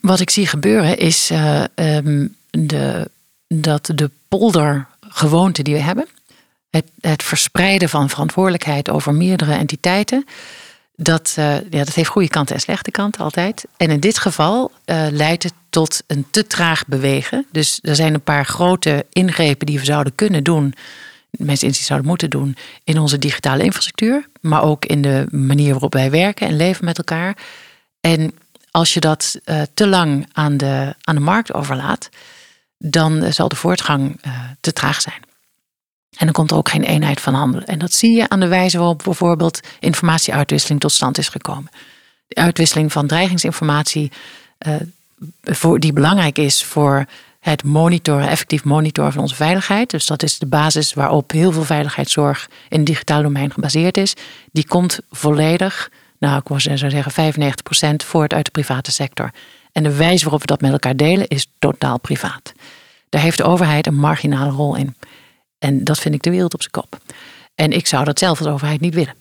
wat 0.00 0.20
ik 0.20 0.30
zie 0.30 0.46
gebeuren 0.46 0.98
is 0.98 1.30
uh, 1.30 1.64
um, 1.74 2.36
de, 2.50 3.10
dat 3.48 3.90
de 3.94 4.10
poldergewoonte 4.28 5.62
die 5.62 5.74
we 5.74 5.80
hebben, 5.80 6.06
het, 6.70 6.84
het 7.00 7.22
verspreiden 7.22 7.88
van 7.88 8.10
verantwoordelijkheid 8.10 8.90
over 8.90 9.14
meerdere 9.14 9.54
entiteiten, 9.54 10.26
dat, 10.96 11.32
ja, 11.36 11.60
dat 11.70 11.94
heeft 11.94 12.08
goede 12.08 12.28
kanten 12.28 12.54
en 12.54 12.60
slechte 12.60 12.90
kanten 12.90 13.20
altijd. 13.20 13.64
En 13.76 13.90
in 13.90 14.00
dit 14.00 14.18
geval 14.18 14.72
leidt 15.10 15.42
het 15.42 15.52
tot 15.70 16.02
een 16.06 16.26
te 16.30 16.46
traag 16.46 16.86
bewegen. 16.86 17.46
Dus 17.52 17.78
er 17.82 17.96
zijn 17.96 18.14
een 18.14 18.20
paar 18.22 18.46
grote 18.46 19.06
ingrepen 19.12 19.66
die 19.66 19.78
we 19.78 19.84
zouden 19.84 20.14
kunnen 20.14 20.44
doen 20.44 20.74
mensen 21.38 21.66
inziens 21.66 21.86
zouden 21.86 22.08
moeten 22.08 22.30
doen 22.30 22.56
in 22.84 22.98
onze 22.98 23.18
digitale 23.18 23.62
infrastructuur, 23.62 24.28
maar 24.40 24.62
ook 24.62 24.84
in 24.84 25.02
de 25.02 25.26
manier 25.30 25.70
waarop 25.70 25.92
wij 25.92 26.10
werken 26.10 26.46
en 26.46 26.56
leven 26.56 26.84
met 26.84 26.98
elkaar. 26.98 27.36
En 28.00 28.32
als 28.70 28.94
je 28.94 29.00
dat 29.00 29.40
uh, 29.44 29.62
te 29.74 29.86
lang 29.86 30.28
aan 30.32 30.56
de, 30.56 30.94
aan 31.00 31.14
de 31.14 31.20
markt 31.20 31.52
overlaat, 31.52 32.08
dan 32.78 33.32
zal 33.32 33.48
de 33.48 33.56
voortgang 33.56 34.20
uh, 34.26 34.32
te 34.60 34.72
traag 34.72 35.00
zijn. 35.00 35.25
En 36.16 36.24
dan 36.24 36.32
komt 36.32 36.50
er 36.50 36.56
ook 36.56 36.68
geen 36.68 36.82
eenheid 36.82 37.20
van 37.20 37.34
handelen. 37.34 37.66
En 37.66 37.78
dat 37.78 37.92
zie 37.92 38.16
je 38.16 38.28
aan 38.28 38.40
de 38.40 38.48
wijze 38.48 38.78
waarop 38.78 39.02
bijvoorbeeld 39.04 39.60
informatieuitwisseling 39.80 40.80
tot 40.80 40.92
stand 40.92 41.18
is 41.18 41.28
gekomen. 41.28 41.70
De 42.28 42.34
uitwisseling 42.34 42.92
van 42.92 43.06
dreigingsinformatie, 43.06 44.12
uh, 44.66 44.74
voor, 45.42 45.80
die 45.80 45.92
belangrijk 45.92 46.38
is 46.38 46.64
voor 46.64 47.06
het 47.40 47.64
monitoren, 47.64 48.28
effectief 48.28 48.64
monitoren 48.64 49.12
van 49.12 49.22
onze 49.22 49.34
veiligheid. 49.34 49.90
Dus 49.90 50.06
dat 50.06 50.22
is 50.22 50.38
de 50.38 50.46
basis 50.46 50.94
waarop 50.94 51.30
heel 51.30 51.52
veel 51.52 51.64
veiligheidszorg 51.64 52.48
in 52.68 52.78
het 52.78 52.86
digitaal 52.86 53.22
domein 53.22 53.52
gebaseerd 53.52 53.96
is. 53.96 54.14
Die 54.52 54.66
komt 54.66 54.98
volledig, 55.10 55.90
nou 56.18 56.42
ik 56.44 56.60
zou 56.60 56.90
zeggen 56.90 57.34
95% 57.92 58.06
voort 58.06 58.34
uit 58.34 58.44
de 58.44 58.50
private 58.50 58.92
sector. 58.92 59.30
En 59.72 59.82
de 59.82 59.96
wijze 59.96 60.22
waarop 60.22 60.40
we 60.40 60.46
dat 60.46 60.60
met 60.60 60.72
elkaar 60.72 60.96
delen 60.96 61.28
is 61.28 61.46
totaal 61.58 61.98
privaat. 61.98 62.52
Daar 63.08 63.22
heeft 63.22 63.36
de 63.36 63.44
overheid 63.44 63.86
een 63.86 63.98
marginale 63.98 64.50
rol 64.50 64.76
in. 64.76 64.96
En 65.66 65.84
dat 65.84 65.98
vind 65.98 66.14
ik 66.14 66.22
de 66.22 66.30
wereld 66.30 66.54
op 66.54 66.60
zijn 66.60 66.72
kop. 66.72 66.98
En 67.54 67.72
ik 67.72 67.86
zou 67.86 68.04
dat 68.04 68.18
zelf 68.18 68.38
als 68.38 68.48
overheid 68.48 68.80
niet 68.80 68.94
willen. 68.94 69.14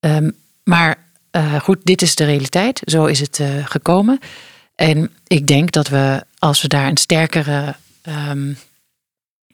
Um, 0.00 0.36
maar 0.64 0.98
uh, 1.36 1.60
goed, 1.60 1.78
dit 1.82 2.02
is 2.02 2.14
de 2.14 2.24
realiteit. 2.24 2.80
Zo 2.84 3.04
is 3.04 3.20
het 3.20 3.38
uh, 3.38 3.66
gekomen. 3.66 4.18
En 4.74 5.10
ik 5.26 5.46
denk 5.46 5.72
dat 5.72 5.88
we, 5.88 6.24
als 6.38 6.62
we 6.62 6.68
daar 6.68 6.88
een 6.88 6.96
sterkere, 6.96 7.74
um, 8.30 8.56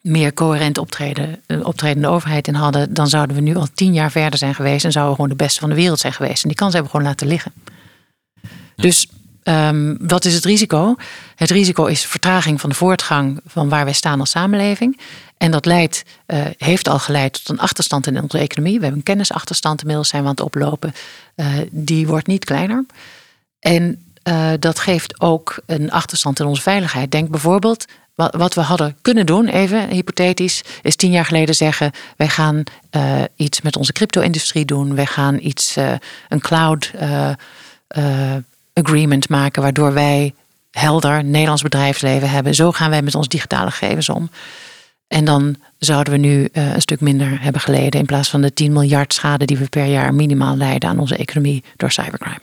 meer 0.01 0.35
coherent 0.35 0.79
optreden, 0.79 1.43
eh, 1.47 1.67
optredende 1.67 2.09
overheid 2.09 2.49
in 2.49 2.55
hadden, 2.55 2.95
dan 2.95 3.09
zouden 3.09 3.37
we 3.37 3.43
nu 3.43 3.57
al 3.57 3.69
tien 3.75 3.93
jaar 3.93 4.11
verder 4.11 4.39
zijn 4.39 4.55
geweest 4.55 4.85
en 4.85 4.93
zouden 4.93 5.15
we 5.15 5.21
gewoon 5.21 5.37
de 5.37 5.45
beste 5.45 5.61
van 5.61 5.69
de 5.69 5.75
wereld 5.75 6.01
zijn 6.01 6.13
geweest. 6.13 6.43
En 6.43 6.49
die 6.49 6.59
kans 6.59 6.73
hebben 6.73 6.93
we 6.93 6.97
gewoon 6.97 7.11
laten 7.13 7.27
liggen. 7.27 7.53
Dus 8.77 9.09
um, 9.49 9.97
wat 10.01 10.25
is 10.25 10.35
het 10.35 10.45
risico? 10.45 10.95
Het 11.35 11.51
risico 11.51 11.85
is 11.85 12.07
vertraging 12.07 12.61
van 12.61 12.71
de 12.71 12.77
voortgang 12.77 13.41
van 13.47 13.69
waar 13.69 13.85
wij 13.85 13.93
staan 13.93 14.21
als 14.21 14.31
samenleving. 14.31 15.01
En 15.37 15.51
dat 15.51 15.67
leidt, 15.67 16.03
uh, 16.27 16.45
heeft 16.59 16.89
al 16.89 16.99
geleid 16.99 17.33
tot 17.33 17.49
een 17.49 17.61
achterstand 17.61 18.07
in 18.07 18.23
onze 18.23 18.39
economie. 18.39 18.77
We 18.77 18.81
hebben 18.81 18.99
een 18.99 19.05
kennisachterstand 19.05 19.81
inmiddels 19.81 20.09
zijn 20.09 20.23
we 20.23 20.29
aan 20.29 20.35
het 20.35 20.45
oplopen. 20.45 20.95
Uh, 21.37 21.47
die 21.71 22.07
wordt 22.07 22.27
niet 22.27 22.45
kleiner. 22.45 22.85
En 23.61 24.05
uh, 24.29 24.53
dat 24.59 24.79
geeft 24.79 25.21
ook 25.21 25.59
een 25.67 25.91
achterstand 25.91 26.41
in 26.41 26.47
onze 26.47 26.63
veiligheid. 26.63 27.11
Denk 27.11 27.31
bijvoorbeeld, 27.31 27.85
wat, 28.15 28.35
wat 28.35 28.55
we 28.55 28.61
hadden 28.61 28.97
kunnen 29.03 29.27
doen, 29.27 29.49
even 29.49 29.89
hypothetisch, 29.89 30.63
is 30.83 30.97
tien 30.97 31.11
jaar 31.11 31.25
geleden 31.25 31.55
zeggen: 31.55 31.93
wij 32.17 32.29
gaan 32.29 32.63
uh, 32.91 33.23
iets 33.37 33.61
met 33.61 33.77
onze 33.77 33.93
crypto-industrie 33.93 34.65
doen. 34.65 34.95
Wij 34.95 35.07
gaan 35.07 35.39
iets, 35.41 35.77
uh, 35.77 35.93
een 36.29 36.41
cloud 36.41 36.91
agreement 38.83 39.29
maken, 39.29 39.63
waardoor 39.63 39.93
wij 39.93 40.35
helder 40.71 41.25
Nederlands 41.25 41.63
bedrijfsleven 41.63 42.31
hebben. 42.31 42.55
Zo 42.55 42.73
gaan 42.73 42.91
wij 42.91 43.03
met 43.03 43.15
onze 43.15 43.29
digitale 43.29 43.71
gegevens 43.71 44.09
om. 44.09 44.31
En 45.09 45.25
dan 45.25 45.57
zouden 45.79 46.13
we 46.13 46.19
nu 46.19 46.49
een 46.53 46.81
stuk 46.81 47.01
minder 47.01 47.43
hebben 47.43 47.61
geleden 47.61 48.01
in 48.01 48.07
plaats 48.07 48.31
van 48.31 48.41
de 48.41 48.53
10 48.53 48.73
miljard 48.73 49.15
schade 49.15 49.45
die 49.45 49.57
we 49.57 49.69
per 49.69 49.85
jaar 49.85 50.15
minimaal 50.15 50.57
leiden 50.57 50.89
aan 50.89 50.99
onze 50.99 51.17
economie 51.17 51.65
door 51.77 51.91
cybercrime. 51.91 52.41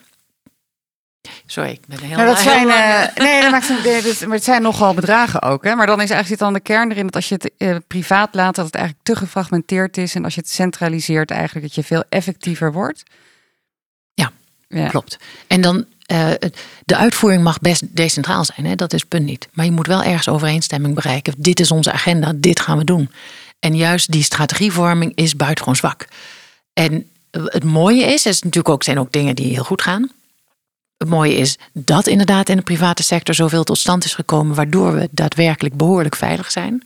Sorry, 1.45 1.69
ik 1.69 1.87
ben 1.87 1.99
heel... 1.99 2.17
Nou, 2.17 2.27
dat 2.27 2.39
zijn, 2.39 2.67
uh, 2.67 3.15
nee, 3.25 3.41
dat 3.41 3.51
maakt, 3.51 4.25
maar 4.25 4.35
het 4.35 4.43
zijn 4.43 4.61
nogal 4.61 4.93
bedragen 4.93 5.41
ook. 5.41 5.63
Hè? 5.63 5.75
Maar 5.75 5.85
dan 5.85 6.01
is 6.01 6.09
eigenlijk 6.09 6.27
zit 6.27 6.39
dan 6.39 6.53
de 6.53 6.59
kern 6.59 6.91
erin 6.91 7.05
dat 7.05 7.15
als 7.15 7.29
je 7.29 7.35
het 7.35 7.51
uh, 7.57 7.75
privaat 7.87 8.35
laat, 8.35 8.55
dat 8.55 8.65
het 8.65 8.75
eigenlijk 8.75 9.05
te 9.05 9.15
gefragmenteerd 9.15 9.97
is. 9.97 10.15
En 10.15 10.23
als 10.23 10.35
je 10.35 10.41
het 10.41 10.49
centraliseert, 10.49 11.31
eigenlijk 11.31 11.65
dat 11.65 11.75
je 11.75 11.83
veel 11.83 12.03
effectiever 12.09 12.71
wordt. 12.71 13.03
Klopt. 14.89 15.17
En 15.47 15.61
dan, 15.61 15.85
uh, 16.11 16.29
de 16.85 16.95
uitvoering 16.95 17.43
mag 17.43 17.59
best 17.59 17.95
decentraal 17.95 18.45
zijn, 18.45 18.65
hè? 18.65 18.75
dat 18.75 18.93
is 18.93 19.03
punt 19.03 19.25
niet. 19.25 19.47
Maar 19.51 19.65
je 19.65 19.71
moet 19.71 19.87
wel 19.87 20.03
ergens 20.03 20.29
overeenstemming 20.29 20.95
bereiken. 20.95 21.33
Dit 21.37 21.59
is 21.59 21.71
onze 21.71 21.91
agenda, 21.91 22.31
dit 22.35 22.59
gaan 22.59 22.77
we 22.77 22.83
doen. 22.83 23.09
En 23.59 23.75
juist 23.75 24.11
die 24.11 24.23
strategievorming 24.23 25.11
is 25.15 25.35
buitengewoon 25.35 25.75
zwak. 25.75 26.07
En 26.73 27.09
het 27.31 27.63
mooie 27.63 28.03
is, 28.03 28.25
er 28.25 28.31
is 28.31 28.41
natuurlijk 28.41 28.73
ook, 28.73 28.83
zijn 28.83 28.99
ook 28.99 29.11
dingen 29.11 29.35
die 29.35 29.53
heel 29.53 29.63
goed 29.63 29.81
gaan. 29.81 30.11
Het 30.97 31.09
mooie 31.09 31.35
is 31.35 31.57
dat 31.73 32.07
inderdaad 32.07 32.49
in 32.49 32.57
de 32.57 32.63
private 32.63 33.03
sector 33.03 33.35
zoveel 33.35 33.63
tot 33.63 33.77
stand 33.77 34.05
is 34.05 34.13
gekomen, 34.13 34.55
waardoor 34.55 34.93
we 34.93 35.09
daadwerkelijk 35.11 35.75
behoorlijk 35.75 36.15
veilig 36.15 36.51
zijn. 36.51 36.83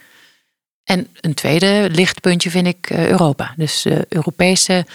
En 0.83 1.07
een 1.21 1.33
tweede 1.33 1.88
lichtpuntje 1.91 2.49
vind 2.49 2.67
ik 2.67 2.89
uh, 2.89 3.09
Europa. 3.09 3.53
Dus 3.57 3.85
uh, 3.85 3.99
Europese 4.09 4.85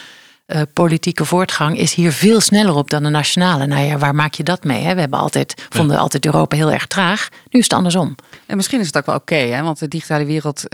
uh, 0.54 0.62
politieke 0.72 1.24
voortgang 1.24 1.78
is 1.78 1.94
hier 1.94 2.12
veel 2.12 2.40
sneller 2.40 2.74
op 2.74 2.90
dan 2.90 3.02
de 3.02 3.08
nationale. 3.08 3.66
Nou 3.66 3.84
ja, 3.84 3.98
waar 3.98 4.14
maak 4.14 4.34
je 4.34 4.42
dat 4.42 4.64
mee? 4.64 4.82
Hè? 4.82 4.94
We 4.94 5.00
hebben 5.00 5.18
altijd, 5.18 5.66
vonden 5.68 5.98
altijd 5.98 6.26
Europa 6.26 6.56
heel 6.56 6.72
erg 6.72 6.86
traag. 6.86 7.28
Nu 7.48 7.58
is 7.58 7.64
het 7.64 7.72
andersom. 7.72 8.14
En 8.46 8.56
misschien 8.56 8.80
is 8.80 8.86
het 8.86 8.96
ook 8.96 9.06
wel 9.06 9.14
oké, 9.14 9.34
okay, 9.34 9.62
want 9.62 9.78
de 9.78 9.88
digitale 9.88 10.24
wereld 10.24 10.64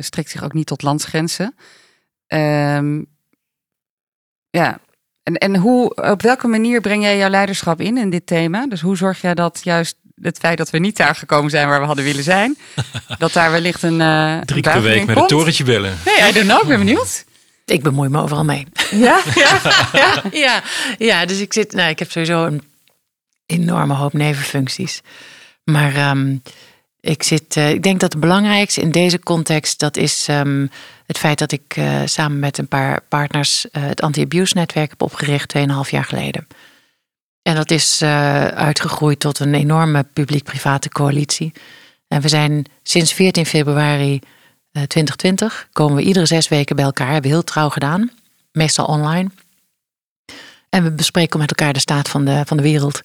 strekt 0.00 0.30
zich 0.30 0.44
ook 0.44 0.52
niet 0.52 0.66
tot 0.66 0.82
landsgrenzen. 0.82 1.54
Um, 2.26 3.06
ja, 4.50 4.78
en, 5.22 5.34
en 5.34 5.56
hoe, 5.56 5.94
op 5.94 6.22
welke 6.22 6.46
manier 6.46 6.80
breng 6.80 7.02
jij 7.02 7.18
jouw 7.18 7.28
leiderschap 7.28 7.80
in 7.80 7.98
in 7.98 8.10
dit 8.10 8.26
thema? 8.26 8.66
Dus 8.66 8.80
hoe 8.80 8.96
zorg 8.96 9.20
jij 9.20 9.34
dat 9.34 9.60
juist 9.62 9.96
het 10.20 10.38
feit 10.38 10.58
dat 10.58 10.70
we 10.70 10.78
niet 10.78 10.96
daar 10.96 11.14
gekomen 11.14 11.50
zijn 11.50 11.68
waar 11.68 11.80
we 11.80 11.86
hadden 11.86 12.04
willen 12.04 12.22
zijn, 12.22 12.58
dat 13.18 13.32
daar 13.32 13.50
wellicht 13.50 13.82
een. 13.82 14.00
Uh, 14.00 14.38
Drie 14.38 14.62
keer 14.62 14.72
per 14.72 14.82
week 14.82 15.06
met 15.06 15.16
een 15.16 15.26
torentje 15.26 15.64
bellen. 15.64 15.98
Nee, 16.04 16.28
I 16.28 16.32
don't 16.32 16.46
know, 16.46 16.62
ik 16.62 16.68
ben 16.68 16.78
benieuwd. 16.78 17.24
Ik 17.70 17.82
bemoei 17.82 18.08
me 18.08 18.22
overal 18.22 18.44
mee. 18.44 18.66
Ja, 18.90 19.22
ja, 19.34 19.60
ja. 19.92 20.22
ja, 20.32 20.62
ja 20.98 21.26
dus 21.26 21.40
ik 21.40 21.52
zit, 21.52 21.72
nou, 21.72 21.90
ik 21.90 21.98
heb 21.98 22.10
sowieso 22.10 22.44
een 22.44 22.62
enorme 23.46 23.94
hoop 23.94 24.12
nevenfuncties. 24.12 25.02
Maar 25.64 26.10
um, 26.10 26.42
ik, 27.00 27.22
zit, 27.22 27.56
uh, 27.56 27.70
ik 27.70 27.82
denk 27.82 28.00
dat 28.00 28.12
het 28.12 28.20
belangrijkste 28.20 28.80
in 28.80 28.90
deze 28.90 29.18
context, 29.18 29.78
dat 29.78 29.96
is 29.96 30.28
um, 30.28 30.70
het 31.06 31.18
feit 31.18 31.38
dat 31.38 31.52
ik 31.52 31.76
uh, 31.76 32.00
samen 32.04 32.38
met 32.38 32.58
een 32.58 32.68
paar 32.68 33.00
partners 33.08 33.66
uh, 33.72 33.82
het 33.86 34.02
anti-abuse 34.02 34.54
netwerk 34.56 34.90
heb 34.90 35.02
opgericht 35.02 35.54
2,5 35.58 35.64
jaar 35.90 36.04
geleden. 36.04 36.46
En 37.42 37.54
dat 37.54 37.70
is 37.70 38.02
uitgegroeid 38.02 39.20
tot 39.20 39.38
een 39.38 39.54
enorme 39.54 40.02
publiek-private 40.12 40.88
coalitie. 40.88 41.52
En 42.08 42.20
we 42.20 42.28
zijn 42.28 42.64
sinds 42.82 43.12
14 43.12 43.46
februari 43.46 44.20
2020, 44.86 45.68
komen 45.72 45.96
we 45.96 46.02
iedere 46.02 46.26
zes 46.26 46.48
weken 46.48 46.76
bij 46.76 46.84
elkaar, 46.84 47.12
hebben 47.12 47.30
heel 47.30 47.44
trouw 47.44 47.68
gedaan, 47.68 48.10
meestal 48.52 48.86
online. 48.86 49.30
En 50.68 50.82
we 50.82 50.90
bespreken 50.90 51.38
met 51.38 51.48
elkaar 51.48 51.72
de 51.72 51.78
staat 51.78 52.08
van 52.08 52.24
de, 52.24 52.42
van 52.46 52.56
de 52.56 52.62
wereld. 52.62 53.02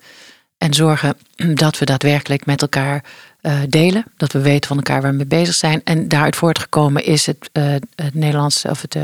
En 0.58 0.74
zorgen 0.74 1.18
dat 1.64 1.80
we 1.80 1.86
daadwerkelijk 1.86 2.46
met 2.46 2.62
elkaar 2.62 3.04
uh, 3.42 3.60
delen. 3.70 4.06
Dat 4.18 4.32
we 4.32 4.42
weten 4.42 4.68
van 4.68 4.78
elkaar 4.78 5.02
waar 5.02 5.12
we 5.12 5.18
mee 5.18 5.26
bezig 5.26 5.56
zijn. 5.56 5.82
En 5.84 6.08
daaruit 6.08 6.36
voortgekomen 6.36 7.06
is 7.06 7.26
het, 7.26 7.50
uh, 7.54 7.76
het 7.96 8.14
Nederlands 8.14 8.66
of 8.66 8.82
het 8.82 8.98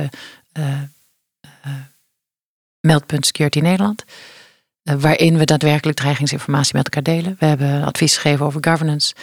meldpunt 2.79 3.25
Security 3.25 3.59
Nederland. 3.59 4.03
waarin 4.83 5.37
we 5.37 5.45
daadwerkelijk 5.45 5.97
dreigingsinformatie 5.97 6.75
met 6.75 6.83
elkaar 6.83 7.15
delen. 7.15 7.35
We 7.39 7.45
hebben 7.45 7.83
advies 7.83 8.17
gegeven 8.17 8.45
over 8.45 8.63
governance. 8.63 9.13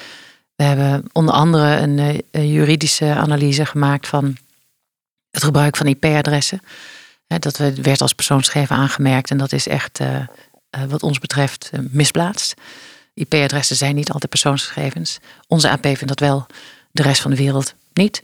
We 0.57 0.65
hebben 0.65 1.05
onder 1.13 1.35
andere 1.35 1.77
een, 1.77 2.23
een 2.31 2.53
juridische 2.53 3.15
analyse 3.15 3.67
gemaakt 3.67 4.09
van 4.09 4.37
het 5.31 5.45
gebruik 5.45 5.77
van 5.77 5.87
IP-adressen. 5.87 6.61
Dat 7.27 7.57
werd 7.57 8.01
als 8.01 8.13
persoonsgegeven 8.13 8.77
aangemerkt 8.77 9.31
en 9.31 9.37
dat 9.37 9.53
is 9.53 9.69
echt 9.69 10.01
wat 10.89 11.03
ons 11.03 11.19
betreft 11.19 11.71
misplaatst. 11.91 12.55
IP-adressen 13.15 13.77
zijn 13.77 13.95
niet 13.95 14.11
altijd 14.11 14.31
persoonsgegevens. 14.31 15.19
Onze 15.47 15.71
AP 15.71 15.83
vindt 15.83 16.09
dat 16.09 16.21
wel, 16.21 16.47
de 16.91 17.03
rest 17.03 17.23
van 17.23 17.31
de 17.31 17.37
wereld 17.37 17.75
niet. 17.93 18.23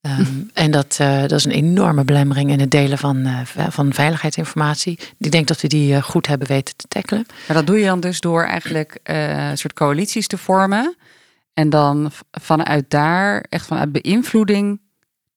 Um, 0.00 0.50
en 0.54 0.70
dat, 0.70 0.98
uh, 1.00 1.20
dat 1.20 1.32
is 1.32 1.44
een 1.44 1.50
enorme 1.50 2.04
belemmering 2.04 2.50
in 2.50 2.60
het 2.60 2.70
delen 2.70 2.98
van, 2.98 3.16
uh, 3.16 3.40
van 3.68 3.92
veiligheidsinformatie. 3.92 4.98
Ik 5.18 5.32
denk 5.32 5.46
dat 5.46 5.60
we 5.60 5.68
die 5.68 5.92
uh, 5.92 6.02
goed 6.02 6.26
hebben 6.26 6.48
weten 6.48 6.76
te 6.76 6.88
tackelen. 6.88 7.26
Maar 7.46 7.56
dat 7.56 7.66
doe 7.66 7.78
je 7.78 7.84
dan 7.84 8.00
dus 8.00 8.20
door 8.20 8.44
eigenlijk 8.44 8.98
een 9.02 9.58
soort 9.58 9.72
coalities 9.72 10.26
te 10.26 10.38
vormen. 10.38 10.96
En 11.54 11.70
dan 11.70 12.10
vanuit 12.30 12.90
daar, 12.90 13.44
echt 13.48 13.66
vanuit 13.66 13.92
beïnvloeding, 13.92 14.80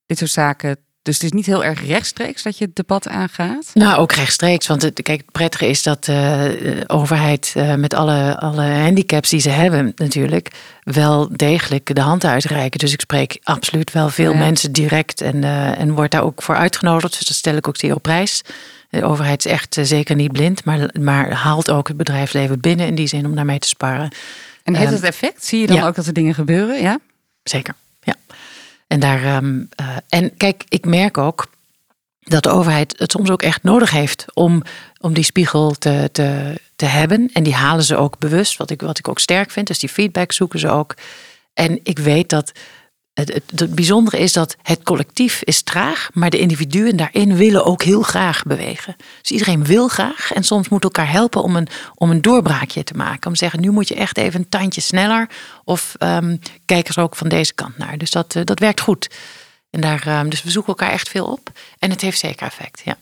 dit 0.05 0.17
soort 0.17 0.31
zaken 0.31 0.77
dus 1.05 1.15
het 1.15 1.23
is 1.23 1.31
niet 1.31 1.45
heel 1.45 1.63
erg 1.63 1.87
rechtstreeks 1.87 2.43
dat 2.43 2.57
je 2.57 2.65
het 2.65 2.75
debat 2.75 3.07
aangaat? 3.07 3.71
Nou, 3.73 3.97
ook 3.97 4.11
rechtstreeks. 4.11 4.67
Want 4.67 4.81
het, 4.81 5.01
kijk, 5.01 5.19
het 5.19 5.31
prettige 5.31 5.67
is 5.67 5.83
dat 5.83 6.07
uh, 6.07 6.15
de 6.15 6.83
overheid 6.87 7.53
uh, 7.57 7.75
met 7.75 7.93
alle, 7.93 8.39
alle 8.39 8.61
handicaps 8.61 9.29
die 9.29 9.39
ze 9.39 9.49
hebben 9.49 9.91
natuurlijk... 9.95 10.51
wel 10.83 11.29
degelijk 11.31 11.95
de 11.95 12.01
hand 12.01 12.25
uitreiken. 12.25 12.79
Dus 12.79 12.93
ik 12.93 13.01
spreek 13.01 13.39
absoluut 13.43 13.91
wel 13.91 14.09
veel 14.09 14.31
ja. 14.31 14.37
mensen 14.37 14.71
direct 14.71 15.21
en, 15.21 15.35
uh, 15.35 15.79
en 15.79 15.93
word 15.93 16.11
daar 16.11 16.23
ook 16.23 16.41
voor 16.41 16.55
uitgenodigd. 16.55 17.17
Dus 17.17 17.27
dat 17.27 17.37
stel 17.37 17.55
ik 17.55 17.67
ook 17.67 17.77
zeer 17.77 17.95
op 17.95 18.01
prijs. 18.01 18.41
De 18.89 19.03
overheid 19.03 19.45
is 19.45 19.51
echt 19.51 19.77
zeker 19.81 20.15
niet 20.15 20.31
blind, 20.31 20.65
maar, 20.65 20.89
maar 20.99 21.31
haalt 21.31 21.71
ook 21.71 21.87
het 21.87 21.97
bedrijfsleven 21.97 22.59
binnen 22.59 22.87
in 22.87 22.95
die 22.95 23.07
zin 23.07 23.25
om 23.25 23.35
daarmee 23.35 23.59
te 23.59 23.67
sparen. 23.67 24.11
En 24.65 24.75
heeft 24.75 24.85
Ehm, 24.85 24.95
het 24.95 25.03
effect? 25.03 25.45
Zie 25.45 25.59
je 25.59 25.67
dan 25.67 25.75
ja. 25.75 25.87
ook 25.87 25.95
dat 25.95 26.05
er 26.05 26.13
dingen 26.13 26.33
gebeuren? 26.33 26.81
Ja. 26.81 26.99
Zeker, 27.43 27.75
ja. 28.01 28.15
En, 28.87 28.99
daar, 28.99 29.23
ehm, 29.23 29.63
eh, 29.75 29.87
en 30.09 30.37
kijk, 30.37 30.63
ik 30.69 30.85
merk 30.85 31.17
ook 31.17 31.47
dat 32.19 32.43
de 32.43 32.49
overheid 32.49 32.95
het 32.97 33.11
soms 33.11 33.29
ook 33.29 33.41
echt 33.41 33.63
nodig 33.63 33.91
heeft 33.91 34.25
om, 34.33 34.63
om 34.99 35.13
die 35.13 35.23
spiegel 35.23 35.71
te, 35.71 36.09
te, 36.11 36.59
te 36.75 36.85
hebben. 36.85 37.29
En 37.33 37.43
die 37.43 37.53
halen 37.53 37.83
ze 37.83 37.95
ook 37.95 38.17
bewust, 38.19 38.57
wat 38.57 38.69
ik, 38.69 38.81
wat 38.81 38.97
ik 38.97 39.07
ook 39.07 39.19
sterk 39.19 39.51
vind. 39.51 39.67
Dus 39.67 39.79
die 39.79 39.89
feedback 39.89 40.31
zoeken 40.31 40.59
ze 40.59 40.69
ook. 40.69 40.95
En 41.53 41.79
ik 41.83 41.99
weet 41.99 42.29
dat 42.29 42.51
het, 43.15 43.33
het, 43.33 43.59
het 43.59 43.75
bijzondere 43.75 44.19
is 44.19 44.33
dat 44.33 44.55
het 44.61 44.83
collectief 44.83 45.41
is 45.43 45.61
traag, 45.61 46.09
maar 46.13 46.29
de 46.29 46.39
individuen 46.39 46.95
daarin 46.95 47.35
willen 47.35 47.65
ook 47.65 47.83
heel 47.83 48.01
graag 48.01 48.43
bewegen. 48.43 48.95
Dus 49.21 49.31
iedereen 49.31 49.65
wil 49.65 49.87
graag 49.87 50.33
en 50.33 50.43
soms 50.43 50.69
moet 50.69 50.83
elkaar 50.83 51.11
helpen 51.11 51.43
om 51.43 51.55
een, 51.55 51.67
om 51.95 52.11
een 52.11 52.21
doorbraakje 52.21 52.83
te 52.83 52.93
maken. 52.93 53.27
Om 53.27 53.33
te 53.33 53.39
zeggen, 53.39 53.61
nu 53.61 53.69
moet 53.71 53.87
je 53.87 53.95
echt 53.95 54.17
even 54.17 54.39
een 54.39 54.49
tandje 54.49 54.81
sneller 54.81 55.29
of 55.63 55.95
ehm, 55.97 56.37
kijk 56.65 56.87
er 56.87 56.99
ook 57.01 57.15
van 57.15 57.29
deze 57.29 57.53
kant 57.53 57.77
naar. 57.77 57.97
Dus 57.97 58.11
dat, 58.11 58.35
eh, 58.35 58.43
dat 58.43 58.59
werkt 58.59 58.81
goed. 58.81 59.09
En 59.69 59.81
daar, 59.81 60.07
ehm, 60.07 60.29
dus 60.29 60.43
we 60.43 60.51
zoeken 60.51 60.73
elkaar 60.73 60.91
echt 60.91 61.09
veel 61.09 61.25
op 61.25 61.51
en 61.79 61.89
het 61.89 62.01
heeft 62.01 62.19
zeker 62.19 62.47
effect, 62.47 62.81
ja. 62.85 62.97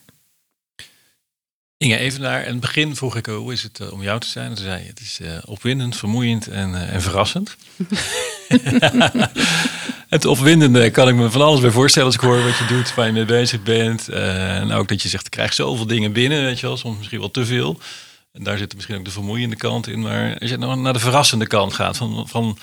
Inge, 1.78 1.98
even 1.98 2.22
naar 2.22 2.46
het 2.46 2.60
begin 2.60 2.96
vroeg 2.96 3.16
ik, 3.16 3.26
hoe 3.26 3.54
is 3.54 3.64
het 3.64 3.80
eh, 3.80 3.94
om 3.94 4.04
jou 4.04 4.20
te 4.20 4.28
zijn? 4.28 4.54
Toen 4.54 4.64
zei 4.66 4.82
je, 4.82 4.90
het 4.90 5.00
is 5.00 5.20
eh, 5.20 5.38
opwindend, 5.46 5.98
vermoeiend 5.98 6.48
en, 6.48 6.90
en 6.90 7.02
verrassend. 7.02 7.56
het 10.14 10.26
opwindende 10.26 10.90
kan 10.90 11.08
ik 11.08 11.16
me 11.16 11.32
van 11.32 11.42
alles 11.42 11.60
bij 11.60 11.72
voorstellen 11.72 12.08
als 12.08 12.16
ik 12.16 12.22
hoor 12.22 12.44
wat 12.44 12.58
je 12.58 12.66
doet, 12.66 12.96
waar 12.96 13.06
je 13.06 13.12
mee 13.12 13.26
bezig 13.26 13.64
bent. 13.64 14.10
Eh, 14.10 14.56
en 14.56 14.72
ook 14.72 14.88
dat 14.88 15.02
je 15.02 15.10
zegt, 15.10 15.26
ik 15.26 15.32
krijg 15.32 15.54
zoveel 15.54 15.88
dingen 15.88 16.12
binnen, 16.12 16.44
weet 16.44 16.60
je 16.60 16.68
wel, 16.68 16.78
soms 16.78 16.98
misschien 16.98 17.20
wel 17.20 17.32
te 17.32 17.46
veel. 17.46 17.80
En 18.32 18.44
daar 18.44 18.58
zit 18.58 18.76
misschien 18.76 18.98
ook 18.98 19.06
de 19.06 19.12
vermoeiende 19.12 19.56
kant 19.56 19.88
in. 19.88 20.02
Maar 20.02 20.38
als 20.40 20.50
je 20.50 20.58
nou 20.58 20.76
naar 20.80 20.94
de 20.94 21.00
verrassende 21.00 21.48
kant 21.48 21.74
gaat, 21.74 21.98
van, 21.98 22.28
van 22.28 22.58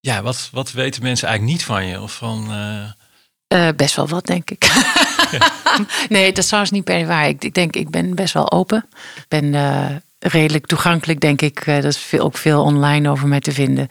ja, 0.00 0.22
wat, 0.22 0.48
wat 0.52 0.72
weten 0.72 1.02
mensen 1.02 1.28
eigenlijk 1.28 1.58
niet 1.58 1.66
van 1.66 1.86
je? 1.86 2.00
Of 2.00 2.12
van, 2.12 2.46
eh, 2.50 2.90
Eh, 3.48 3.74
best 3.76 3.96
wel 3.96 4.08
wat, 4.08 4.26
denk 4.26 4.50
ik. 4.50 4.70
nee, 6.08 6.28
dat 6.28 6.38
is 6.38 6.46
trouwens 6.46 6.72
niet 6.72 6.84
per 6.84 7.06
waar. 7.06 7.28
Ik, 7.28 7.44
ik 7.44 7.54
denk, 7.54 7.76
ik 7.76 7.90
ben 7.90 8.14
best 8.14 8.34
wel 8.34 8.52
open. 8.52 8.86
Ik 9.16 9.28
ben 9.28 9.54
redelijk 10.18 10.66
toegankelijk, 10.66 11.20
denk 11.20 11.42
ik. 11.42 11.66
Er 11.66 11.84
is 11.84 11.98
veel, 11.98 12.24
ook 12.24 12.36
veel 12.36 12.62
online 12.62 13.10
over 13.10 13.28
mij 13.28 13.40
te 13.40 13.52
vinden. 13.52 13.88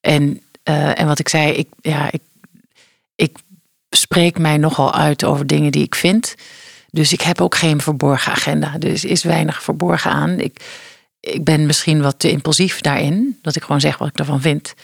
En, 0.00 0.42
eh, 0.64 1.00
en 1.00 1.06
wat 1.06 1.18
ik 1.18 1.28
zei, 1.28 1.52
ik, 1.52 1.68
ja, 1.80 2.10
ik, 2.10 2.22
ik 3.14 3.38
spreek 3.90 4.38
mij 4.38 4.56
nogal 4.56 4.94
uit 4.94 5.24
over 5.24 5.46
dingen 5.46 5.72
die 5.72 5.84
ik 5.84 5.94
vind. 5.94 6.34
Dus 6.90 7.12
ik 7.12 7.20
heb 7.20 7.40
ook 7.40 7.54
geen 7.54 7.80
verborgen 7.80 8.32
agenda. 8.32 8.78
Dus 8.78 9.04
is 9.04 9.22
weinig 9.22 9.62
verborgen 9.62 10.10
aan. 10.10 10.40
Ik, 10.40 10.64
ik 11.20 11.44
ben 11.44 11.66
misschien 11.66 12.02
wat 12.02 12.18
te 12.18 12.30
impulsief 12.30 12.80
daarin. 12.80 13.38
Dat 13.42 13.56
ik 13.56 13.62
gewoon 13.62 13.80
zeg 13.80 13.98
wat 13.98 14.08
ik 14.08 14.18
ervan 14.18 14.40
vind. 14.40 14.74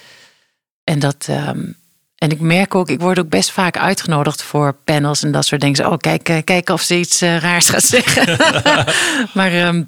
En 0.85 0.99
dat... 0.99 1.27
ehm, 1.29 1.61
en 2.21 2.31
ik 2.31 2.41
merk 2.41 2.75
ook, 2.75 2.91
ik 2.91 3.01
word 3.01 3.19
ook 3.19 3.29
best 3.29 3.51
vaak 3.51 3.77
uitgenodigd 3.77 4.43
voor 4.43 4.75
panels 4.85 5.23
en 5.23 5.33
dat 5.33 5.47
soort 5.47 5.61
dingen. 5.61 5.91
Oh, 5.91 5.97
kijk, 5.97 6.29
eh, 6.29 6.37
kijk 6.45 6.69
of 6.69 6.83
ze 6.83 6.99
iets 6.99 7.21
eh, 7.21 7.37
raars 7.37 7.69
gaat 7.69 7.83
zeggen. 7.83 8.37
maar 9.39 9.53
ehm, 9.53 9.83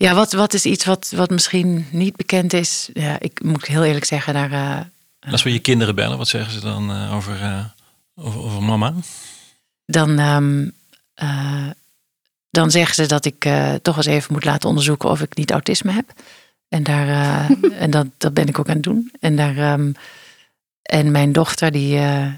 ja, 0.00 0.14
wat, 0.14 0.32
wat 0.32 0.54
is 0.54 0.64
iets 0.64 0.84
wat, 0.84 1.12
wat 1.16 1.30
misschien 1.30 1.86
niet 1.90 2.16
bekend 2.16 2.52
is? 2.52 2.88
Ja, 2.92 3.20
ik 3.20 3.42
moet 3.42 3.66
heel 3.66 3.84
eerlijk 3.84 4.04
zeggen, 4.04 4.34
daar. 4.34 4.52
eh, 4.52 4.76
en 5.20 5.32
als 5.32 5.42
we 5.42 5.52
je 5.52 5.58
kinderen 5.58 5.94
bellen, 5.94 6.18
wat 6.18 6.28
zeggen 6.28 6.52
ze 6.52 6.60
dan 6.60 6.90
eh, 6.90 7.14
over, 7.14 7.40
eh, 7.42 7.64
over, 8.14 8.40
over 8.40 8.62
mama? 8.62 8.94
dan, 9.86 10.18
ehm, 10.18 10.68
eh, 11.14 11.70
dan 12.50 12.70
zeggen 12.70 12.94
ze 12.94 13.06
dat 13.06 13.24
ik 13.24 13.44
eh, 13.44 13.74
toch 13.74 13.96
eens 13.96 14.06
even 14.06 14.32
moet 14.32 14.44
laten 14.44 14.68
onderzoeken 14.68 15.10
of 15.10 15.20
ik 15.20 15.36
niet 15.36 15.50
autisme 15.50 15.92
heb. 15.92 16.12
En, 16.68 16.82
daar, 16.82 17.08
eh, 17.08 17.50
en 17.82 17.90
dat, 17.90 18.06
dat 18.18 18.34
ben 18.34 18.48
ik 18.48 18.58
ook 18.58 18.68
aan 18.68 18.74
het 18.74 18.82
doen. 18.82 19.12
En, 19.20 19.36
daar, 19.36 19.56
ehm, 19.56 19.92
en 20.82 21.10
mijn 21.10 21.32
dochter 21.32 21.70
die, 21.70 21.96
eh, 21.96 22.24
eh, 22.26 22.32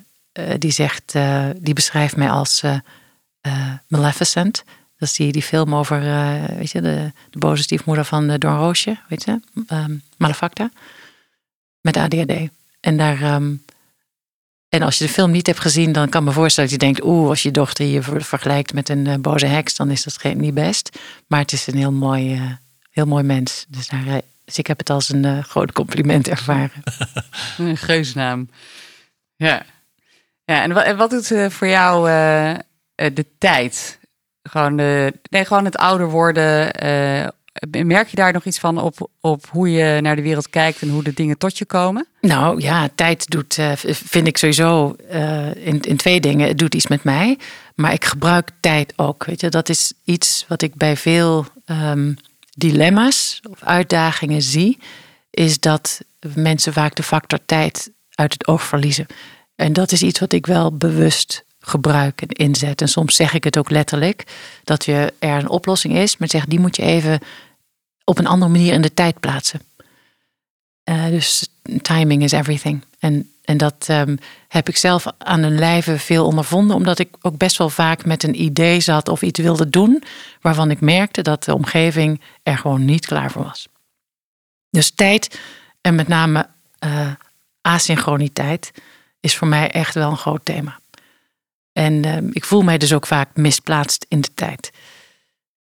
die 0.58 0.70
zegt, 0.72 1.14
eh, 1.14 1.46
die 1.56 1.74
beschrijft 1.74 2.16
mij 2.16 2.30
als 2.30 2.62
eh, 2.62 2.76
eh, 3.40 3.72
Maleficent. 3.88 4.64
Dat 5.02 5.10
is 5.10 5.16
die, 5.16 5.32
die 5.32 5.42
film 5.42 5.74
over, 5.74 6.02
eh, 6.02 6.44
weet 6.56 6.70
je, 6.70 6.80
de, 6.80 7.12
de 7.30 7.38
boze 7.38 7.62
stiefmoeder 7.62 8.04
van 8.04 8.30
uh, 8.30 8.38
Don 8.38 8.56
Roosje, 8.56 8.98
weet 9.08 9.24
je, 9.24 9.40
Ehm, 9.66 9.94
Malefacta. 10.16 10.70
Met 11.80 11.96
ADHD. 11.96 12.32
En 12.80 12.96
daar, 12.96 13.22
ehm, 13.22 13.54
en 14.68 14.82
als 14.82 14.98
je 14.98 15.04
de 15.06 15.10
film 15.12 15.30
niet 15.30 15.46
hebt 15.46 15.60
gezien, 15.60 15.92
dan 15.92 16.08
kan 16.08 16.20
ik 16.20 16.26
me 16.28 16.32
voorstellen 16.34 16.70
dat 16.70 16.80
je 16.80 16.86
denkt: 16.86 17.04
oeh, 17.04 17.28
als 17.28 17.42
je 17.42 17.50
dochter 17.50 17.86
je 17.86 18.02
ver- 18.02 18.22
vergelijkt 18.24 18.72
met 18.74 18.88
een 18.88 19.06
eh, 19.06 19.14
boze 19.18 19.46
heks, 19.46 19.76
dan 19.76 19.90
is 19.90 20.02
dat 20.02 20.18
geen, 20.18 20.38
niet 20.40 20.54
best. 20.54 20.98
Maar 21.26 21.40
het 21.40 21.52
is 21.52 21.66
een 21.66 21.76
heel 21.76 21.92
mooi, 21.92 22.34
eh, 22.34 22.52
heel 22.90 23.06
mooi 23.06 23.24
mens. 23.24 23.64
Dus, 23.68 23.88
daar, 23.88 24.06
eh, 24.06 24.16
dus 24.44 24.58
ik 24.58 24.66
heb 24.66 24.78
het 24.78 24.90
als 24.90 25.08
een 25.08 25.24
eh, 25.24 25.44
groot 25.44 25.72
compliment 25.72 26.28
ervaren. 26.28 26.82
Een 27.58 27.76
geusnaam. 27.76 28.50
Ja. 29.36 29.64
Ja, 30.44 30.62
en 30.62 30.72
wat, 30.72 30.84
en 30.84 30.96
wat 30.96 31.10
doet 31.10 31.30
eh, 31.30 31.50
voor 31.50 31.68
jou 31.68 32.08
eh, 32.08 32.50
eh, 32.50 32.58
de 33.14 33.26
tijd? 33.38 34.00
Gewoon, 34.42 34.76
de, 34.76 35.12
nee, 35.30 35.44
gewoon 35.44 35.64
het 35.64 35.76
ouder 35.76 36.10
worden. 36.10 36.72
eh, 36.72 37.28
merk 37.84 38.08
je 38.08 38.16
daar 38.16 38.32
nog 38.32 38.44
iets 38.44 38.58
van 38.58 38.78
op, 38.78 39.10
op 39.20 39.46
hoe 39.50 39.70
je 39.70 40.00
naar 40.00 40.16
de 40.16 40.22
wereld 40.22 40.50
kijkt 40.50 40.82
en 40.82 40.88
hoe 40.88 41.02
de 41.02 41.14
dingen 41.14 41.38
tot 41.38 41.58
je 41.58 41.64
komen? 41.64 42.06
Nou 42.20 42.60
ja, 42.60 42.88
tijd 42.94 43.30
doet, 43.30 43.58
eh, 43.58 43.72
vind 43.84 44.26
ik 44.26 44.36
sowieso 44.36 44.96
eh, 45.08 45.54
in, 45.54 45.80
in 45.80 45.96
twee 45.96 46.20
dingen. 46.20 46.48
Het 46.48 46.58
doet 46.58 46.74
iets 46.74 46.86
met 46.86 47.04
mij, 47.04 47.38
maar 47.74 47.92
ik 47.92 48.04
gebruik 48.04 48.50
tijd 48.60 48.92
ook. 48.96 49.24
Weet 49.24 49.40
je, 49.40 49.48
dat 49.48 49.68
is 49.68 49.92
iets 50.04 50.44
wat 50.48 50.62
ik 50.62 50.74
bij 50.74 50.96
veel 50.96 51.46
ehm, 51.64 52.14
dilemma's 52.54 53.40
of 53.50 53.62
uitdagingen 53.62 54.42
zie, 54.42 54.78
is 55.30 55.60
dat 55.60 56.00
mensen 56.34 56.72
vaak 56.72 56.94
de 56.94 57.02
factor 57.02 57.38
tijd 57.46 57.90
uit 58.14 58.32
het 58.32 58.46
oog 58.46 58.62
verliezen. 58.62 59.06
En 59.56 59.72
dat 59.72 59.92
is 59.92 60.02
iets 60.02 60.20
wat 60.20 60.32
ik 60.32 60.46
wel 60.46 60.76
bewust 60.76 61.44
gebruik 61.62 62.22
en 62.22 62.28
inzet. 62.28 62.80
En 62.80 62.88
soms 62.88 63.16
zeg 63.16 63.34
ik 63.34 63.44
het 63.44 63.58
ook 63.58 63.70
letterlijk, 63.70 64.24
dat 64.64 64.84
je, 64.84 65.12
er 65.18 65.38
een 65.38 65.48
oplossing 65.48 65.94
is, 65.94 66.16
maar 66.16 66.28
zeg 66.28 66.44
die 66.44 66.60
moet 66.60 66.76
je 66.76 66.82
even 66.82 67.20
op 68.04 68.18
een 68.18 68.26
andere 68.26 68.50
manier 68.50 68.72
in 68.72 68.82
de 68.82 68.94
tijd 68.94 69.20
plaatsen. 69.20 69.60
Eh, 70.84 71.06
dus 71.06 71.48
timing 71.82 72.22
is 72.22 72.32
everything. 72.32 72.84
En, 72.98 73.30
en 73.44 73.56
dat 73.56 73.84
ehm, 73.86 74.16
heb 74.48 74.68
ik 74.68 74.76
zelf 74.76 75.04
aan 75.18 75.42
een 75.42 75.58
lijve 75.58 75.98
veel 75.98 76.26
ondervonden, 76.26 76.76
omdat 76.76 76.98
ik 76.98 77.08
ook 77.20 77.36
best 77.36 77.58
wel 77.58 77.68
vaak 77.70 78.04
met 78.04 78.22
een 78.22 78.42
idee 78.42 78.80
zat 78.80 79.08
of 79.08 79.22
iets 79.22 79.40
wilde 79.40 79.68
doen, 79.68 80.02
waarvan 80.40 80.70
ik 80.70 80.80
merkte 80.80 81.22
dat 81.22 81.44
de 81.44 81.54
omgeving 81.54 82.20
er 82.42 82.58
gewoon 82.58 82.84
niet 82.84 83.06
klaar 83.06 83.30
voor 83.30 83.44
was. 83.44 83.68
Dus 84.70 84.90
tijd 84.90 85.40
en 85.80 85.94
met 85.94 86.08
name 86.08 86.48
eh, 86.78 87.10
asynchroniteit 87.60 88.72
is 89.20 89.36
voor 89.36 89.48
mij 89.48 89.70
echt 89.70 89.94
wel 89.94 90.10
een 90.10 90.16
groot 90.16 90.44
thema. 90.44 90.80
En 91.72 92.04
ehm, 92.04 92.28
ik 92.32 92.44
voel 92.44 92.62
mij 92.62 92.78
dus 92.78 92.92
ook 92.92 93.06
vaak 93.06 93.28
misplaatst 93.34 94.06
in 94.08 94.20
de 94.20 94.28
tijd. 94.34 94.70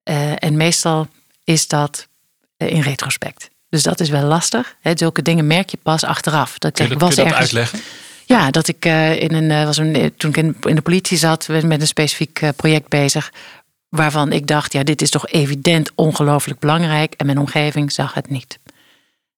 Eh, 0.03 0.33
en 0.45 0.57
meestal 0.57 1.09
is 1.45 1.69
dat 1.69 2.09
eh, 2.57 2.71
in 2.71 2.81
retrospect. 2.81 3.51
Dus 3.69 3.83
dat 3.83 4.01
is 4.01 4.09
wel 4.09 4.23
lastig. 4.23 4.77
Hè, 4.81 4.93
zulke 4.95 5.23
dingen 5.23 5.47
merk 5.47 5.71
je 5.71 5.79
pas 5.83 6.05
achteraf. 6.05 6.59
Dat 6.59 6.71
ik 6.71 6.77
Kun 6.77 6.87
je 6.87 6.93
ik 6.93 6.99
kun 6.99 7.09
je 7.09 7.15
was 7.15 7.25
dat 7.25 7.33
ergens. 7.33 7.57
uitleggen? 7.57 7.81
Ja, 8.27 8.51
dat 8.51 8.69
ik 8.69 8.85
eh, 8.85 9.23
in 9.23 9.33
een, 9.33 9.65
was 9.67 9.77
een, 9.77 10.15
toen 10.17 10.31
ik 10.31 10.37
in, 10.37 10.75
de 10.75 10.83
politie 10.83 11.19
zat, 11.19 11.47
was 11.47 11.63
met 11.63 11.81
een 11.81 11.87
specifiek 11.87 12.41
project 12.57 12.89
bezig. 12.89 13.33
Waarvan 13.89 14.33
ik 14.33 14.47
dacht, 14.47 14.73
ja, 14.73 14.83
dit 14.83 15.03
is 15.03 15.11
toch 15.11 15.27
evident 15.29 15.91
ongelooflijk 15.95 16.61
belangrijk. 16.61 17.15
En 17.15 17.27
mijn 17.27 17.39
omgeving 17.39 17.93
zag 17.93 18.15
het 18.15 18.31
niet. 18.31 18.59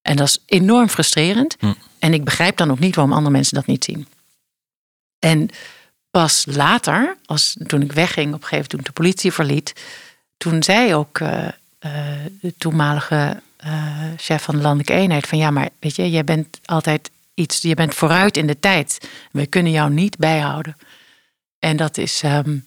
En 0.03 0.16
dat 0.16 0.29
is 0.29 0.39
enorm 0.47 0.89
frustrerend. 0.89 1.57
Hm. 1.59 1.73
En 1.99 2.14
ik 2.14 2.25
begrijp 2.25 2.57
dan 2.57 2.70
ook 2.70 2.79
niet 2.79 2.95
waarom 2.95 3.14
andere 3.14 3.33
mensen 3.33 3.55
dat 3.55 3.66
niet 3.66 3.85
zien. 3.85 4.07
En 5.18 5.49
pas 6.13 6.45
later, 6.47 7.17
als, 7.25 7.57
toen 7.67 7.83
ik 7.83 7.93
wegging, 7.93 8.35
op 8.35 8.43
een 8.43 8.49
gegeven 8.49 8.57
moment 8.57 8.71
toen 8.71 8.83
de 8.83 8.93
politie 8.93 9.33
verliet, 9.33 9.73
toen 10.37 10.63
zei 10.63 10.95
ook 10.95 11.19
eh, 11.19 11.49
eh, 11.79 11.93
de 12.41 12.55
toenmalige 12.59 13.43
eh, 13.57 14.03
chef 14.17 14.43
van 14.43 14.57
de 14.57 14.63
landelijke 14.63 14.93
eenheid 14.93 15.27
van 15.27 15.39
ja, 15.39 15.51
maar 15.51 15.69
weet 15.79 15.97
je, 15.97 16.11
jij 16.11 16.25
bent 16.25 16.61
altijd 16.65 17.11
iets, 17.35 17.63
je 17.63 17.75
bent 17.75 17.95
vooruit 17.95 18.37
in 18.37 18.47
de 18.47 18.59
tijd. 18.59 19.09
We 19.33 19.47
kunnen 19.47 19.73
jou 19.73 19.91
niet 19.91 20.19
bijhouden. 20.19 20.77
En 21.59 21.77
dat 21.77 21.99
is 21.99 22.23
ehm, 22.23 22.59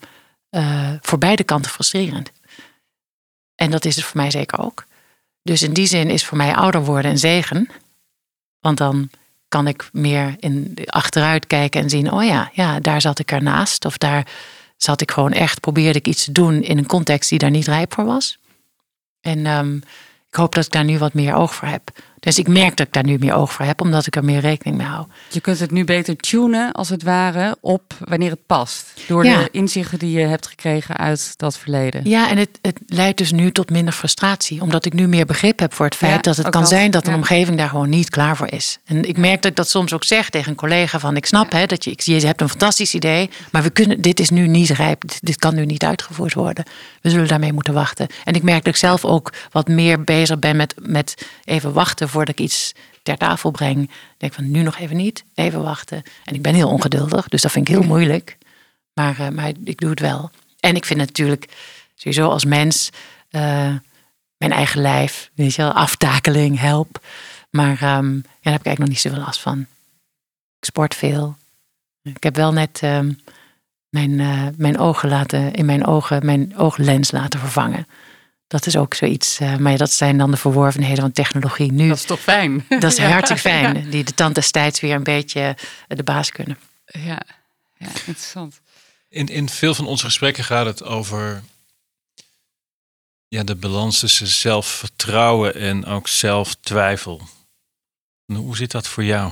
eh, 0.50 0.92
voor 1.02 1.18
beide 1.18 1.44
kanten 1.44 1.72
frustrerend. 1.72 2.32
En 3.56 3.72
dat 3.72 3.86
is 3.86 3.96
het 3.96 4.06
voor 4.06 4.22
mij 4.22 4.32
zeker 4.32 4.60
ook. 4.60 4.86
Dus 5.42 5.62
in 5.62 5.74
die 5.74 5.88
zin 5.88 6.10
is 6.10 6.26
voor 6.26 6.38
mij 6.38 6.56
ouder 6.56 6.84
worden 6.84 7.12
een 7.12 7.18
zegen. 7.18 7.70
Want 8.60 8.78
dan 8.78 9.10
kan 9.56 9.68
ik 9.68 9.90
meer 9.92 10.36
in 10.40 10.78
achteruit 10.86 11.48
kijken 11.48 11.82
en 11.82 11.90
zien: 11.90 12.12
oh 12.12 12.24
ja, 12.24 12.50
ja, 12.54 12.80
daar 12.80 13.02
zat 13.02 13.20
ik 13.20 13.32
ernaast. 13.32 13.86
Of 13.86 13.98
daar 13.98 14.28
zat 14.78 15.02
ik 15.02 15.12
gewoon 15.12 15.32
echt, 15.32 15.60
probeerde 15.60 16.00
ik 16.00 16.08
iets 16.08 16.24
te 16.24 16.32
doen 16.32 16.62
in 16.62 16.78
een 16.78 16.86
context 16.86 17.30
die 17.30 17.40
daar 17.40 17.50
niet 17.50 17.68
rijp 17.68 17.94
voor 17.94 18.06
was. 18.06 18.38
En 19.22 19.46
ehm, 19.46 19.76
ik 20.28 20.36
hoop 20.36 20.56
dat 20.56 20.66
ik 20.66 20.72
daar 20.72 20.84
nu 20.84 20.98
wat 20.98 21.14
meer 21.14 21.34
oog 21.34 21.56
voor 21.56 21.68
heb. 21.68 21.92
Dus 22.26 22.40
ik 22.40 22.48
merk 22.48 22.78
dat 22.78 22.88
ik 22.88 22.94
daar 22.94 23.06
nu 23.06 23.18
meer 23.20 23.34
oog 23.34 23.54
voor 23.54 23.66
heb, 23.66 23.82
omdat 23.82 24.08
ik 24.08 24.16
er 24.16 24.24
meer 24.24 24.40
rekening 24.40 24.78
mee 24.78 24.88
hou. 24.88 25.06
Je 25.30 25.40
kunt 25.42 25.60
het 25.60 25.72
nu 25.72 25.84
beter 25.84 26.16
tunen, 26.16 26.72
als 26.72 26.90
het 26.90 27.04
ware, 27.04 27.58
op 27.62 27.94
wanneer 28.00 28.30
het 28.30 28.46
past. 28.46 28.86
Door 29.08 29.26
Ja. 29.26 29.38
de 29.40 29.50
inzichten 29.52 30.00
die 30.00 30.20
je 30.20 30.26
hebt 30.26 30.48
gekregen 30.48 30.98
uit 30.98 31.34
dat 31.38 31.58
verleden. 31.58 32.02
Ja, 32.10 32.30
en 32.30 32.38
het, 32.38 32.50
het 32.62 32.80
leidt 32.88 33.18
dus 33.18 33.32
nu 33.32 33.52
tot 33.52 33.70
minder 33.70 33.94
frustratie. 33.94 34.62
Omdat 34.62 34.86
ik 34.86 34.94
nu 34.94 35.08
meer 35.08 35.26
begrip 35.26 35.60
heb 35.60 35.74
voor 35.74 35.86
het 35.86 35.96
feit 35.96 36.12
Ja, 36.16 36.22
dat 36.22 36.38
het 36.38 36.50
kan 36.50 36.62
dat, 36.62 36.70
zijn 36.70 36.92
dat 36.92 37.06
een 37.06 37.12
ja. 37.12 37.18
omgeving 37.18 37.58
daar 37.58 37.70
gewoon 37.70 37.90
niet 37.90 38.10
klaar 38.10 38.38
voor 38.38 38.52
is. 38.52 38.80
En 38.86 39.04
ik 39.08 39.18
merk 39.18 39.42
dat 39.42 39.52
ik 39.52 39.56
dat 39.58 39.70
soms 39.70 39.94
ook 39.94 40.04
zeg 40.04 40.30
tegen 40.30 40.50
een 40.50 40.56
collega 40.58 41.00
van 41.00 41.16
ik 41.16 41.26
snap 41.26 41.52
hè, 41.52 41.66
dat 41.66 41.84
je, 41.84 41.94
je 41.98 42.26
hebt 42.26 42.42
een 42.42 42.50
fantastisch 42.50 42.94
idee, 42.94 43.30
maar 43.52 43.64
we 43.64 43.70
kunnen, 43.70 44.02
dit 44.02 44.20
is 44.20 44.30
nu 44.30 44.48
niet 44.48 44.70
rijp, 44.70 45.02
dit, 45.02 45.20
dit 45.22 45.38
kan 45.38 45.56
nu 45.56 45.66
niet 45.66 45.84
uitgevoerd 45.84 46.34
worden. 46.34 46.64
We 47.02 47.10
zullen 47.10 47.28
daarmee 47.28 47.54
moeten 47.54 47.74
wachten. 47.74 48.08
En 48.24 48.34
ik 48.34 48.44
merk 48.44 48.64
dat 48.64 48.74
ik 48.74 48.80
zelf 48.80 49.06
ook 49.06 49.34
wat 49.52 49.68
meer 49.68 50.04
bezig 50.04 50.40
ben 50.40 50.56
met, 50.56 50.76
met 50.82 51.26
even 51.46 51.74
wachten 51.74 52.10
voordat 52.16 52.40
ik 52.40 52.46
iets 52.46 52.74
ter 53.04 53.18
tafel 53.18 53.52
breng. 53.52 53.90
Denk 54.18 54.34
van 54.34 54.52
nu 54.52 54.62
nog 54.62 54.78
even 54.78 54.98
niet, 54.98 55.24
even 55.34 55.64
wachten. 55.64 56.04
En 56.24 56.34
ik 56.34 56.42
ben 56.42 56.54
heel 56.54 56.70
ongeduldig, 56.70 57.28
dus 57.28 57.42
dat 57.42 57.52
vind 57.52 57.68
ik 57.70 57.76
heel 57.76 57.84
moeilijk. 57.84 58.38
Maar, 58.94 59.20
eh, 59.20 59.30
maar 59.30 59.52
ik 59.64 59.80
doe 59.80 59.90
het 59.90 60.00
wel. 60.00 60.32
En 60.60 60.76
ik 60.76 60.86
vind 60.86 61.00
natuurlijk 61.00 61.48
sowieso 61.96 62.30
als 62.30 62.46
mens 62.46 62.90
eh, 63.30 63.76
mijn 64.38 64.52
eigen 64.52 64.82
lijf, 64.82 65.32
weet 65.34 65.56
je 65.56 65.62
wel, 65.62 65.72
aftakeling, 65.72 66.60
help. 66.60 67.00
Maar 67.50 67.82
ehm, 67.82 68.16
ja, 68.16 68.22
daar 68.42 68.54
heb 68.54 68.60
ik 68.60 68.66
eigenlijk 68.66 68.80
nog 68.80 68.90
niet 68.90 69.00
zoveel 69.00 69.20
last 69.20 69.42
van. 69.42 69.60
Ik 70.60 70.66
sport 70.66 70.96
veel. 70.96 71.36
Ik 72.04 72.24
heb 72.24 72.36
wel 72.36 72.54
net 72.54 72.80
ehm, 72.82 73.12
mijn, 73.90 74.20
eh, 74.20 74.48
mijn 74.58 74.80
ogen 74.80 75.10
laten, 75.10 75.54
in 75.54 75.66
mijn 75.66 75.86
ogen, 75.86 76.26
mijn 76.26 76.58
ooglens 76.58 77.12
laten 77.12 77.40
vervangen. 77.40 77.88
Dat 78.48 78.66
is 78.66 78.78
ook 78.78 78.94
zoiets. 78.94 79.40
eh, 79.40 79.56
maar 79.58 79.72
ja, 79.72 79.78
dat 79.78 79.92
zijn 79.92 80.18
dan 80.18 80.32
de 80.32 80.38
verworvenheden 80.38 81.02
van 81.02 81.12
technologie 81.12 81.72
nu. 81.72 81.88
Dat 81.88 81.98
is 81.98 82.04
toch 82.06 82.20
fijn? 82.20 82.66
Dat 82.80 82.84
is 82.92 82.98
Ja. 82.98 83.10
hartstikke 83.10 83.42
fijn. 83.42 83.90
Die 83.90 84.04
de 84.04 84.14
tand 84.14 84.36
destijds 84.36 84.80
weer 84.80 84.96
een 84.96 85.04
beetje 85.04 85.58
de 85.88 86.04
baas 86.04 86.32
kunnen. 86.32 86.58
Ja, 86.86 87.22
ja 87.78 87.88
interessant. 87.88 88.60
In, 89.10 89.28
in 89.28 89.50
veel 89.50 89.76
van 89.76 89.88
onze 89.88 90.06
gesprekken 90.06 90.44
gaat 90.44 90.66
het 90.66 90.84
over 90.84 91.44
ja, 93.28 93.44
de 93.44 93.56
balans 93.56 94.00
tussen 94.00 94.28
zelfvertrouwen 94.28 95.56
en 95.56 95.86
ook 95.86 96.08
zelftwijfel. 96.08 97.22
En 98.26 98.36
Hoe 98.36 98.58
zit 98.58 98.72
dat 98.72 98.88
voor 98.88 99.04
jou? 99.04 99.32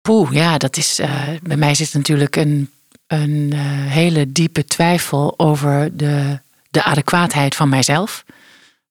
Poeh, 0.00 0.32
ja, 0.32 0.58
dat 0.58 0.76
is. 0.76 0.98
eh, 0.98 1.28
bij 1.42 1.56
mij 1.56 1.74
zit 1.74 1.92
natuurlijk 1.94 2.36
een, 2.36 2.70
een 3.06 3.50
eh, 3.52 3.60
hele 3.86 4.32
diepe 4.32 4.64
twijfel 4.64 5.38
over 5.38 5.96
de, 5.96 6.40
de 6.78 6.84
adequaatheid 6.84 7.54
van 7.54 7.68
mijzelf. 7.68 8.24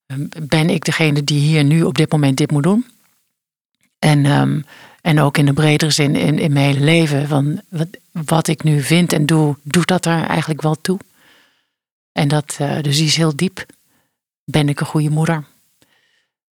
Ehm, 0.05 0.25
Ben 0.41 0.69
ik 0.69 0.85
degene 0.85 1.23
die 1.23 1.39
hier 1.39 1.63
nu 1.63 1.83
op 1.83 1.95
dit 1.95 2.11
moment 2.11 2.37
dit 2.37 2.51
moet 2.51 2.63
doen? 2.63 2.85
En, 3.99 4.25
ehm, 4.25 4.61
en 5.01 5.19
ook 5.19 5.37
in 5.37 5.45
de 5.45 5.53
bredere 5.53 5.91
zin 5.91 6.15
in, 6.15 6.39
in 6.39 6.53
mijn 6.53 6.65
hele 6.65 6.85
leven. 6.85 7.27
Van 7.27 7.61
wat, 7.69 7.87
wat 8.11 8.47
ik 8.47 8.63
nu 8.63 8.81
vind 8.81 9.13
en 9.13 9.25
doe, 9.25 9.55
doet 9.63 9.87
dat 9.87 10.05
er 10.05 10.25
eigenlijk 10.25 10.61
wel 10.61 10.75
toe? 10.81 10.99
En 12.11 12.27
dat, 12.27 12.55
eh, 12.59 12.81
dus 12.81 12.95
die 12.97 13.05
is 13.05 13.15
heel 13.15 13.35
diep. 13.35 13.65
Ben 14.43 14.69
ik 14.69 14.79
een 14.79 14.85
goede 14.85 15.09
moeder? 15.09 15.43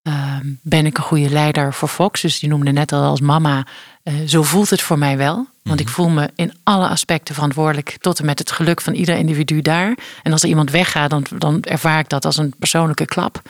Ehm, 0.02 0.46
ben 0.62 0.86
ik 0.86 0.98
een 0.98 1.04
goede 1.04 1.30
leider 1.30 1.74
voor 1.74 1.88
Fox? 1.88 2.20
Dus 2.20 2.38
die 2.38 2.48
noemde 2.48 2.72
net 2.72 2.92
al 2.92 3.02
als 3.02 3.20
mama. 3.20 3.66
Eh, 4.02 4.14
zo 4.26 4.42
voelt 4.42 4.70
het 4.70 4.82
voor 4.82 4.98
mij 4.98 5.16
wel. 5.16 5.46
Want 5.68 5.80
ik 5.80 5.88
voel 5.88 6.08
me 6.08 6.30
in 6.34 6.52
alle 6.62 6.88
aspecten 6.88 7.34
verantwoordelijk. 7.34 7.96
Tot 8.00 8.18
en 8.18 8.24
met 8.24 8.38
het 8.38 8.50
geluk 8.50 8.80
van 8.80 8.94
ieder 8.94 9.16
individu 9.16 9.62
daar. 9.62 9.98
En 10.22 10.32
als 10.32 10.42
er 10.42 10.48
iemand 10.48 10.70
weggaat, 10.70 11.10
dan, 11.10 11.26
dan 11.38 11.62
ervaar 11.62 11.98
ik 11.98 12.08
dat 12.08 12.24
als 12.24 12.36
een 12.36 12.54
persoonlijke 12.58 13.06
klap. 13.06 13.42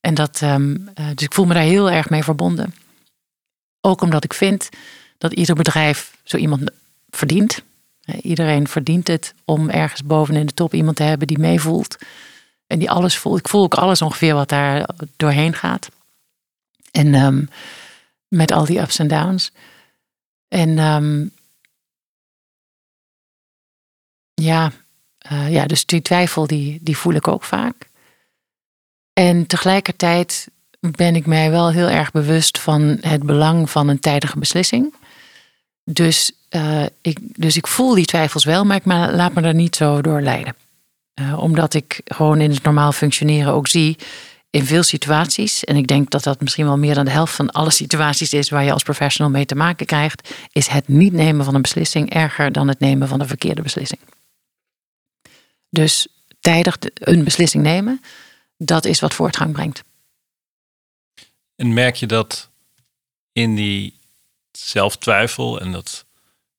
En 0.00 0.14
dat, 0.14 0.38
ehm, 0.42 0.76
eh, 0.94 1.06
dus 1.14 1.24
ik 1.24 1.34
voel 1.34 1.46
me 1.46 1.54
daar 1.54 1.62
heel 1.62 1.90
erg 1.90 2.10
mee 2.10 2.22
verbonden. 2.22 2.74
Ook 3.80 4.00
omdat 4.00 4.24
ik 4.24 4.34
vind 4.34 4.68
dat 5.18 5.32
ieder 5.32 5.54
bedrijf 5.54 6.16
zo 6.24 6.36
iemand 6.36 6.70
verdient. 7.10 7.62
Iedereen 8.22 8.68
verdient 8.68 9.08
het 9.08 9.34
om 9.44 9.70
ergens 9.70 10.04
boven 10.04 10.34
in 10.34 10.46
de 10.46 10.54
top 10.54 10.74
iemand 10.74 10.96
te 10.96 11.02
hebben 11.02 11.26
die 11.26 11.38
meevoelt. 11.38 11.96
En 12.66 12.78
die 12.78 12.90
alles 12.90 13.18
voelt. 13.18 13.38
Ik 13.38 13.48
voel 13.48 13.62
ook 13.62 13.74
alles 13.74 14.02
ongeveer 14.02 14.34
wat 14.34 14.48
daar 14.48 14.88
doorheen 15.16 15.54
gaat. 15.54 15.88
En 16.90 17.14
ehm, 17.14 17.44
met 18.28 18.52
al 18.52 18.64
die 18.64 18.80
ups 18.80 18.98
en 18.98 19.08
downs. 19.08 19.52
En 20.48 20.78
ehm, 20.78 21.26
ja, 24.42 24.72
eh, 25.18 25.52
ja, 25.52 25.66
dus 25.66 25.86
die 25.86 26.02
twijfel 26.02 26.46
die, 26.46 26.78
die 26.82 26.96
voel 26.96 27.14
ik 27.14 27.28
ook 27.28 27.44
vaak. 27.44 27.88
En 29.12 29.46
tegelijkertijd 29.46 30.48
ben 30.80 31.16
ik 31.16 31.26
mij 31.26 31.50
wel 31.50 31.70
heel 31.70 31.88
erg 31.88 32.10
bewust 32.10 32.58
van 32.58 32.98
het 33.00 33.22
belang 33.22 33.70
van 33.70 33.88
een 33.88 34.00
tijdige 34.00 34.38
beslissing. 34.38 34.94
Dus, 35.84 36.32
eh, 36.48 36.84
ik, 37.00 37.18
dus 37.20 37.56
ik 37.56 37.66
voel 37.66 37.94
die 37.94 38.04
twijfels 38.04 38.44
wel, 38.44 38.64
maar 38.64 38.76
ik 38.76 38.84
laat 38.84 39.34
me 39.34 39.42
daar 39.42 39.54
niet 39.54 39.76
zo 39.76 40.00
door 40.00 40.20
leiden. 40.20 40.54
Eh, 41.14 41.38
omdat 41.38 41.74
ik 41.74 42.00
gewoon 42.04 42.40
in 42.40 42.50
het 42.50 42.62
normaal 42.62 42.92
functioneren 42.92 43.52
ook 43.52 43.68
zie 43.68 43.96
in 44.50 44.64
veel 44.64 44.82
situaties, 44.82 45.64
en 45.64 45.76
ik 45.76 45.86
denk 45.86 46.10
dat 46.10 46.22
dat 46.22 46.40
misschien 46.40 46.64
wel 46.64 46.78
meer 46.78 46.94
dan 46.94 47.04
de 47.04 47.10
helft 47.10 47.34
van 47.34 47.50
alle 47.50 47.70
situaties 47.70 48.32
is 48.32 48.50
waar 48.50 48.64
je 48.64 48.72
als 48.72 48.82
professional 48.82 49.32
mee 49.32 49.46
te 49.46 49.54
maken 49.54 49.86
krijgt, 49.86 50.34
is 50.52 50.66
het 50.66 50.88
niet 50.88 51.12
nemen 51.12 51.44
van 51.44 51.54
een 51.54 51.62
beslissing 51.62 52.10
erger 52.10 52.52
dan 52.52 52.68
het 52.68 52.80
nemen 52.80 53.08
van 53.08 53.20
een 53.20 53.26
verkeerde 53.26 53.62
beslissing. 53.62 54.00
Dus 55.76 56.06
tijdig 56.40 56.76
een 56.94 57.24
beslissing 57.24 57.62
nemen, 57.62 58.02
dat 58.56 58.84
is 58.84 59.00
wat 59.00 59.14
voortgang 59.14 59.52
brengt. 59.52 59.82
En 61.56 61.72
merk 61.72 61.96
je 61.96 62.06
dat 62.06 62.48
in 63.32 63.54
die 63.54 63.98
zelftwijfel 64.52 65.60
en 65.60 65.72
dat 65.72 66.04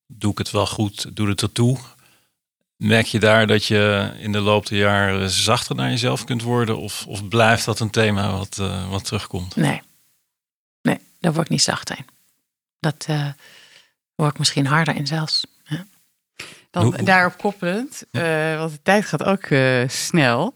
doe 0.06 0.32
ik 0.32 0.38
het 0.38 0.50
wel 0.50 0.66
goed, 0.66 1.16
doe 1.16 1.28
het 1.28 1.42
ertoe. 1.42 1.78
Merk 2.76 3.06
je 3.06 3.18
daar 3.18 3.46
dat 3.46 3.64
je 3.64 4.12
in 4.18 4.32
de 4.32 4.40
loop 4.40 4.66
der 4.66 4.78
jaren 4.78 5.30
zachter 5.30 5.76
naar 5.76 5.90
jezelf 5.90 6.24
kunt 6.24 6.42
worden? 6.42 6.78
Of, 6.78 7.06
of 7.06 7.28
blijft 7.28 7.64
dat 7.64 7.80
een 7.80 7.90
thema 7.90 8.32
wat, 8.32 8.58
eh, 8.58 8.90
wat 8.90 9.04
terugkomt? 9.04 9.56
Nee, 9.56 9.82
nee, 10.82 10.98
daar 11.20 11.32
word 11.32 11.44
ik 11.44 11.52
niet 11.52 11.62
zacht 11.62 11.90
in. 11.90 12.06
Dat 12.80 13.04
eh 13.08 13.28
word 14.14 14.30
ik 14.32 14.38
misschien 14.38 14.66
harder 14.66 14.96
in 14.96 15.06
zelfs. 15.06 15.46
Ja. 15.64 15.86
Dan 16.70 16.82
Hoe- 16.84 16.94
hoe- 16.94 17.04
daarop 17.04 17.38
koppelend, 17.38 18.02
eh, 18.10 18.58
want 18.58 18.72
de 18.72 18.82
tijd 18.82 19.04
gaat 19.04 19.24
ook 19.24 19.42
eh, 19.42 19.88
snel. 19.88 20.54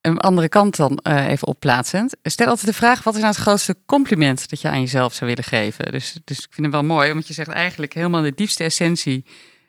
Een 0.00 0.18
andere 0.18 0.48
kant 0.48 0.76
dan 0.76 0.98
eh, 0.98 1.26
even 1.28 1.46
opplaatsend. 1.48 2.16
Stel 2.22 2.46
altijd 2.46 2.66
de 2.66 2.72
vraag, 2.72 3.02
wat 3.02 3.14
is 3.14 3.20
nou 3.20 3.32
het 3.32 3.42
grootste 3.42 3.76
compliment 3.86 4.50
dat 4.50 4.60
je 4.60 4.68
aan 4.68 4.80
jezelf 4.80 5.14
zou 5.14 5.30
willen 5.30 5.44
geven? 5.44 5.92
Dus, 5.92 6.18
dus 6.24 6.38
ik 6.38 6.52
vind 6.52 6.66
het 6.66 6.74
wel 6.74 6.84
mooi, 6.84 7.12
want 7.12 7.26
je 7.26 7.34
zegt 7.34 7.48
eigenlijk 7.48 7.92
helemaal 7.94 8.22
de 8.22 8.34
diepste 8.34 8.64
essentie 8.64 9.26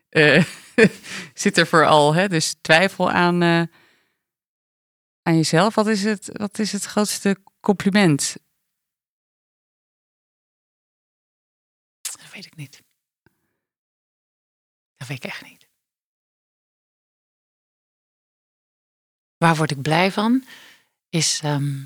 eh, 0.10 0.44
zit 1.34 1.58
er 1.58 1.68
vooral. 1.68 2.14
Hè? 2.14 2.28
Dus 2.28 2.56
twijfel 2.62 3.12
aan, 3.12 3.42
eh, 3.42 3.62
aan 5.24 5.36
jezelf. 5.36 5.76
Wat 5.76 5.88
is, 5.88 6.04
het, 6.04 6.30
wat 6.34 6.60
is 6.60 6.72
het 6.72 6.86
grootste 6.86 7.38
compliment? 7.60 8.36
Dat 12.02 12.32
weet 12.34 12.46
ik 12.46 12.56
niet. 12.56 12.82
Dat 14.96 15.08
weet 15.08 15.24
ik 15.24 15.30
echt 15.32 15.44
niet. 15.44 15.61
Waar 19.42 19.56
word 19.56 19.72
ik 19.72 19.82
blij 19.82 20.12
van? 20.12 20.46
Is, 21.10 21.40
ehm, 21.44 21.80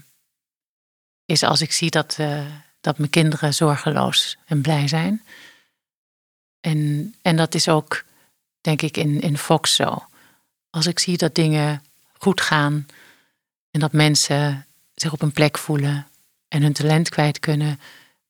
is 1.25 1.43
als 1.43 1.61
ik 1.61 1.71
zie 1.71 1.89
dat, 1.89 2.15
eh, 2.19 2.45
dat 2.81 2.97
mijn 2.97 3.09
kinderen 3.09 3.53
zorgeloos 3.53 4.37
en 4.45 4.61
blij 4.61 4.87
zijn. 4.87 5.25
En, 6.59 7.13
en 7.21 7.35
dat 7.35 7.55
is 7.55 7.67
ook, 7.67 8.03
denk 8.61 8.81
ik, 8.81 8.97
in, 8.97 9.21
in 9.21 9.37
Fox 9.37 9.75
zo. 9.75 10.05
Als 10.69 10.85
ik 10.85 10.99
zie 10.99 11.17
dat 11.17 11.35
dingen 11.35 11.83
goed 12.17 12.41
gaan 12.41 12.87
en 13.71 13.79
dat 13.79 13.91
mensen 13.93 14.65
zich 14.93 15.13
op 15.13 15.21
een 15.21 15.33
plek 15.33 15.57
voelen 15.57 16.07
en 16.47 16.61
hun 16.61 16.73
talent 16.73 17.09
kwijt 17.09 17.39
kunnen, 17.39 17.79